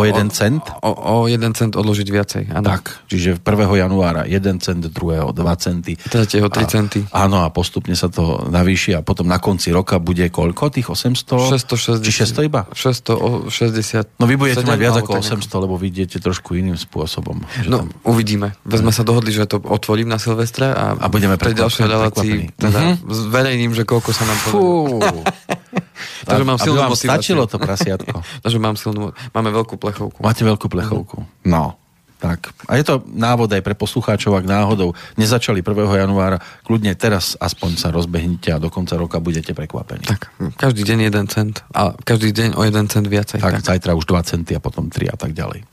O 0.00 0.02
jeden 0.08 0.32
cent? 0.32 0.64
O, 0.80 0.90
o 0.96 1.16
jeden 1.28 1.52
cent 1.52 1.76
odložiť 1.76 2.08
viacej, 2.08 2.42
áno. 2.56 2.64
Tak, 2.64 3.04
čiže 3.12 3.36
1. 3.36 3.84
januára 3.84 4.24
1 4.24 4.64
cent, 4.64 4.80
2. 4.80 4.96
2 4.96 5.36
centy. 5.60 6.00
3. 6.08 6.48
3 6.48 6.72
centy. 6.72 7.04
A, 7.12 7.28
áno, 7.28 7.44
a 7.44 7.52
postupne 7.52 7.92
sa 7.92 8.08
to 8.08 8.48
navýši 8.48 8.96
a 8.96 9.04
potom 9.04 9.28
na 9.28 9.36
konci 9.36 9.68
roka 9.76 10.00
bude 10.00 10.24
koľko? 10.32 10.72
Tých 10.72 10.88
800? 10.88 12.00
660. 12.00 12.00
Či 12.00 12.12
600 12.40 12.48
iba? 12.48 12.64
660. 12.72 14.16
No 14.16 14.24
vy 14.24 14.40
budete 14.40 14.64
7, 14.64 14.72
mať 14.72 14.78
viac 14.80 14.96
ako 15.04 15.20
800, 15.20 15.64
lebo 15.68 15.76
vy 15.76 15.92
idete 15.92 16.16
trošku 16.16 16.56
iným 16.56 16.80
spôsobom. 16.80 17.44
No, 17.68 17.84
tam... 17.84 17.92
uvidíme. 18.08 18.39
Veď 18.64 18.78
sme 18.80 18.92
sa 18.96 19.04
dohodli, 19.04 19.36
že 19.36 19.44
to 19.44 19.60
otvorím 19.60 20.08
na 20.08 20.16
Silvestra 20.16 20.72
a, 20.72 20.84
a 20.96 21.06
budeme 21.12 21.36
pre 21.36 21.52
ďalšie 21.52 21.84
relácii 21.84 22.56
teda 22.56 22.96
uh-huh. 22.96 23.28
zverejním, 23.28 23.76
že 23.76 23.84
koľko 23.84 24.10
sa 24.16 24.24
nám 24.24 24.38
podarí. 24.48 25.20
Takže 26.28 26.44
mám 26.44 26.58
silnú 26.60 26.80
vám 26.80 26.96
stačilo 26.96 27.44
to 27.46 27.56
prasiatko. 27.60 28.24
Takže 28.44 28.58
mám 28.60 28.76
silnú, 28.76 29.12
máme 29.32 29.50
veľkú 29.52 29.76
plechovku. 29.76 30.20
Máte 30.24 30.42
veľkú 30.44 30.66
plechovku. 30.68 31.24
No. 31.44 31.76
Tak. 32.20 32.52
A 32.68 32.76
je 32.76 32.84
to 32.84 33.00
návod 33.08 33.48
aj 33.48 33.64
pre 33.64 33.72
poslucháčov, 33.72 34.36
ak 34.36 34.44
náhodou 34.44 34.92
nezačali 35.16 35.64
1. 35.64 35.72
januára, 36.04 36.36
kľudne 36.68 36.92
teraz 36.92 37.32
aspoň 37.40 37.80
sa 37.80 37.88
rozbehnite 37.88 38.52
a 38.52 38.60
do 38.60 38.68
konca 38.68 39.00
roka 39.00 39.16
budete 39.24 39.56
prekvapení. 39.56 40.04
Tak, 40.04 40.28
každý 40.60 40.84
deň 40.84 41.08
jeden 41.08 41.26
cent 41.32 41.64
a 41.72 41.96
každý 41.96 42.36
deň 42.36 42.60
o 42.60 42.62
jeden 42.68 42.92
cent 42.92 43.08
viacej. 43.08 43.40
Tak, 43.40 43.64
tak. 43.64 43.72
zajtra 43.72 43.96
už 43.96 44.04
2 44.04 44.20
centy 44.36 44.52
a 44.52 44.60
potom 44.60 44.92
3 44.92 45.08
a 45.08 45.16
tak 45.16 45.32
ďalej. 45.32 45.64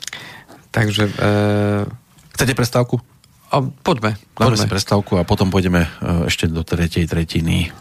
Takže... 0.72 1.04
E... 1.20 1.32
Chcete 2.38 2.54
prestávku? 2.54 3.02
A 3.50 3.66
poďme. 3.66 4.14
Dáme 4.38 4.54
poďme. 4.54 4.62
si 4.62 4.70
prestávku 4.70 5.18
a 5.18 5.26
potom 5.26 5.50
pôjdeme 5.50 5.90
e, 5.90 6.30
ešte 6.30 6.46
do 6.46 6.62
tretej 6.62 7.10
tretiny. 7.10 7.74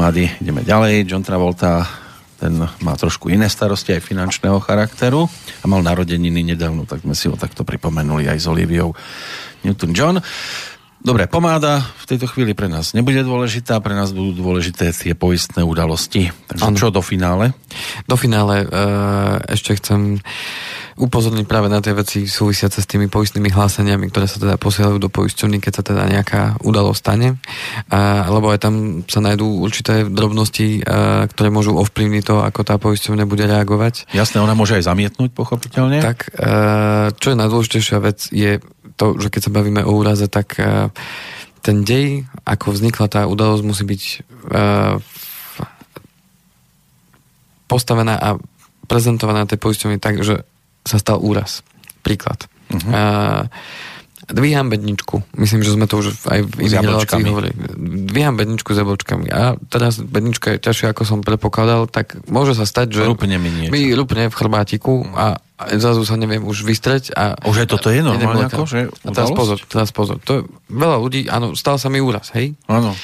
Pomády 0.00 0.32
ideme 0.40 0.64
ďalej. 0.64 1.04
John 1.04 1.20
Travolta, 1.20 1.84
ten 2.40 2.56
má 2.56 2.96
trošku 2.96 3.28
iné 3.28 3.52
starosti 3.52 3.92
aj 3.92 4.00
finančného 4.00 4.56
charakteru 4.56 5.28
a 5.60 5.64
mal 5.68 5.84
narodeniny 5.84 6.40
nedávno, 6.40 6.88
tak 6.88 7.04
sme 7.04 7.12
si 7.12 7.28
ho 7.28 7.36
takto 7.36 7.68
pripomenuli 7.68 8.24
aj 8.24 8.38
s 8.40 8.48
Oliviou 8.48 8.96
Newton-John. 9.60 10.24
Dobre, 11.04 11.28
pomáda 11.28 11.84
v 12.00 12.16
tejto 12.16 12.32
chvíli 12.32 12.56
pre 12.56 12.72
nás 12.72 12.96
nebude 12.96 13.20
dôležitá, 13.20 13.76
pre 13.84 13.92
nás 13.92 14.16
budú 14.16 14.40
dôležité 14.40 14.88
tie 14.88 15.12
poistné 15.12 15.68
udalosti. 15.68 16.32
Takže 16.48 16.64
ano. 16.64 16.80
čo 16.80 16.88
do 16.88 17.04
finále? 17.04 17.52
Do 18.08 18.16
finále 18.16 18.64
e, 18.64 18.66
ešte 19.52 19.76
chcem 19.76 20.24
upozorniť 21.00 21.48
práve 21.48 21.72
na 21.72 21.80
tie 21.80 21.96
veci 21.96 22.28
súvisiace 22.28 22.84
s 22.84 22.86
tými 22.86 23.08
poistnými 23.08 23.48
hláseniami, 23.48 24.12
ktoré 24.12 24.28
sa 24.28 24.36
teda 24.36 24.60
posielajú 24.60 25.00
do 25.00 25.08
poisťovny, 25.08 25.56
keď 25.58 25.72
sa 25.72 25.82
teda 25.82 26.02
nejaká 26.04 26.60
udalosť 26.60 27.00
stane. 27.00 27.40
A, 27.88 28.28
lebo 28.28 28.52
aj 28.52 28.60
tam 28.60 28.74
sa 29.08 29.24
nájdú 29.24 29.64
určité 29.64 30.04
drobnosti, 30.04 30.84
a, 30.84 31.24
ktoré 31.24 31.48
môžu 31.48 31.72
ovplyvniť 31.80 32.22
to, 32.22 32.44
ako 32.44 32.60
tá 32.62 32.76
poisťovňa 32.76 33.24
bude 33.24 33.48
reagovať. 33.48 34.12
Jasné, 34.12 34.44
ona 34.44 34.52
môže 34.52 34.76
aj 34.76 34.84
zamietnúť, 34.84 35.32
pochopiteľne. 35.32 36.04
Tak, 36.04 36.36
a, 36.36 37.10
čo 37.16 37.32
je 37.32 37.40
najdôležitejšia 37.40 37.98
vec, 38.04 38.28
je 38.28 38.60
to, 39.00 39.16
že 39.16 39.32
keď 39.32 39.40
sa 39.48 39.56
bavíme 39.56 39.80
o 39.80 39.96
úraze, 39.96 40.28
tak 40.28 40.60
uh, 40.60 40.92
ten 41.64 41.80
dej, 41.88 42.28
ako 42.44 42.76
vznikla 42.76 43.08
tá 43.08 43.24
udalosť, 43.24 43.64
musí 43.64 43.84
byť 43.88 44.02
uh, 44.52 45.00
postavená 47.64 48.20
a 48.20 48.28
prezentovaná 48.84 49.48
tej 49.48 49.56
poisťovni 49.56 49.96
tak, 49.96 50.20
že 50.20 50.44
sa 50.84 50.96
stal 50.96 51.20
úraz. 51.20 51.64
Príklad. 52.00 52.48
Uh-huh. 52.70 52.90
Uh, 52.90 53.42
dvíham 54.30 54.70
bedničku. 54.70 55.22
Myslím, 55.34 55.66
že 55.66 55.74
sme 55.74 55.90
to 55.90 56.00
už 56.00 56.14
aj 56.30 56.40
v 56.46 56.52
iných 56.70 56.86
reláciách 56.86 57.26
hovorili. 57.26 57.54
Dvíham 58.08 58.38
bedničku 58.38 58.70
s 58.72 58.78
jablčkami. 58.78 59.26
A 59.30 59.58
teraz 59.68 59.98
bednička 59.98 60.56
je 60.56 60.58
ťažšia, 60.62 60.94
ako 60.94 61.02
som 61.02 61.18
predpokladal, 61.26 61.90
tak 61.90 62.16
môže 62.30 62.54
sa 62.54 62.64
stať, 62.64 62.94
že 62.94 63.02
rupne 63.06 63.36
mi, 63.36 63.50
niečo. 63.50 63.72
mi 63.74 63.90
rupne 63.92 64.30
v 64.30 64.34
chrbátiku 64.34 65.02
a 65.18 65.42
zrazu 65.76 66.06
sa 66.06 66.14
neviem 66.16 66.46
už 66.46 66.62
vystreť. 66.62 67.12
A, 67.12 67.36
už 67.42 67.66
aj 67.66 67.68
toto 67.68 67.90
je 67.90 68.00
normálne 68.00 68.46
ako, 68.46 68.64
že 68.64 68.88
A 69.04 69.10
teraz 69.12 69.30
pozor, 69.34 69.58
teraz 69.66 69.90
pozor. 69.90 70.22
To 70.24 70.32
je, 70.32 70.40
veľa 70.70 70.96
ľudí, 71.02 71.26
áno, 71.28 71.52
stal 71.58 71.76
sa 71.76 71.90
mi 71.90 71.98
úraz, 71.98 72.32
hej? 72.32 72.54
Áno. 72.70 72.94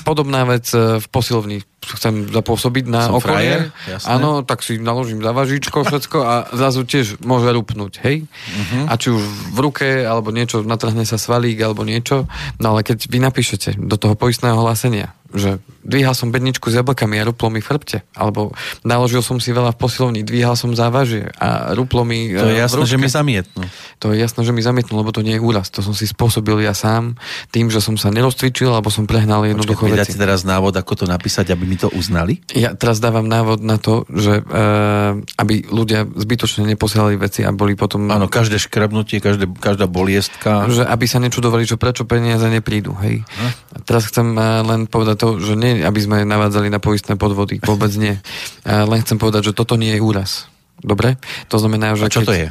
Podobná 0.00 0.48
vec 0.48 0.64
e, 0.72 0.96
v 0.96 1.06
posilovni. 1.12 1.60
Chcem 1.80 2.28
zapôsobiť 2.28 2.84
na 2.86 3.08
Som 3.08 3.18
okolie. 3.18 3.72
Áno, 4.04 4.44
tak 4.44 4.60
si 4.60 4.76
naložím 4.76 5.24
zavažičko 5.24 5.82
všetko 5.82 6.18
a 6.20 6.34
zrazu 6.52 6.84
tiež 6.84 7.24
môže 7.24 7.48
rupnúť, 7.48 8.04
hej? 8.04 8.28
Uh-huh. 8.28 8.84
A 8.86 9.00
či 9.00 9.08
už 9.10 9.22
v 9.56 9.58
ruke, 9.58 9.88
alebo 10.04 10.28
niečo, 10.30 10.60
natrhne 10.60 11.02
sa 11.08 11.16
svalík, 11.16 11.56
alebo 11.64 11.82
niečo. 11.82 12.28
No 12.60 12.76
ale 12.76 12.84
keď 12.84 13.08
vy 13.08 13.18
napíšete 13.18 13.80
do 13.80 13.96
toho 13.96 14.12
poistného 14.12 14.60
hlásenia, 14.60 15.16
že 15.30 15.62
dvíhal 15.86 16.12
som 16.12 16.34
bedničku 16.34 16.68
s 16.68 16.78
jablkami 16.82 17.22
a 17.22 17.26
ruplo 17.26 17.54
mi 17.54 17.62
v 17.62 17.66
chrbte, 17.70 18.02
alebo 18.18 18.50
naložil 18.82 19.22
som 19.22 19.38
si 19.38 19.54
veľa 19.54 19.72
v 19.74 19.78
posilovni, 19.78 20.20
dvíhal 20.26 20.58
som 20.58 20.74
závažie 20.74 21.30
a 21.38 21.72
ruplo 21.78 22.02
mi 22.02 22.34
To 22.34 22.50
je 22.50 22.58
e, 22.58 22.62
jasné, 22.62 22.82
že 22.84 22.98
mi 22.98 23.06
zamietnú. 23.06 23.62
To 24.02 24.10
je 24.10 24.18
jasné, 24.18 24.42
že 24.42 24.50
mi 24.50 24.60
zamietnú, 24.60 24.98
lebo 24.98 25.14
to 25.14 25.22
nie 25.22 25.38
je 25.38 25.42
úraz. 25.42 25.70
To 25.70 25.86
som 25.86 25.94
si 25.94 26.10
spôsobil 26.10 26.66
ja 26.66 26.74
sám 26.74 27.14
tým, 27.54 27.70
že 27.70 27.78
som 27.78 27.94
sa 27.94 28.10
nerozcvičil, 28.10 28.74
alebo 28.74 28.90
som 28.90 29.06
prehnal 29.06 29.46
jednoducho 29.46 29.86
Počkej, 29.86 30.02
veci. 30.02 30.18
teraz 30.18 30.42
návod, 30.42 30.74
ako 30.74 30.92
to 30.98 31.04
napísať, 31.06 31.54
aby 31.54 31.69
mi 31.70 31.78
to 31.78 31.86
uznali? 31.94 32.42
Ja 32.50 32.74
teraz 32.74 32.98
dávam 32.98 33.30
návod 33.30 33.62
na 33.62 33.78
to, 33.78 34.02
že 34.10 34.42
uh, 34.42 35.14
aby 35.38 35.70
ľudia 35.70 36.02
zbytočne 36.10 36.66
neposielali 36.66 37.14
veci 37.14 37.46
a 37.46 37.54
boli 37.54 37.78
potom... 37.78 38.10
Áno, 38.10 38.26
každé 38.26 38.58
škrabnutie, 38.58 39.22
každé, 39.22 39.46
každá 39.62 39.86
boliestka. 39.86 40.66
Že 40.66 40.90
aby 40.90 41.06
sa 41.06 41.22
nečudovali, 41.22 41.62
že 41.62 41.78
prečo 41.78 42.02
peniaze 42.02 42.42
neprídu, 42.50 42.98
hej. 42.98 43.22
Hm? 43.22 43.52
Teraz 43.86 44.10
chcem 44.10 44.34
uh, 44.34 44.66
len 44.66 44.90
povedať 44.90 45.16
to, 45.22 45.28
že 45.38 45.54
nie, 45.54 45.86
aby 45.86 46.00
sme 46.02 46.26
navádzali 46.26 46.66
na 46.66 46.82
poistné 46.82 47.14
podvody, 47.14 47.62
vôbec 47.62 47.94
nie. 47.94 48.18
Uh, 48.66 48.82
len 48.90 49.06
chcem 49.06 49.22
povedať, 49.22 49.54
že 49.54 49.56
toto 49.56 49.78
nie 49.78 49.94
je 49.94 50.02
úraz. 50.02 50.50
Dobre? 50.82 51.20
To 51.52 51.62
znamená, 51.62 51.94
že... 51.94 52.08
A 52.08 52.12
čo 52.12 52.24
keď, 52.24 52.28
to 52.28 52.34
je? 52.34 52.48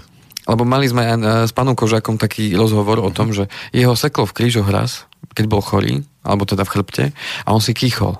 Lebo 0.49 0.63
mali 0.65 0.89
sme 0.89 1.03
s 1.45 1.51
pánom 1.53 1.77
Kožákom 1.77 2.17
taký 2.17 2.53
rozhovor 2.57 3.01
uh-huh. 3.01 3.09
o 3.09 3.15
tom, 3.15 3.35
že 3.35 3.49
jeho 3.69 3.93
seklo 3.93 4.25
v 4.25 4.33
krížoch 4.37 4.69
raz, 4.69 5.05
keď 5.33 5.45
bol 5.45 5.61
chorý, 5.61 6.01
alebo 6.25 6.45
teda 6.45 6.65
v 6.65 6.71
chrbte, 6.73 7.05
a 7.45 7.49
on 7.53 7.61
si 7.61 7.73
kýchol. 7.73 8.17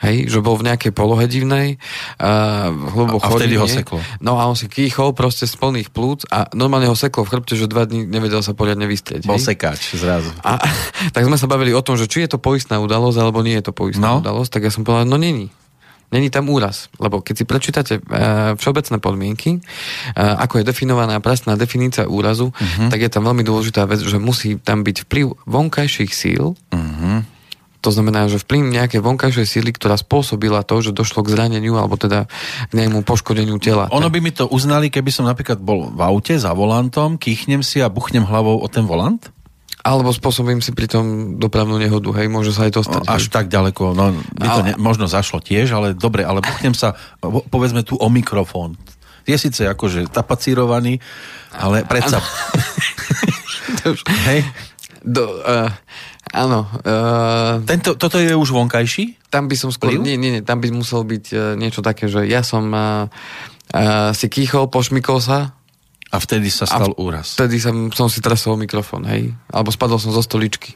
Hej, 0.00 0.32
že 0.32 0.40
bol 0.40 0.56
v 0.56 0.64
nejakej 0.72 0.96
polohe 0.96 1.28
divnej, 1.28 1.76
uh, 2.16 2.72
hlboko 2.72 3.20
a, 3.20 3.28
a 3.28 3.36
vtedy 3.36 3.60
ho 3.60 3.68
seklo. 3.68 4.00
No 4.24 4.40
a 4.40 4.48
on 4.48 4.56
si 4.56 4.64
kýchol 4.64 5.12
proste 5.12 5.44
z 5.44 5.52
plných 5.60 5.92
plúc 5.92 6.24
a 6.32 6.48
normálne 6.56 6.88
ho 6.88 6.96
seklo 6.96 7.20
v 7.28 7.36
chrbte, 7.36 7.52
že 7.52 7.68
dva 7.68 7.84
dní 7.84 8.08
nevedel 8.08 8.40
sa 8.40 8.56
poriadne 8.56 8.88
vystrieť. 8.88 9.28
Bol 9.28 9.36
hej? 9.36 9.52
sekáč 9.52 9.92
zrazu. 10.00 10.32
A, 10.40 10.56
tak 11.14 11.28
sme 11.28 11.36
sa 11.36 11.44
bavili 11.44 11.76
o 11.76 11.84
tom, 11.84 12.00
že 12.00 12.08
či 12.08 12.24
je 12.24 12.32
to 12.32 12.40
poistná 12.40 12.80
udalosť, 12.80 13.18
alebo 13.20 13.44
nie 13.44 13.60
je 13.60 13.68
to 13.68 13.76
poistná 13.76 14.16
no. 14.16 14.24
udalosť, 14.24 14.50
tak 14.56 14.62
ja 14.64 14.72
som 14.72 14.88
povedal, 14.88 15.04
no 15.04 15.20
není. 15.20 15.52
Není 16.10 16.26
tam 16.26 16.50
úraz, 16.50 16.90
lebo 16.98 17.22
keď 17.22 17.34
si 17.36 17.44
prečítate 17.46 17.94
uh, 18.02 18.58
všeobecné 18.58 18.98
podmienky, 18.98 19.60
uh, 19.60 20.42
ako 20.42 20.58
je 20.58 20.64
definovaná 20.66 21.20
presná 21.22 21.54
definícia 21.54 22.08
úrazu, 22.08 22.50
uh-huh. 22.50 22.88
tak 22.90 23.04
je 23.04 23.10
tam 23.12 23.28
veľmi 23.30 23.46
dôležitá 23.46 23.86
vec, 23.86 24.02
že 24.02 24.18
musí 24.18 24.58
tam 24.58 24.82
byť 24.82 25.06
vplyv 25.06 25.38
vonkajších 25.46 26.10
síl, 26.10 26.58
uh-huh 26.72 27.29
to 27.80 27.88
znamená, 27.88 28.28
že 28.28 28.40
vplyv 28.40 28.68
nejaké 28.68 29.00
vonkajšej 29.00 29.46
síly, 29.48 29.70
ktorá 29.72 29.96
spôsobila 29.96 30.60
to, 30.62 30.84
že 30.84 30.92
došlo 30.92 31.24
k 31.24 31.32
zraneniu 31.32 31.80
alebo 31.80 31.96
teda 31.96 32.28
k 32.68 32.72
nejakému 32.76 33.02
poškodeniu 33.02 33.56
tela. 33.56 33.88
Ono 33.90 34.12
by 34.12 34.20
mi 34.20 34.32
to 34.36 34.44
uznali, 34.46 34.92
keby 34.92 35.08
som 35.08 35.24
napríklad 35.24 35.58
bol 35.58 35.88
v 35.88 36.00
aute 36.04 36.36
za 36.36 36.52
volantom, 36.52 37.16
kýchnem 37.16 37.64
si 37.64 37.80
a 37.80 37.88
buchnem 37.88 38.28
hlavou 38.28 38.60
o 38.60 38.68
ten 38.68 38.84
volant? 38.84 39.32
Alebo 39.80 40.12
spôsobím 40.12 40.60
si 40.60 40.76
pri 40.76 40.92
tom 40.92 41.40
dopravnú 41.40 41.80
nehodu, 41.80 42.12
hej, 42.20 42.28
môže 42.28 42.52
sa 42.52 42.68
aj 42.68 42.72
to 42.76 42.80
stať. 42.84 43.04
Až 43.08 43.24
hej. 43.28 43.32
tak 43.32 43.46
ďaleko, 43.48 43.96
no 43.96 44.12
by 44.36 44.48
to 44.52 44.60
ne, 44.68 44.74
možno 44.76 45.08
zašlo 45.08 45.40
tiež, 45.40 45.72
ale 45.72 45.96
dobre, 45.96 46.20
ale 46.20 46.44
buchnem 46.44 46.76
sa, 46.76 46.92
povedzme 47.24 47.80
tu 47.80 47.96
o 47.96 48.08
mikrofón. 48.12 48.76
Je 49.24 49.40
síce 49.40 49.64
akože 49.64 50.12
tapacírovaný, 50.12 51.00
ale 51.56 51.88
predsa... 51.88 52.20
hej? 54.28 54.44
Do, 55.00 55.40
uh, 55.48 55.72
Áno. 56.30 56.66
Uh, 56.86 57.58
Tento, 57.66 57.98
toto 57.98 58.22
je 58.22 58.30
už 58.30 58.54
vonkajší? 58.54 59.30
Tam 59.30 59.50
by 59.50 59.56
som 59.58 59.74
skôr... 59.74 59.98
Nie, 59.98 60.14
nie, 60.14 60.30
nie, 60.38 60.42
tam 60.46 60.62
by 60.62 60.70
musel 60.70 61.02
byť 61.02 61.24
uh, 61.34 61.40
niečo 61.58 61.82
také, 61.82 62.06
že 62.06 62.22
ja 62.26 62.46
som 62.46 62.70
uh, 62.70 63.10
uh, 63.74 64.10
si 64.14 64.30
kýchol, 64.30 64.70
pošmykol 64.70 65.18
sa. 65.18 65.58
A 66.10 66.16
vtedy 66.18 66.50
sa 66.50 66.66
stal 66.66 66.90
úraz. 66.98 67.38
Vtedy 67.38 67.62
som, 67.62 67.94
som 67.94 68.10
si 68.10 68.18
tresol 68.18 68.58
mikrofón, 68.58 69.06
hej. 69.06 69.30
Alebo 69.46 69.70
spadol 69.70 70.02
som 70.02 70.10
zo 70.10 70.22
stoličky. 70.22 70.74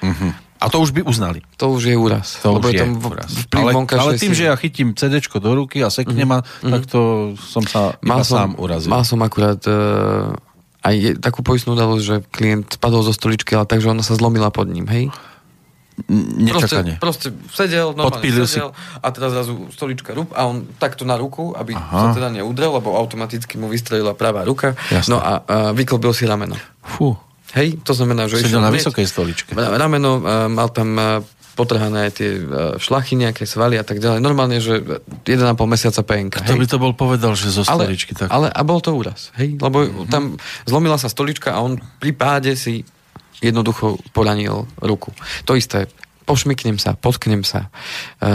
Uh-huh. 0.00 0.32
A 0.62 0.70
to 0.72 0.80
už 0.80 0.96
by 0.96 1.04
uznali. 1.04 1.44
To 1.60 1.76
už 1.76 1.92
je 1.92 1.96
úraz. 1.98 2.40
To 2.40 2.56
už 2.56 2.72
je, 2.72 2.80
tam 2.80 2.96
úraz. 2.96 3.28
Ale, 3.52 3.76
ale 3.76 4.10
tým, 4.16 4.32
si... 4.32 4.40
že 4.40 4.48
ja 4.48 4.56
chytím 4.56 4.96
CD 4.96 5.20
do 5.20 5.52
ruky 5.52 5.84
a 5.84 5.92
seknem 5.92 6.24
uh-huh. 6.24 6.40
ma, 6.40 6.72
tak 6.72 6.88
to 6.88 7.32
som 7.36 7.68
sa 7.68 8.00
mal 8.00 8.24
som, 8.24 8.48
sám 8.48 8.50
urazil. 8.56 8.88
Mal 8.88 9.04
som 9.04 9.20
akurát 9.20 9.60
uh, 9.68 10.32
je 10.90 11.14
takú 11.14 11.46
poistnú 11.46 11.78
udalosť, 11.78 12.02
že 12.02 12.16
klient 12.34 12.74
spadol 12.74 13.06
zo 13.06 13.14
stoličky, 13.14 13.54
ale 13.54 13.70
takže 13.70 13.94
ona 13.94 14.02
sa 14.02 14.18
zlomila 14.18 14.50
pod 14.50 14.66
ním, 14.66 14.90
hej? 14.90 15.14
Nečakane. 16.10 16.96
Proste, 16.98 17.30
proste 17.30 17.52
sedel, 17.52 17.94
normálne 17.94 18.24
sedel 18.24 18.48
si. 18.48 18.58
a 18.98 19.06
teraz 19.12 19.30
zrazu 19.36 19.68
stolička 19.70 20.16
rúb 20.16 20.32
a 20.32 20.48
on 20.48 20.64
takto 20.80 21.04
na 21.04 21.20
ruku, 21.20 21.52
aby 21.52 21.76
Aha. 21.76 22.10
sa 22.10 22.16
teda 22.16 22.32
neudrel, 22.32 22.72
lebo 22.74 22.96
automaticky 22.96 23.60
mu 23.60 23.68
vystrelila 23.68 24.16
pravá 24.16 24.42
ruka. 24.42 24.74
Jasne. 24.88 25.12
No 25.12 25.16
a, 25.20 25.44
a 25.44 25.56
vyklbil 25.76 26.10
si 26.16 26.24
rameno. 26.24 26.56
Fú. 26.82 27.14
Hej, 27.52 27.84
to 27.84 27.92
znamená, 27.92 28.24
že... 28.26 28.40
Sedel 28.40 28.64
na 28.64 28.72
vysokej 28.72 29.04
stoličke. 29.04 29.52
Rameno, 29.52 30.24
mal 30.48 30.72
tam 30.72 30.96
potrhané 31.52 32.08
aj 32.08 32.12
tie 32.16 32.30
e, 32.36 32.42
šlachy, 32.80 33.14
nejaké 33.20 33.44
svaly 33.44 33.76
a 33.76 33.84
tak 33.84 34.00
ďalej. 34.00 34.24
Normálne, 34.24 34.58
že 34.58 34.80
1,5 34.80 35.52
mesiaca 35.68 36.02
penka. 36.02 36.40
Kto 36.40 36.56
hej? 36.56 36.60
by 36.60 36.66
to 36.68 36.78
bol 36.80 36.92
povedal, 36.96 37.32
že 37.36 37.52
zo 37.52 37.62
stoličky? 37.64 38.16
Tak... 38.16 38.32
ale 38.32 38.48
a 38.48 38.60
bol 38.64 38.80
to 38.80 38.92
úraz, 38.96 39.30
hej? 39.36 39.60
Lebo 39.60 39.84
mm-hmm. 39.84 40.08
tam 40.08 40.40
zlomila 40.64 40.96
sa 40.96 41.12
stolička 41.12 41.52
a 41.52 41.60
on 41.60 41.76
pri 42.00 42.12
páde 42.16 42.56
si 42.56 42.84
jednoducho 43.44 44.00
poranil 44.16 44.64
ruku. 44.80 45.12
To 45.44 45.58
isté, 45.58 45.90
pošmyknem 46.24 46.78
sa, 46.78 46.94
potknem 46.96 47.42
sa, 47.42 47.68
e, 48.22 48.28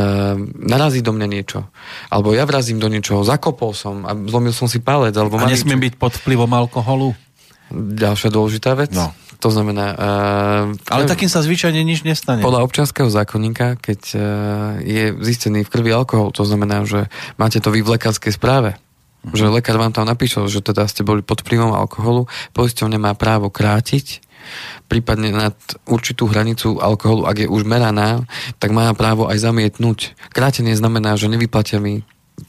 narazí 0.68 1.02
do 1.02 1.16
mňa 1.16 1.28
niečo, 1.32 1.66
alebo 2.12 2.36
ja 2.36 2.44
vrazím 2.46 2.78
do 2.78 2.92
niečoho, 2.92 3.24
zakopol 3.26 3.72
som 3.74 4.06
a 4.06 4.14
zlomil 4.14 4.54
som 4.54 4.70
si 4.70 4.84
palec. 4.84 5.16
Alebo 5.16 5.40
a 5.40 5.48
nesmiem 5.48 5.80
byť 5.80 5.94
pod 5.98 6.14
vplyvom 6.22 6.52
alkoholu? 6.54 7.16
Ďalšia 7.74 8.30
dôležitá 8.32 8.80
vec. 8.80 8.96
No. 8.96 9.12
To 9.38 9.54
znamená... 9.54 9.86
Uh, 9.94 10.90
Ale 10.90 11.06
takým 11.06 11.30
sa 11.30 11.46
zvyčajne 11.46 11.82
nič 11.86 12.02
nestane. 12.02 12.42
Podľa 12.42 12.66
občianského 12.66 13.06
zákonníka, 13.06 13.78
keď 13.78 14.02
uh, 14.18 14.22
je 14.82 15.14
zistený 15.22 15.62
v 15.62 15.70
krvi 15.70 15.94
alkohol, 15.94 16.34
to 16.34 16.42
znamená, 16.42 16.82
že 16.90 17.06
máte 17.38 17.62
to 17.62 17.70
vy 17.70 17.86
v 17.86 17.98
lekárskej 17.98 18.34
správe, 18.34 18.74
uh-huh. 18.74 19.38
že 19.38 19.46
lekár 19.54 19.78
vám 19.78 19.94
tam 19.94 20.10
napíšel, 20.10 20.50
že 20.50 20.66
teda 20.66 20.90
ste 20.90 21.06
boli 21.06 21.22
pod 21.22 21.46
vplyvom 21.46 21.70
alkoholu, 21.70 22.26
poisťovne 22.58 22.98
má 22.98 23.14
právo 23.14 23.54
krátiť, 23.54 24.26
prípadne 24.90 25.30
nad 25.30 25.56
určitú 25.86 26.26
hranicu 26.26 26.82
alkoholu, 26.82 27.30
ak 27.30 27.46
je 27.46 27.48
už 27.52 27.62
meraná, 27.62 28.26
tak 28.58 28.74
má 28.74 28.90
právo 28.98 29.30
aj 29.30 29.38
zamietnúť. 29.38 30.18
Krátenie 30.34 30.74
znamená, 30.74 31.14
že 31.14 31.30
nevyplatia 31.30 31.78
mi 31.78 32.02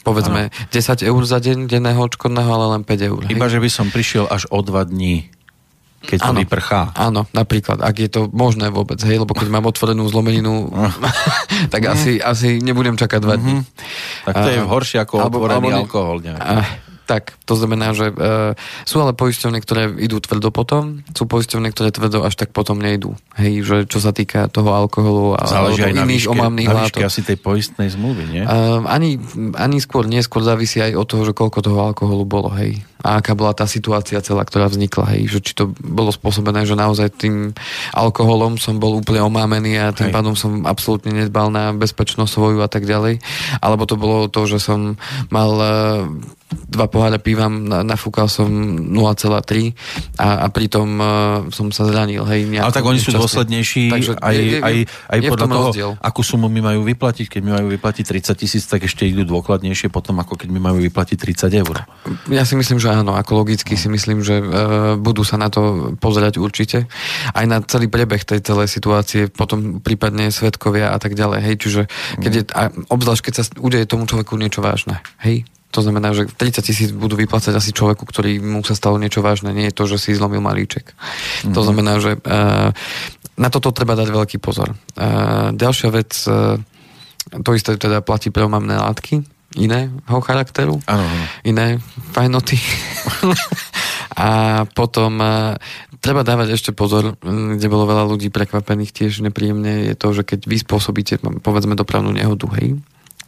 povedzme 0.04 0.52
ano. 0.52 0.68
10 0.72 1.04
eur 1.04 1.22
za 1.24 1.40
deň 1.40 1.68
denného 1.68 2.00
odškodného, 2.00 2.48
ale 2.48 2.66
len 2.76 2.82
5 2.84 3.08
eur. 3.08 3.20
Iba, 3.28 3.46
hej? 3.48 3.52
že 3.56 3.62
by 3.64 3.70
som 3.72 3.86
prišiel 3.88 4.24
až 4.28 4.44
o 4.52 4.60
2 4.60 4.92
dní 4.92 5.32
keď 5.98 6.18
to 6.24 6.32
vyprchá. 6.32 6.80
Áno, 6.94 7.26
napríklad, 7.34 7.82
ak 7.82 7.96
je 7.98 8.08
to 8.08 8.20
možné 8.30 8.70
vôbec, 8.70 8.96
hej, 9.02 9.18
lebo 9.18 9.34
keď 9.34 9.48
mám 9.50 9.66
otvorenú 9.66 10.06
zlomeninu, 10.06 10.70
tak 11.74 11.82
asi, 11.90 12.22
asi 12.22 12.62
nebudem 12.62 12.94
čakať 12.94 13.20
dva 13.20 13.34
dní. 13.34 13.66
Tak 14.24 14.34
to 14.46 14.48
je 14.48 14.60
horšie 14.62 14.98
ako 15.02 15.26
otvorený 15.26 15.84
alkohol. 15.84 16.22
A, 16.38 16.62
Tak, 17.08 17.40
to 17.48 17.56
znamená, 17.56 17.96
že 17.96 18.12
uh, 18.12 18.52
sú 18.84 19.00
ale 19.00 19.16
poisťovne, 19.16 19.64
ktoré 19.64 19.88
idú 19.96 20.20
tvrdo 20.20 20.52
potom, 20.52 21.00
sú 21.16 21.24
poisťovne, 21.24 21.72
ktoré 21.72 21.88
tvrdo 21.88 22.20
až 22.20 22.36
tak 22.36 22.52
potom 22.52 22.76
nejdú. 22.76 23.16
Hej, 23.40 23.64
že 23.64 23.76
čo 23.88 23.96
sa 23.96 24.12
týka 24.12 24.52
toho 24.52 24.76
alkoholu 24.76 25.32
a 25.32 25.48
Záleží 25.48 25.88
aj 25.88 26.04
iných 26.04 26.28
omamných 26.28 26.68
látok. 26.68 27.08
asi 27.08 27.24
tej 27.24 27.40
poistnej 27.40 27.88
zmluvy, 27.96 28.28
nie? 28.28 28.44
Uh, 28.44 28.84
ani, 28.84 29.16
ani 29.56 29.80
skôr, 29.80 30.04
neskôr 30.04 30.44
závisí 30.44 30.84
aj 30.84 31.00
od 31.00 31.08
toho, 31.08 31.22
že 31.24 31.32
koľko 31.32 31.64
toho 31.64 31.80
alkoholu 31.80 32.28
bolo, 32.28 32.52
hej. 32.60 32.84
A 33.00 33.24
aká 33.24 33.32
bola 33.32 33.56
tá 33.56 33.64
situácia 33.64 34.20
celá, 34.20 34.44
ktorá 34.44 34.68
vznikla, 34.68 35.16
hej. 35.16 35.32
Že 35.32 35.38
či 35.40 35.52
to 35.56 35.72
bolo 35.80 36.12
spôsobené, 36.12 36.68
že 36.68 36.76
naozaj 36.76 37.16
tým 37.16 37.56
alkoholom 37.96 38.60
som 38.60 38.76
bol 38.76 39.00
úplne 39.00 39.24
omámený 39.24 39.80
a 39.80 39.96
tým 39.96 40.12
hej. 40.12 40.14
pádom 40.14 40.36
som 40.36 40.68
absolútne 40.68 41.16
nedbal 41.16 41.48
na 41.48 41.72
bezpečnosť 41.72 42.28
svoju 42.28 42.60
a 42.60 42.68
tak 42.68 42.84
ďalej. 42.84 43.24
Alebo 43.64 43.88
to 43.88 43.96
bolo 43.96 44.28
to, 44.28 44.44
že 44.44 44.60
som 44.60 45.00
mal 45.32 45.50
uh, 45.56 46.04
dva 46.48 46.88
pohára 46.88 47.20
pívam, 47.20 47.68
nafúkal 47.84 48.28
som 48.28 48.48
0,3 48.48 49.76
a, 50.16 50.44
a 50.44 50.46
pritom 50.48 50.88
uh, 50.96 51.08
som 51.52 51.68
sa 51.68 51.84
zranil. 51.84 52.24
Hej, 52.24 52.48
Ale 52.56 52.72
tak 52.72 52.84
oni 52.84 52.96
sú 52.96 53.12
časne. 53.12 53.20
dôslednejší 53.20 53.82
Takže 53.92 54.12
aj, 54.16 54.34
je, 54.34 54.42
je, 54.44 54.58
aj, 54.64 54.74
aj 55.12 55.18
podľa 55.28 55.46
toho, 55.48 55.66
rozdiel. 55.68 55.90
akú 56.00 56.22
sumu 56.24 56.48
mi 56.48 56.64
majú 56.64 56.80
vyplatiť. 56.88 57.28
Keď 57.28 57.40
mi 57.44 57.52
majú 57.52 57.68
vyplatiť 57.76 58.04
30 58.04 58.40
tisíc, 58.40 58.64
tak 58.64 58.88
ešte 58.88 59.04
idú 59.04 59.28
dôkladnejšie 59.28 59.92
potom, 59.92 60.16
ako 60.24 60.40
keď 60.40 60.48
mi 60.48 60.60
majú 60.60 60.80
vyplatiť 60.80 61.16
30 61.20 61.60
eur. 61.60 61.76
Ja 62.32 62.48
si 62.48 62.56
myslím, 62.56 62.80
že 62.80 62.88
áno. 62.96 63.12
Ako 63.12 63.44
logicky 63.44 63.76
si 63.76 63.92
myslím, 63.92 64.24
že 64.24 64.40
uh, 64.40 64.96
budú 64.96 65.28
sa 65.28 65.36
na 65.36 65.52
to 65.52 65.92
pozerať 66.00 66.40
určite. 66.40 66.88
Aj 67.36 67.44
na 67.44 67.60
celý 67.60 67.92
prebeh 67.92 68.24
tej 68.24 68.40
celej 68.40 68.72
situácie, 68.72 69.28
potom 69.28 69.84
prípadne 69.84 70.32
svetkovia 70.32 70.96
a 70.96 70.98
tak 71.00 71.12
ďalej. 71.12 71.38
Hej, 71.44 71.56
čiže 71.60 71.80
keď 72.16 72.32
je, 72.32 72.42
a 72.56 72.72
obzvlášť 72.88 73.22
keď 73.28 73.34
sa 73.36 73.44
udeje 73.60 73.84
tomu 73.84 74.08
človeku 74.08 74.32
niečo 74.40 74.64
vážne. 74.64 75.04
Hej, 75.20 75.44
to 75.68 75.84
znamená, 75.84 76.16
že 76.16 76.24
30 76.24 76.64
tisíc 76.64 76.88
budú 76.96 77.12
vyplácať 77.20 77.52
asi 77.52 77.76
človeku, 77.76 78.08
ktorý 78.08 78.40
mu 78.40 78.64
sa 78.64 78.72
stalo 78.72 78.96
niečo 78.96 79.20
vážne. 79.20 79.52
Nie 79.52 79.68
je 79.68 79.76
to, 79.76 79.84
že 79.84 80.00
si 80.00 80.16
zlomil 80.16 80.40
malíček. 80.40 80.96
Mm-hmm. 80.96 81.52
To 81.52 81.60
znamená, 81.60 81.92
že 82.00 82.16
uh, 82.16 82.72
na 83.36 83.48
toto 83.52 83.68
treba 83.76 83.92
dať 83.92 84.08
veľký 84.08 84.38
pozor. 84.40 84.72
Uh, 84.96 85.52
ďalšia 85.52 85.88
vec, 85.92 86.16
uh, 86.24 86.56
to 87.44 87.50
isté 87.52 87.76
teda 87.76 88.00
platí 88.00 88.32
pre 88.32 88.48
omamné 88.48 88.80
látky, 88.80 89.20
iného 89.60 90.20
charakteru, 90.24 90.80
ano, 90.88 91.04
iné 91.44 91.80
fajnoty. 92.16 92.56
a 94.24 94.64
potom 94.72 95.20
treba 96.04 96.20
dávať 96.24 96.56
ešte 96.56 96.70
pozor, 96.76 97.16
kde 97.22 97.68
bolo 97.72 97.88
veľa 97.88 98.04
ľudí 98.08 98.28
prekvapených 98.28 98.92
tiež 98.92 99.24
nepríjemne, 99.24 99.88
je 99.92 99.94
to, 99.96 100.12
že 100.12 100.22
keď 100.24 100.40
vy 100.44 100.56
spôsobíte, 100.60 101.20
povedzme, 101.40 101.76
dopravnú 101.76 102.12
nehodu, 102.12 102.44
hej, 102.60 102.76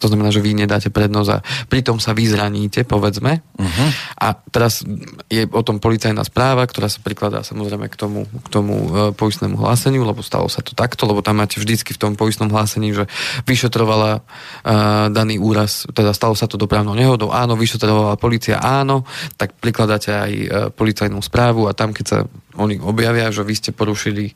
to 0.00 0.08
znamená, 0.08 0.32
že 0.32 0.40
vy 0.40 0.56
nedáte 0.56 0.88
prednosť 0.88 1.30
a 1.30 1.44
pritom 1.68 2.00
sa 2.00 2.16
vy 2.16 2.24
zraníte, 2.24 2.88
povedzme. 2.88 3.44
Uh-huh. 3.60 3.88
A 4.16 4.32
teraz 4.32 4.80
je 5.28 5.44
o 5.44 5.60
tom 5.60 5.76
policajná 5.76 6.24
správa, 6.24 6.64
ktorá 6.64 6.88
sa 6.88 7.04
prikladá 7.04 7.44
samozrejme 7.44 7.92
k 7.92 7.96
tomu, 8.00 8.24
k 8.24 8.48
tomu 8.48 8.74
e, 8.80 8.88
poistnému 9.12 9.60
hláseniu, 9.60 10.08
lebo 10.08 10.24
stalo 10.24 10.48
sa 10.48 10.64
to 10.64 10.72
takto, 10.72 11.04
lebo 11.04 11.20
tam 11.20 11.44
máte 11.44 11.60
vždycky 11.60 11.92
v 11.92 12.00
tom 12.00 12.12
poistnom 12.16 12.48
hlásení, 12.48 12.96
že 12.96 13.04
vyšetrovala 13.44 14.10
uh, 14.20 15.08
daný 15.12 15.36
úraz, 15.36 15.84
teda 15.92 16.16
stalo 16.16 16.32
sa 16.32 16.48
to 16.48 16.56
dopravnou 16.56 16.96
nehodou, 16.96 17.28
áno, 17.34 17.58
vyšetrovala 17.58 18.16
policia, 18.16 18.62
áno, 18.62 19.04
tak 19.36 19.58
prikladáte 19.60 20.10
aj 20.10 20.32
uh, 20.32 20.48
policajnú 20.72 21.20
správu 21.20 21.68
a 21.68 21.76
tam, 21.76 21.92
keď 21.92 22.06
sa 22.06 22.18
oni 22.58 22.82
objavia, 22.82 23.30
že 23.30 23.46
vy 23.46 23.54
ste 23.54 23.70
porušili 23.70 24.30
e, 24.30 24.34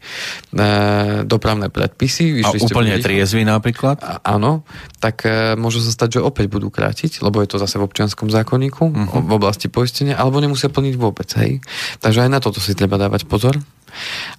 dopravné 1.27 1.71
predpisy. 1.71 2.43
Vyšli 2.43 2.59
a 2.61 2.67
úplne 2.67 2.95
triezvy 3.03 3.43
napríklad? 3.43 3.99
A, 4.03 4.23
áno, 4.39 4.63
tak 5.03 5.27
e, 5.27 5.59
môže 5.59 5.83
sa 5.83 5.91
stať, 5.91 6.19
že 6.19 6.27
opäť 6.27 6.47
budú 6.53 6.71
krátiť, 6.71 7.23
lebo 7.25 7.43
je 7.43 7.51
to 7.51 7.59
zase 7.59 7.75
v 7.81 7.87
občianskom 7.87 8.31
zákonníku 8.31 8.85
uh-huh. 8.87 9.23
v 9.27 9.33
oblasti 9.35 9.67
poistenia, 9.67 10.15
alebo 10.15 10.39
nemusia 10.39 10.71
plniť 10.71 10.95
vôbec. 10.95 11.27
Hej. 11.35 11.59
Takže 11.99 12.23
aj 12.27 12.31
na 12.31 12.39
toto 12.39 12.63
si 12.63 12.79
treba 12.79 13.01
dávať 13.01 13.27
pozor. 13.27 13.59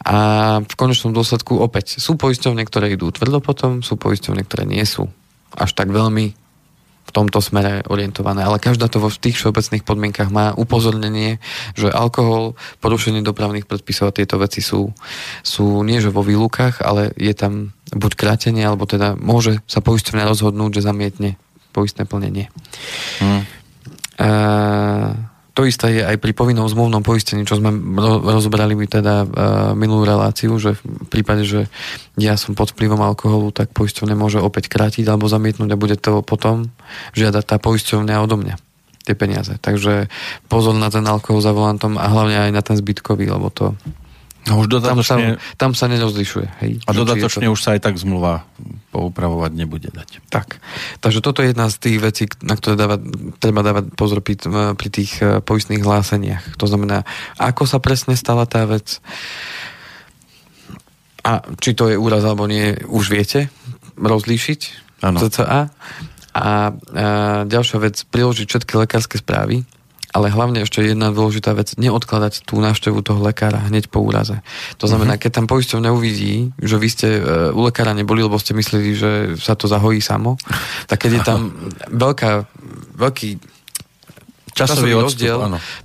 A 0.03 0.15
v 0.63 0.73
konečnom 0.75 1.15
dôsledku 1.15 1.59
opäť 1.63 1.99
sú 2.03 2.19
poisťovne, 2.19 2.63
ktoré 2.67 2.91
idú 2.91 3.07
tvrdo 3.11 3.39
potom, 3.39 3.79
sú 3.79 3.95
poisťovne, 3.95 4.43
ktoré 4.43 4.67
nie 4.67 4.83
sú 4.83 5.07
až 5.55 5.71
tak 5.71 5.91
veľmi 5.91 6.44
v 7.05 7.11
tomto 7.13 7.37
smere 7.37 7.85
orientované, 7.85 8.41
ale 8.41 8.57
každá 8.57 8.89
to 8.89 8.97
vo 8.97 9.13
tých 9.13 9.37
všeobecných 9.37 9.85
podmienkach 9.85 10.33
má 10.33 10.57
upozornenie, 10.57 11.37
že 11.77 11.93
alkohol, 11.93 12.57
porušenie 12.81 13.21
dopravných 13.21 13.69
predpisov 13.69 14.09
a 14.09 14.15
tieto 14.17 14.41
veci 14.41 14.65
sú, 14.65 14.89
sú 15.45 15.85
nie 15.85 16.01
že 16.01 16.09
vo 16.09 16.25
výlukách, 16.25 16.81
ale 16.81 17.13
je 17.13 17.33
tam 17.37 17.77
buď 17.93 18.11
krátenie, 18.17 18.65
alebo 18.65 18.89
teda 18.89 19.13
môže 19.13 19.61
sa 19.69 19.85
poisťovňa 19.85 20.25
rozhodnúť, 20.25 20.81
že 20.81 20.85
zamietne 20.85 21.29
poistné 21.71 22.09
plnenie. 22.09 22.49
Hmm. 23.21 23.43
E, 24.17 24.29
to 25.55 25.63
isté 25.63 25.87
je 25.97 26.01
aj 26.03 26.19
pri 26.19 26.35
povinnom 26.35 26.67
zmluvnom 26.67 26.99
poistení, 26.99 27.47
čo 27.47 27.55
sme 27.55 27.71
rozobrali 28.27 28.75
by 28.75 28.85
teda 28.91 29.15
uh, 29.23 29.27
minulú 29.71 30.03
reláciu, 30.03 30.59
že 30.59 30.75
v 30.75 31.07
prípade, 31.07 31.47
že 31.47 31.71
ja 32.19 32.35
som 32.35 32.59
pod 32.59 32.75
vplyvom 32.75 32.99
alkoholu, 32.99 33.55
tak 33.55 33.71
poisťovne 33.71 34.19
môže 34.19 34.43
opäť 34.43 34.67
krátiť 34.67 35.07
alebo 35.07 35.31
zamietnúť 35.31 35.71
a 35.71 35.79
bude 35.79 35.95
to 35.95 36.19
potom 36.27 36.75
žiadať 37.15 37.43
tá 37.47 37.57
poisťovňa 37.57 38.19
odo 38.19 38.35
mňa 38.35 38.55
tie 39.07 39.15
peniaze. 39.15 39.55
Takže 39.63 40.11
pozor 40.51 40.75
na 40.75 40.91
ten 40.91 41.07
alkohol 41.07 41.39
za 41.39 41.55
volantom 41.55 41.95
a 41.95 42.05
hlavne 42.09 42.49
aj 42.49 42.51
na 42.51 42.59
ten 42.59 42.75
zbytkový, 42.75 43.31
lebo 43.31 43.47
to 43.47 43.71
No 44.45 44.61
už 44.61 44.69
dodatočne... 44.69 44.93
Tam 44.93 45.19
sa, 45.41 45.57
tam 45.57 45.71
sa 45.73 45.85
nerozlišuje. 45.89 46.47
Hej, 46.61 46.71
a 46.85 46.93
dodatočne 46.93 47.49
to... 47.49 47.53
už 47.57 47.65
sa 47.65 47.73
aj 47.73 47.81
tak 47.81 47.97
zmluva 47.97 48.45
poupravovať 48.95 49.51
nebude 49.51 49.91
dať. 49.91 50.23
Tak. 50.31 50.63
Takže 51.03 51.19
toto 51.19 51.43
je 51.43 51.51
jedna 51.51 51.67
z 51.67 51.75
tých 51.83 51.97
vecí, 51.99 52.23
na 52.39 52.55
ktoré 52.55 52.79
dáva, 52.79 52.95
treba 53.43 53.59
dávať 53.59 53.91
pozor 53.99 54.23
pri, 54.23 54.39
pri 54.79 54.89
tých 54.89 55.19
e, 55.19 55.43
poistných 55.43 55.83
hláseniach. 55.83 56.55
To 56.55 56.65
znamená, 56.65 57.03
ako 57.35 57.67
sa 57.67 57.83
presne 57.83 58.15
stala 58.15 58.47
tá 58.47 58.63
vec 58.63 59.03
a 61.25 61.43
či 61.59 61.75
to 61.75 61.91
je 61.91 61.99
úraz 61.99 62.23
alebo 62.23 62.47
nie, 62.47 62.77
už 62.87 63.11
viete 63.11 63.51
rozlíšiť 63.99 64.61
ano. 65.03 65.19
CCA. 65.19 65.43
A, 65.43 65.61
a 66.35 66.51
ďalšia 67.47 67.77
vec, 67.79 67.95
priložiť 68.11 68.47
všetky 68.47 68.73
lekárske 68.75 69.19
správy, 69.19 69.63
ale 70.15 70.31
hlavne 70.31 70.63
ešte 70.63 70.79
jedna 70.79 71.11
dôležitá 71.11 71.51
vec, 71.51 71.75
neodkladať 71.75 72.47
tú 72.47 72.63
návštevu 72.63 73.03
toho 73.03 73.19
lekára 73.19 73.67
hneď 73.67 73.91
po 73.91 73.99
úraze. 73.99 74.39
To 74.79 74.87
znamená, 74.87 75.19
mm-hmm. 75.19 75.27
keď 75.27 75.31
tam 75.43 75.45
poisťovňa 75.51 75.91
uvidí, 75.91 76.55
že 76.55 76.79
vy 76.79 76.87
ste 76.87 77.09
uh, 77.19 77.51
u 77.51 77.67
lekára 77.67 77.91
neboli, 77.91 78.23
lebo 78.23 78.39
ste 78.39 78.55
mysleli, 78.55 78.95
že 78.95 79.11
sa 79.35 79.59
to 79.59 79.67
zahojí 79.67 79.99
samo, 79.99 80.39
tak 80.87 81.03
keď 81.03 81.11
je 81.19 81.21
tam 81.27 81.39
veľká, 81.91 82.47
veľký 82.95 83.29
časový, 84.55 84.95
časový 84.95 85.03
rozdiel, 85.03 85.37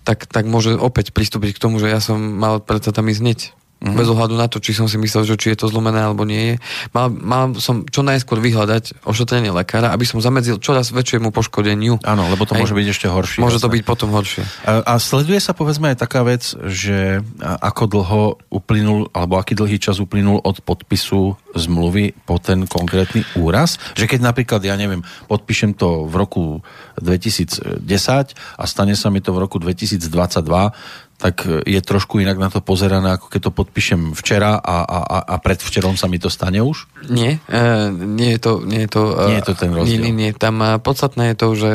tak, 0.07 0.31
tak 0.31 0.47
môže 0.47 0.79
opäť 0.79 1.11
pristúpiť 1.11 1.59
k 1.59 1.63
tomu, 1.67 1.83
že 1.83 1.91
ja 1.91 1.99
som 1.99 2.23
mal 2.23 2.63
predsa 2.63 2.95
tam 2.95 3.11
ísť 3.11 3.21
hneď 3.27 3.41
Mm-hmm. 3.81 3.97
Bez 3.97 4.09
ohľadu 4.13 4.37
na 4.37 4.45
to, 4.45 4.61
či 4.61 4.77
som 4.77 4.85
si 4.85 5.01
myslel, 5.01 5.25
že 5.25 5.41
či 5.41 5.57
je 5.57 5.65
to 5.65 5.73
zlomené 5.73 6.05
alebo 6.05 6.29
nie 6.29 6.53
je. 6.53 6.55
Mal, 6.93 7.09
mal 7.09 7.57
som 7.57 7.89
čo 7.89 8.05
najskôr 8.05 8.37
vyhľadať 8.37 9.09
ošetrenie 9.09 9.49
lekára, 9.57 9.97
aby 9.97 10.05
som 10.05 10.21
zamedzil 10.21 10.61
čoraz 10.61 10.93
väčšiemu 10.93 11.33
poškodeniu. 11.33 11.97
Áno, 12.05 12.29
lebo 12.29 12.45
to 12.45 12.53
Aj, 12.53 12.61
môže 12.61 12.77
byť 12.77 12.87
ešte 12.93 13.09
horšie. 13.09 13.41
Môže 13.41 13.57
jasné. 13.57 13.65
to 13.65 13.75
byť 13.81 13.83
potom 13.89 14.13
horšie. 14.13 14.45
A, 14.69 14.85
a 14.85 14.95
sleduje 15.01 15.41
sa 15.41 15.57
povedzme 15.57 15.97
aj 15.97 15.97
taká 15.97 16.21
vec, 16.29 16.45
že 16.69 17.25
ako 17.41 17.83
dlho 17.89 18.23
uplynul, 18.53 19.09
alebo 19.17 19.41
aký 19.41 19.57
dlhý 19.57 19.81
čas 19.81 19.97
uplynul 19.97 20.45
od 20.45 20.61
podpisu 20.61 21.41
zmluvy 21.57 22.13
po 22.29 22.37
ten 22.37 22.69
konkrétny 22.69 23.25
úraz? 23.41 23.81
Že 23.97 24.13
keď 24.13 24.21
napríklad, 24.21 24.61
ja 24.61 24.77
neviem, 24.77 25.01
podpíšem 25.25 25.73
to 25.73 26.05
v 26.05 26.15
roku 26.21 26.45
2010 27.01 27.81
a 28.37 28.65
stane 28.69 28.93
sa 28.93 29.09
mi 29.09 29.25
to 29.25 29.33
v 29.33 29.41
roku 29.41 29.57
2022, 29.57 30.05
tak 31.21 31.45
je 31.69 31.81
trošku 31.85 32.19
inak 32.25 32.41
na 32.41 32.49
to 32.49 32.65
pozerané, 32.65 33.21
ako 33.21 33.29
keď 33.29 33.41
to 33.47 33.53
podpíšem 33.53 34.01
včera 34.17 34.57
a, 34.57 34.77
a, 34.89 35.19
a 35.21 35.35
predvčerom 35.37 36.01
sa 36.01 36.09
mi 36.09 36.17
to 36.17 36.33
stane 36.33 36.65
už? 36.65 36.89
Nie, 37.13 37.45
uh, 37.53 37.93
nie 37.93 38.35
je 38.35 38.41
to... 38.41 38.53
Nie 38.65 38.89
je 38.89 38.91
to, 38.91 39.03
uh, 39.13 39.29
nie 39.29 39.39
je 39.39 39.47
to 39.47 39.55
ten 39.55 39.71
rozdiel. 39.77 40.01
Nie, 40.01 40.11
nie, 40.11 40.13
nie. 40.17 40.31
Tam 40.33 40.65
podstatné 40.81 41.33
je 41.33 41.37
to, 41.37 41.49
že 41.53 41.71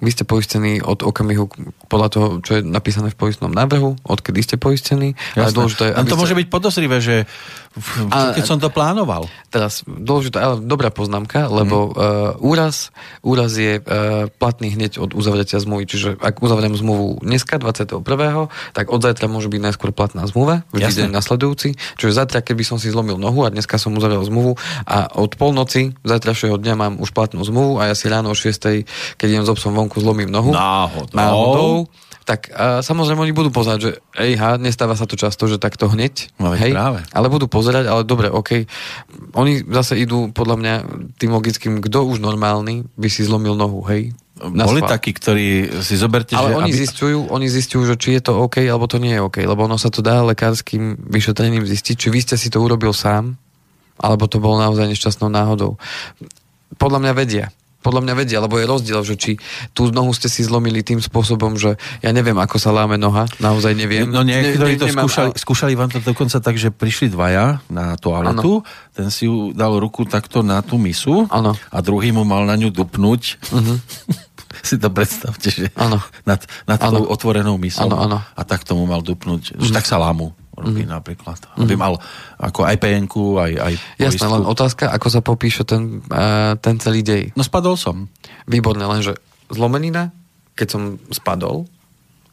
vy 0.00 0.08
ste 0.08 0.24
poistení 0.24 0.80
od 0.80 1.04
okamihu 1.04 1.52
podľa 1.92 2.08
toho, 2.08 2.26
čo 2.40 2.58
je 2.58 2.62
napísané 2.64 3.12
v 3.12 3.18
poistnom 3.20 3.52
návrhu, 3.52 4.00
odkedy 4.08 4.40
ste 4.40 4.56
poistení. 4.56 5.12
Ale 5.36 5.52
dôležité, 5.52 5.92
to 6.08 6.16
môže 6.16 6.32
byť 6.32 6.48
podozrivé, 6.48 6.96
že 7.04 7.28
a, 8.12 8.36
keď 8.36 8.44
som 8.44 8.58
to 8.60 8.68
plánoval. 8.68 9.26
Teraz, 9.48 9.80
dôležité, 9.88 10.38
ale 10.40 10.60
dobrá 10.60 10.92
poznámka, 10.92 11.48
lebo 11.48 11.88
mm. 11.88 11.92
uh, 11.92 12.02
úraz, 12.44 12.92
úraz 13.24 13.56
je 13.56 13.80
uh, 13.80 14.28
platný 14.36 14.76
hneď 14.76 15.00
od 15.00 15.16
uzavretia 15.16 15.56
zmluvy. 15.56 15.88
Čiže 15.88 16.08
ak 16.20 16.44
uzavriem 16.44 16.76
zmluvu 16.76 17.24
dneska, 17.24 17.56
21., 17.56 18.04
tak 18.76 18.86
od 18.92 19.00
zajtra 19.00 19.26
môže 19.26 19.48
byť 19.48 19.60
najskôr 19.60 19.90
platná 19.96 20.28
zmluva, 20.28 20.68
vždy 20.72 21.08
deň 21.08 21.10
nasledujúci. 21.12 21.74
Čiže 21.96 22.12
zajtra, 22.12 22.44
keby 22.44 22.62
som 22.62 22.76
si 22.76 22.92
zlomil 22.92 23.16
nohu 23.16 23.44
a 23.44 23.52
dneska 23.52 23.80
som 23.80 23.96
uzavrel 23.96 24.20
zmluvu 24.24 24.60
a 24.84 25.08
od 25.16 25.32
polnoci 25.40 25.96
zajtrajšieho 26.04 26.60
dňa 26.60 26.74
mám 26.76 26.94
už 27.00 27.16
platnú 27.16 27.40
zmluvu 27.40 27.80
a 27.80 27.92
ja 27.92 27.94
si 27.96 28.06
ráno 28.12 28.32
o 28.32 28.36
6. 28.36 28.84
keď 29.16 29.26
idem 29.26 29.44
s 29.44 29.50
obsom 29.52 29.72
vonku, 29.72 29.98
zlomím 30.00 30.28
nohu. 30.28 30.52
Náhodou. 30.52 31.16
náhodou 31.16 31.74
tak 32.32 32.48
a 32.56 32.80
samozrejme 32.80 33.28
oni 33.28 33.36
budú 33.36 33.52
pozerať, 33.52 33.80
že 33.84 33.90
ha, 34.40 34.56
nestáva 34.56 34.96
sa 34.96 35.04
to 35.04 35.20
často, 35.20 35.44
že 35.44 35.60
takto 35.60 35.92
hneď. 35.92 36.32
No, 36.40 36.56
hej, 36.56 36.72
práve. 36.72 37.04
Ale 37.12 37.28
budú 37.28 37.44
pozerať, 37.44 37.92
ale 37.92 38.08
dobre, 38.08 38.32
OK. 38.32 38.64
Oni 39.36 39.60
zase 39.68 40.00
idú 40.00 40.32
podľa 40.32 40.56
mňa 40.56 40.74
tým 41.20 41.28
logickým, 41.36 41.84
kto 41.84 42.08
už 42.08 42.24
normálny 42.24 42.88
by 42.96 43.08
si 43.12 43.28
zlomil 43.28 43.52
nohu, 43.52 43.84
hej? 43.84 44.16
boli 44.42 44.80
takí, 44.82 45.12
ktorí 45.14 45.70
si 45.84 45.94
zoberte, 45.94 46.34
Ale 46.34 46.56
že... 46.56 46.58
oni, 46.58 46.72
aby... 46.72 46.80
zistujú, 46.82 47.18
oni 47.28 47.46
zistujú, 47.52 47.84
že 47.84 47.94
či 48.00 48.18
je 48.18 48.22
to 48.24 48.32
OK, 48.42 48.64
alebo 48.64 48.88
to 48.88 48.96
nie 48.96 49.14
je 49.14 49.20
OK, 49.22 49.44
lebo 49.44 49.68
ono 49.68 49.76
sa 49.76 49.92
to 49.92 50.00
dá 50.02 50.24
lekárským 50.24 50.98
vyšetrením 50.98 51.62
zistiť, 51.62 51.94
či 51.94 52.08
vy 52.08 52.18
ste 52.24 52.34
si 52.40 52.48
to 52.50 52.58
urobil 52.58 52.90
sám, 52.96 53.36
alebo 54.00 54.26
to 54.26 54.42
bolo 54.42 54.58
naozaj 54.58 54.88
nešťastnou 54.88 55.30
náhodou. 55.30 55.78
Podľa 56.80 56.98
mňa 56.98 57.12
vedia 57.12 57.46
podľa 57.82 58.06
mňa 58.06 58.14
vedia, 58.14 58.38
lebo 58.38 58.56
je 58.56 58.66
rozdiel, 58.70 59.02
že 59.02 59.18
či 59.18 59.32
tú 59.74 59.90
nohu 59.90 60.14
ste 60.14 60.30
si 60.30 60.46
zlomili 60.46 60.86
tým 60.86 61.02
spôsobom, 61.02 61.58
že 61.58 61.74
ja 62.00 62.10
neviem, 62.14 62.38
ako 62.38 62.56
sa 62.56 62.70
láme 62.70 62.94
noha, 62.94 63.26
naozaj 63.42 63.74
neviem. 63.74 64.06
No 64.06 64.22
niektorí 64.22 64.74
ne, 64.74 64.78
ne, 64.78 64.80
to 64.80 64.86
nemám, 64.88 65.06
skúšali, 65.10 65.30
skúšali 65.34 65.72
vám 65.74 65.90
to 65.90 65.98
dokonca 65.98 66.38
tak, 66.38 66.54
že 66.54 66.70
prišli 66.70 67.10
dvaja 67.10 67.60
na 67.66 67.98
toaletu, 67.98 68.62
ano. 68.62 68.94
ten 68.94 69.10
si 69.10 69.26
ju 69.26 69.50
dal 69.50 69.74
ruku 69.82 70.06
takto 70.06 70.46
na 70.46 70.62
tú 70.62 70.78
misu 70.78 71.26
ano. 71.28 71.58
a 71.58 71.78
druhý 71.82 72.14
mu 72.14 72.22
mal 72.22 72.46
na 72.46 72.54
ňu 72.54 72.70
dupnúť. 72.70 73.22
Uh-huh. 73.50 73.76
si 74.68 74.78
to 74.78 74.92
predstavte, 74.92 75.48
že 75.50 75.66
ano. 75.74 75.98
nad, 76.22 76.38
nad 76.70 76.78
tou 76.78 77.08
otvorenou 77.08 77.58
misou 77.58 77.90
ano, 77.90 77.96
ano. 77.98 78.18
a 78.22 78.42
tak 78.46 78.62
tomu 78.62 78.86
mal 78.86 79.02
dupnúť, 79.02 79.58
že 79.58 79.70
uh-huh. 79.70 79.74
tak 79.74 79.88
sa 79.88 79.98
lámu 79.98 80.30
ruky 80.56 80.84
mm. 80.84 80.92
napríklad. 80.92 81.38
Aby 81.56 81.74
mm. 81.76 81.80
mal 81.80 81.94
ako 82.36 82.68
aj 82.68 82.76
penku, 82.76 83.40
aj, 83.40 83.52
aj 83.56 83.74
Jasné, 83.96 84.26
len 84.28 84.44
otázka, 84.44 84.92
ako 84.92 85.08
sa 85.08 85.20
popíše 85.24 85.64
ten, 85.64 86.04
uh, 86.12 86.54
ten 86.60 86.76
celý 86.76 87.00
dej. 87.00 87.32
No 87.32 87.42
spadol 87.44 87.80
som. 87.80 88.12
Výborné, 88.44 88.84
lenže 88.84 89.16
zlomenina, 89.48 90.12
keď 90.52 90.68
som 90.68 90.82
spadol, 91.08 91.64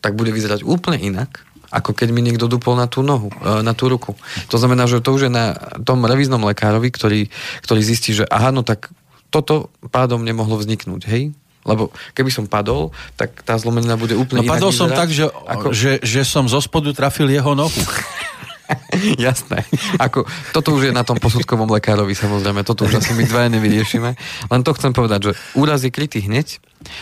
tak 0.03 0.15
bude 0.15 0.32
vyzerať 0.32 0.63
úplne 0.63 0.99
inak, 0.99 1.43
ako 1.70 1.93
keď 1.93 2.09
mi 2.11 2.26
niekto 2.26 2.49
dupol 2.49 2.74
na 2.76 2.89
tú 2.89 3.05
nohu, 3.05 3.32
uh, 3.43 3.63
na 3.63 3.72
tú 3.72 3.88
ruku. 3.88 4.15
To 4.51 4.57
znamená, 4.59 4.89
že 4.89 4.99
to 4.99 5.15
už 5.15 5.30
je 5.30 5.32
na 5.32 5.55
tom 5.84 6.03
revíznom 6.03 6.41
lekárovi, 6.43 6.91
ktorý, 6.91 7.22
ktorý 7.63 7.82
zistí, 7.84 8.11
že 8.11 8.28
aha, 8.28 8.51
no 8.51 8.67
tak 8.67 8.91
toto 9.30 9.70
pádom 9.93 10.26
nemohlo 10.26 10.57
vzniknúť, 10.57 11.01
hej? 11.07 11.32
Lebo 11.68 11.91
keby 12.16 12.32
som 12.32 12.47
padol, 12.47 12.95
tak 13.20 13.43
tá 13.43 13.60
zlomenina 13.60 13.99
bude 13.99 14.16
úplne 14.16 14.41
No 14.41 14.51
padol 14.51 14.72
som 14.72 14.88
tak, 14.88 15.12
že, 15.12 15.28
ako... 15.28 15.76
že, 15.76 15.99
že 15.99 16.24
som 16.24 16.47
zo 16.47 16.64
spodu 16.64 16.95
trafil 16.95 17.28
jeho 17.28 17.51
nohu. 17.51 17.82
Jasné. 19.26 19.65
Ako, 19.97 20.26
toto 20.53 20.76
už 20.78 20.89
je 20.89 20.93
na 20.93 21.01
tom 21.01 21.17
posudkovom 21.17 21.70
lekárovi 21.74 22.13
samozrejme, 22.13 22.61
toto 22.65 22.86
už 22.86 23.01
asi 23.01 23.17
my 23.17 23.26
dvaja 23.26 23.49
nevyriešime. 23.49 24.09
Len 24.49 24.61
to 24.61 24.76
chcem 24.78 24.93
povedať, 24.93 25.32
že 25.32 25.38
úraz 25.57 25.82
je 25.82 25.91
krytý 25.93 26.22
hneď, 26.26 26.61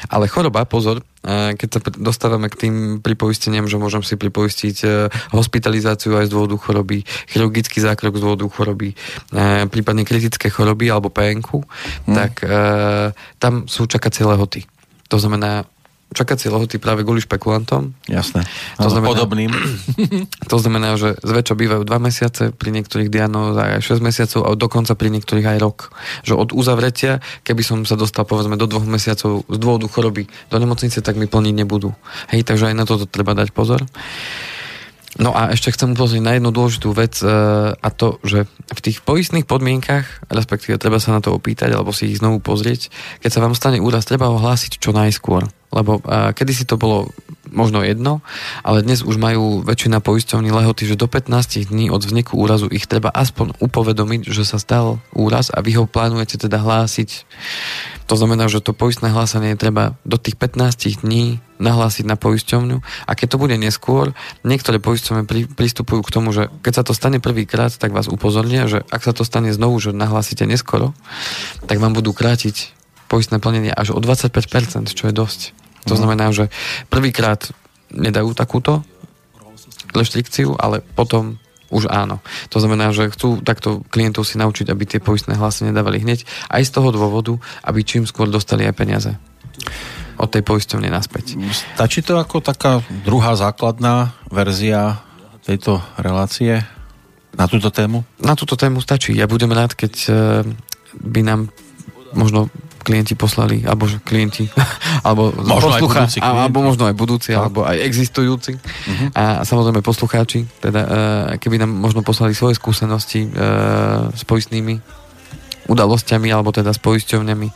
ale 0.10 0.26
choroba, 0.26 0.66
pozor, 0.66 1.06
e, 1.22 1.54
keď 1.54 1.70
sa 1.70 1.80
dostávame 1.94 2.50
k 2.50 2.68
tým 2.68 2.76
pripoisteniam, 3.04 3.70
že 3.70 3.78
môžem 3.78 4.02
si 4.02 4.18
pripoistiť 4.18 4.78
e, 4.82 4.88
hospitalizáciu 5.36 6.18
aj 6.18 6.28
z 6.28 6.34
dôvodu 6.34 6.58
choroby, 6.58 7.06
chirurgický 7.30 7.84
zákrok 7.84 8.18
z 8.18 8.24
dôvodu 8.26 8.46
choroby, 8.50 8.98
e, 9.32 9.70
prípadne 9.70 10.02
kritické 10.02 10.50
choroby 10.50 10.90
alebo 10.90 11.14
PNK, 11.14 11.50
hmm. 11.50 12.16
tak 12.16 12.42
tam 13.38 13.70
sú 13.70 13.86
čakacie 13.86 14.26
lehoty. 14.26 14.66
To 15.08 15.18
znamená, 15.22 15.64
čakacie 16.16 16.48
lehoty 16.48 16.80
práve 16.80 17.04
kvôli 17.04 17.20
špekulantom. 17.20 17.92
Jasné. 18.08 18.48
To 18.80 18.88
znamená, 18.88 19.12
podobným. 19.12 19.52
To 20.52 20.58
znamená, 20.58 20.96
že 20.96 21.20
zväčša 21.20 21.56
bývajú 21.60 21.84
2 21.84 22.08
mesiace, 22.08 22.44
pri 22.56 22.70
niektorých 22.72 23.12
diagnózach 23.12 23.80
aj 23.80 24.00
6 24.00 24.00
mesiacov 24.00 24.40
a 24.48 24.50
dokonca 24.56 24.94
pri 24.96 25.10
niektorých 25.12 25.48
aj 25.56 25.58
rok. 25.60 25.78
Že 26.24 26.34
od 26.40 26.50
uzavretia, 26.56 27.20
keby 27.44 27.62
som 27.62 27.78
sa 27.84 28.00
dostal 28.00 28.24
povedzme 28.24 28.56
do 28.56 28.66
dvoch 28.66 28.88
mesiacov 28.88 29.44
z 29.46 29.58
dôvodu 29.60 29.86
choroby 29.92 30.32
do 30.48 30.58
nemocnice, 30.58 31.04
tak 31.04 31.20
mi 31.20 31.28
plniť 31.28 31.54
nebudú. 31.54 31.92
Hej, 32.32 32.48
takže 32.48 32.72
aj 32.72 32.76
na 32.76 32.86
toto 32.88 33.04
treba 33.04 33.36
dať 33.36 33.52
pozor. 33.52 33.84
No 35.18 35.34
a 35.34 35.50
ešte 35.50 35.74
chcem 35.74 35.98
upozorniť 35.98 36.26
na 36.26 36.34
jednu 36.38 36.54
dôležitú 36.54 36.94
vec 36.94 37.18
e, 37.26 37.28
a 37.74 37.90
to, 37.90 38.22
že 38.22 38.46
v 38.70 38.80
tých 38.86 39.02
poistných 39.02 39.50
podmienkach, 39.50 40.06
respektíve 40.30 40.78
treba 40.78 41.02
sa 41.02 41.18
na 41.18 41.26
to 41.26 41.34
opýtať 41.34 41.74
alebo 41.74 41.90
si 41.90 42.14
ich 42.14 42.22
znovu 42.22 42.38
pozrieť, 42.38 42.94
keď 43.26 43.30
sa 43.34 43.42
vám 43.42 43.58
stane 43.58 43.82
úraz, 43.82 44.06
treba 44.06 44.30
ho 44.30 44.38
hlásiť 44.38 44.78
čo 44.78 44.94
najskôr. 44.94 45.50
Lebo 45.74 46.00
uh, 46.00 46.32
kedysi 46.32 46.64
to 46.64 46.80
bolo 46.80 47.12
možno 47.52 47.84
jedno, 47.84 48.24
ale 48.64 48.84
dnes 48.84 49.04
už 49.04 49.20
majú 49.20 49.64
väčšina 49.64 50.00
poisťovní 50.04 50.52
lehoty, 50.52 50.88
že 50.88 51.00
do 51.00 51.08
15 51.12 51.72
dní 51.72 51.92
od 51.92 52.04
vzniku 52.04 52.40
úrazu 52.40 52.72
ich 52.72 52.88
treba 52.88 53.12
aspoň 53.12 53.56
upovedomiť, 53.60 54.32
že 54.32 54.44
sa 54.48 54.60
stal 54.60 55.00
úraz 55.12 55.52
a 55.52 55.60
vy 55.64 55.76
ho 55.80 55.90
plánujete 55.90 56.48
teda 56.48 56.60
hlásiť. 56.60 57.28
To 58.08 58.16
znamená, 58.16 58.48
že 58.48 58.64
to 58.64 58.72
poistné 58.72 59.12
hlásenie 59.12 59.60
treba 59.60 60.00
do 60.08 60.16
tých 60.16 60.40
15 60.40 61.04
dní 61.04 61.44
nahlásiť 61.60 62.08
na 62.08 62.16
poisťovňu 62.16 62.78
a 62.80 63.12
keď 63.12 63.28
to 63.36 63.42
bude 63.42 63.56
neskôr, 63.60 64.16
niektoré 64.48 64.80
poisťovne 64.80 65.28
pri, 65.28 65.50
pristupujú 65.52 66.06
k 66.08 66.14
tomu, 66.14 66.32
že 66.32 66.48
keď 66.64 66.74
sa 66.74 66.84
to 66.88 66.96
stane 66.96 67.20
prvýkrát, 67.20 67.74
tak 67.76 67.92
vás 67.92 68.08
upozornia, 68.08 68.70
že 68.72 68.88
ak 68.88 69.04
sa 69.04 69.12
to 69.12 69.28
stane 69.28 69.52
znovu, 69.52 69.76
že 69.84 69.92
nahlásite 69.92 70.48
neskoro, 70.48 70.96
tak 71.68 71.84
vám 71.84 71.92
budú 71.92 72.16
krátiť 72.16 72.72
poistné 73.12 73.44
plnenie 73.44 73.76
až 73.76 73.92
o 73.92 74.00
25%, 74.00 74.88
čo 74.92 75.04
je 75.10 75.14
dosť. 75.16 75.40
To 75.88 75.96
mm. 75.96 76.00
znamená, 76.00 76.26
že 76.32 76.48
prvýkrát 76.92 77.52
nedajú 77.92 78.36
takúto 78.36 78.84
reštrikciu, 79.96 80.56
ale 80.60 80.84
potom 80.96 81.40
už 81.68 81.92
áno. 81.92 82.24
To 82.52 82.58
znamená, 82.64 82.96
že 82.96 83.12
chcú 83.12 83.44
takto 83.44 83.84
klientov 83.92 84.24
si 84.24 84.40
naučiť, 84.40 84.72
aby 84.72 84.84
tie 84.88 85.00
poistné 85.04 85.36
hlásenia 85.36 85.76
dávali 85.76 86.00
hneď, 86.00 86.24
aj 86.48 86.64
z 86.64 86.72
toho 86.72 86.90
dôvodu, 86.96 87.36
aby 87.68 87.84
čím 87.84 88.08
skôr 88.08 88.32
dostali 88.32 88.64
aj 88.64 88.76
peniaze 88.76 89.12
od 90.18 90.30
tej 90.34 90.42
poisťovne 90.42 90.90
naspäť. 90.90 91.38
Stačí 91.78 92.02
to 92.02 92.18
ako 92.18 92.42
taká 92.42 92.82
druhá 93.06 93.38
základná 93.38 94.18
verzia 94.34 94.98
tejto 95.46 95.80
relácie 96.02 96.66
na 97.38 97.46
túto 97.46 97.70
tému? 97.70 98.02
Na 98.18 98.34
túto 98.34 98.58
tému 98.58 98.82
stačí. 98.82 99.14
Ja 99.14 99.30
budem 99.30 99.54
rád, 99.54 99.78
keď 99.78 99.94
eh, 100.10 100.16
by 100.98 101.22
nám 101.22 101.54
možno 102.18 102.50
klienti 102.88 103.20
poslali, 103.20 103.68
alebo 103.68 103.84
že 103.84 104.00
klienti, 104.00 104.48
alebo 105.08 105.36
možno 105.36 105.76
poslucha, 105.76 106.08
aj 106.08 106.24
alebo 106.24 106.64
možno 106.64 106.88
aj 106.88 106.96
budúci, 106.96 107.36
tak. 107.36 107.44
alebo 107.44 107.68
aj 107.68 107.84
existujúci. 107.84 108.56
Uh-huh. 108.56 109.08
A 109.12 109.44
samozrejme 109.44 109.84
poslucháči, 109.84 110.48
teda 110.64 110.82
e, 110.82 110.90
keby 111.44 111.60
nám 111.60 111.76
možno 111.76 112.00
poslali 112.08 112.32
svoje 112.32 112.56
skúsenosti 112.56 113.28
e, 113.28 113.30
s 114.16 114.24
poistnými 114.24 114.80
udalosťami 115.68 116.28
alebo 116.32 116.52
teda 116.52 116.72
s 116.72 116.80
poisťovňami. 116.82 117.48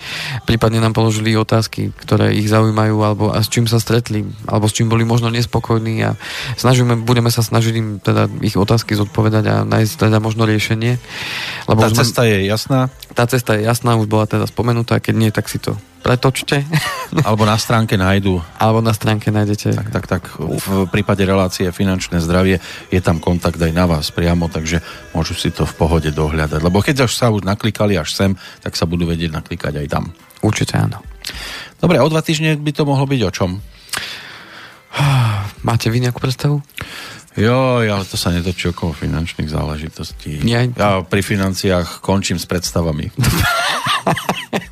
Prípadne 0.47 0.79
nám 0.79 0.95
položili 0.95 1.35
otázky, 1.35 1.91
ktoré 1.95 2.35
ich 2.35 2.47
zaujímajú 2.47 2.97
alebo 3.01 3.31
a 3.31 3.39
s 3.43 3.51
čím 3.51 3.65
sa 3.67 3.79
stretli, 3.79 4.27
alebo 4.47 4.67
s 4.67 4.75
čím 4.75 4.91
boli 4.91 5.03
možno 5.03 5.31
nespokojní 5.31 6.03
a 6.05 6.19
snažíme, 6.55 7.03
budeme 7.03 7.31
sa 7.31 7.43
snažiť 7.43 7.73
im 7.75 7.87
teda 7.99 8.31
ich 8.43 8.55
otázky 8.55 8.95
zodpovedať 8.95 9.43
a 9.47 9.55
nájsť 9.67 10.07
teda 10.07 10.23
možno 10.23 10.47
riešenie. 10.47 10.99
Lebo 11.67 11.79
tá 11.83 11.91
cesta 11.91 12.23
je 12.27 12.47
jasná? 12.47 12.87
Tá 13.11 13.27
cesta 13.27 13.59
je 13.59 13.67
jasná, 13.67 13.99
už 13.99 14.07
bola 14.07 14.27
teda 14.27 14.47
spomenutá, 14.47 14.99
keď 15.03 15.15
nie, 15.15 15.31
tak 15.31 15.51
si 15.51 15.59
to 15.59 15.75
pretočte. 16.01 16.65
Alebo 17.27 17.45
na 17.45 17.55
stránke 17.55 17.95
nájdu. 17.95 18.41
Alebo 18.57 18.81
na 18.81 18.91
stránke 18.91 19.29
nájdete. 19.29 19.77
Tak, 19.77 19.89
tak, 19.93 20.05
tak. 20.09 20.23
V 20.41 20.89
prípade 20.89 21.21
relácie 21.23 21.69
finančné 21.69 22.19
zdravie 22.19 22.57
je 22.89 22.99
tam 22.99 23.21
kontakt 23.21 23.61
aj 23.61 23.71
na 23.71 23.85
vás 23.85 24.09
priamo, 24.09 24.49
takže 24.49 24.81
môžu 25.13 25.37
si 25.37 25.53
to 25.53 25.63
v 25.63 25.77
pohode 25.77 26.09
dohľadať. 26.09 26.59
Lebo 26.59 26.81
keď 26.81 27.05
už 27.05 27.13
sa 27.13 27.29
už 27.29 27.45
naklikali 27.45 27.95
až 27.95 28.11
sem, 28.11 28.31
tak 28.65 28.73
sa 28.73 28.89
budú 28.89 29.05
vedieť 29.05 29.31
naklikať 29.31 29.85
aj 29.85 29.87
tam. 29.87 30.03
Určite 30.41 30.75
áno. 30.75 30.99
Dobre, 31.77 32.01
o 32.01 32.09
dva 32.09 32.25
týždne 32.25 32.57
by 32.57 32.71
to 32.73 32.83
mohlo 32.83 33.05
byť 33.05 33.21
o 33.21 33.31
čom? 33.31 33.49
Máte 35.67 35.93
vy 35.93 36.01
nejakú 36.01 36.17
predstavu? 36.17 36.59
Jo, 37.31 37.79
ale 37.79 38.03
to 38.03 38.19
sa 38.19 38.27
netočí 38.35 38.75
okolo 38.75 38.91
finančných 38.91 39.47
záležitostí. 39.47 40.43
Nie. 40.43 40.67
Ja 40.75 40.99
pri 40.99 41.23
financiách 41.23 42.03
končím 42.03 42.35
s 42.35 42.43
predstavami. 42.43 43.07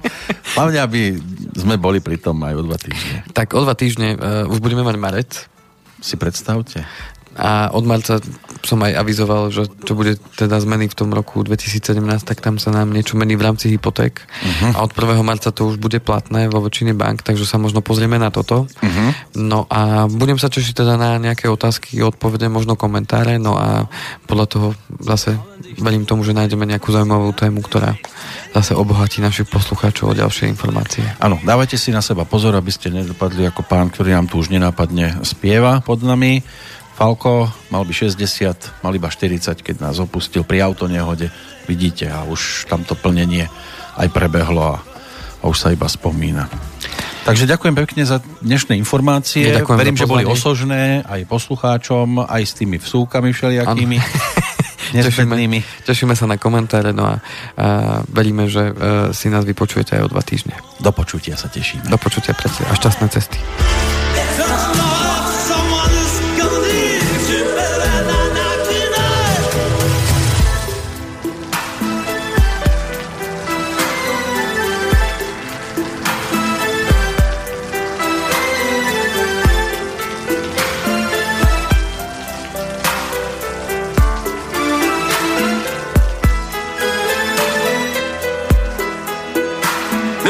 Hlavne, 0.56 0.80
aby 0.82 1.02
sme 1.58 1.76
boli 1.78 2.00
pri 2.00 2.18
tom 2.18 2.42
aj 2.42 2.54
o 2.58 2.64
dva 2.66 2.78
týždne. 2.80 3.18
Tak 3.36 3.54
o 3.54 3.62
dva 3.62 3.76
týždne 3.76 4.16
uh, 4.16 4.52
už 4.52 4.64
budeme 4.64 4.82
mať 4.82 4.96
marec. 4.98 5.32
Si 6.00 6.16
predstavte. 6.16 6.88
A 7.40 7.72
od 7.72 7.88
marca 7.88 8.20
som 8.68 8.84
aj 8.84 9.00
avizoval, 9.00 9.48
že 9.48 9.72
čo 9.88 9.96
bude 9.96 10.20
teda 10.36 10.60
zmeny 10.60 10.92
v 10.92 10.98
tom 10.98 11.16
roku 11.16 11.40
2017, 11.40 12.04
tak 12.28 12.44
tam 12.44 12.60
sa 12.60 12.76
nám 12.76 12.92
niečo 12.92 13.16
mení 13.16 13.40
v 13.40 13.46
rámci 13.48 13.72
hypoték. 13.72 14.28
Uh-huh. 14.28 14.76
A 14.76 14.78
od 14.84 14.92
1. 14.92 15.24
marca 15.24 15.54
to 15.54 15.72
už 15.72 15.80
bude 15.80 16.04
platné 16.04 16.52
vo 16.52 16.60
väčšine 16.60 16.92
bank, 16.92 17.24
takže 17.24 17.48
sa 17.48 17.56
možno 17.56 17.80
pozrieme 17.80 18.20
na 18.20 18.28
toto. 18.28 18.68
Uh-huh. 18.68 19.10
No 19.40 19.64
a 19.72 20.12
budem 20.12 20.36
sa 20.36 20.52
tešiť 20.52 20.84
teda 20.84 21.00
na 21.00 21.16
nejaké 21.16 21.48
otázky, 21.48 22.04
odpovede, 22.04 22.52
možno 22.52 22.76
komentáre, 22.76 23.40
no 23.40 23.56
a 23.56 23.88
podľa 24.28 24.46
toho 24.52 24.68
zase 25.00 25.40
verím 25.80 26.04
tomu, 26.04 26.28
že 26.28 26.36
nájdeme 26.36 26.68
nejakú 26.68 26.92
zaujímavú 26.92 27.32
tému, 27.32 27.64
ktorá 27.64 27.96
zase 28.54 28.74
obohatí 28.74 29.22
našich 29.22 29.46
poslucháčov 29.46 30.14
o 30.14 30.18
ďalšie 30.18 30.50
informácie. 30.50 31.06
Áno, 31.22 31.38
dávajte 31.42 31.78
si 31.78 31.94
na 31.94 32.02
seba 32.02 32.26
pozor, 32.26 32.58
aby 32.58 32.74
ste 32.74 32.90
nedopadli 32.90 33.46
ako 33.46 33.62
pán, 33.62 33.94
ktorý 33.94 34.18
nám 34.18 34.26
tu 34.26 34.42
už 34.42 34.50
nenápadne 34.50 35.22
spieva 35.22 35.82
pod 35.86 36.02
nami. 36.02 36.42
Falko 36.98 37.48
mal 37.72 37.88
by 37.88 37.94
60, 37.96 38.84
mal 38.84 38.92
iba 38.92 39.08
40, 39.08 39.64
keď 39.64 39.76
nás 39.80 40.02
opustil 40.02 40.44
pri 40.44 40.66
autonehode. 40.66 41.32
Vidíte, 41.70 42.10
a 42.12 42.26
už 42.28 42.68
tamto 42.68 42.98
plnenie 42.98 43.48
aj 43.96 44.08
prebehlo 44.12 44.76
a, 44.76 44.78
a 45.40 45.44
už 45.48 45.58
sa 45.58 45.72
iba 45.72 45.88
spomína. 45.88 46.50
Takže 47.24 47.46
ďakujem 47.46 47.76
pekne 47.78 48.04
za 48.10 48.24
dnešné 48.42 48.74
informácie. 48.80 49.54
Ja 49.54 49.62
Verím, 49.62 49.94
že 49.94 50.10
boli 50.10 50.26
osožné 50.26 51.06
aj 51.06 51.30
poslucháčom, 51.30 52.26
aj 52.26 52.42
s 52.42 52.54
tými 52.58 52.82
vsúkami 52.82 53.30
všelijakými. 53.32 53.98
tešíme, 54.92 55.36
tešíme 55.86 56.14
sa 56.18 56.26
na 56.26 56.42
komentáre 56.42 56.92
no 56.92 57.06
a, 57.06 57.16
a 57.16 58.02
veríme, 58.10 58.50
že 58.50 58.74
uh, 58.74 58.76
si 59.14 59.30
nás 59.30 59.46
vypočujete 59.46 59.98
aj 59.98 60.04
o 60.06 60.12
dva 60.12 60.24
týždne. 60.26 60.58
Do 60.82 60.92
počutia 60.92 61.38
sa 61.38 61.48
tešíme. 61.48 61.86
Do 61.88 61.98
počutia, 62.02 62.34
a 62.34 62.74
šťastné 62.74 63.06
cesty. 63.14 63.38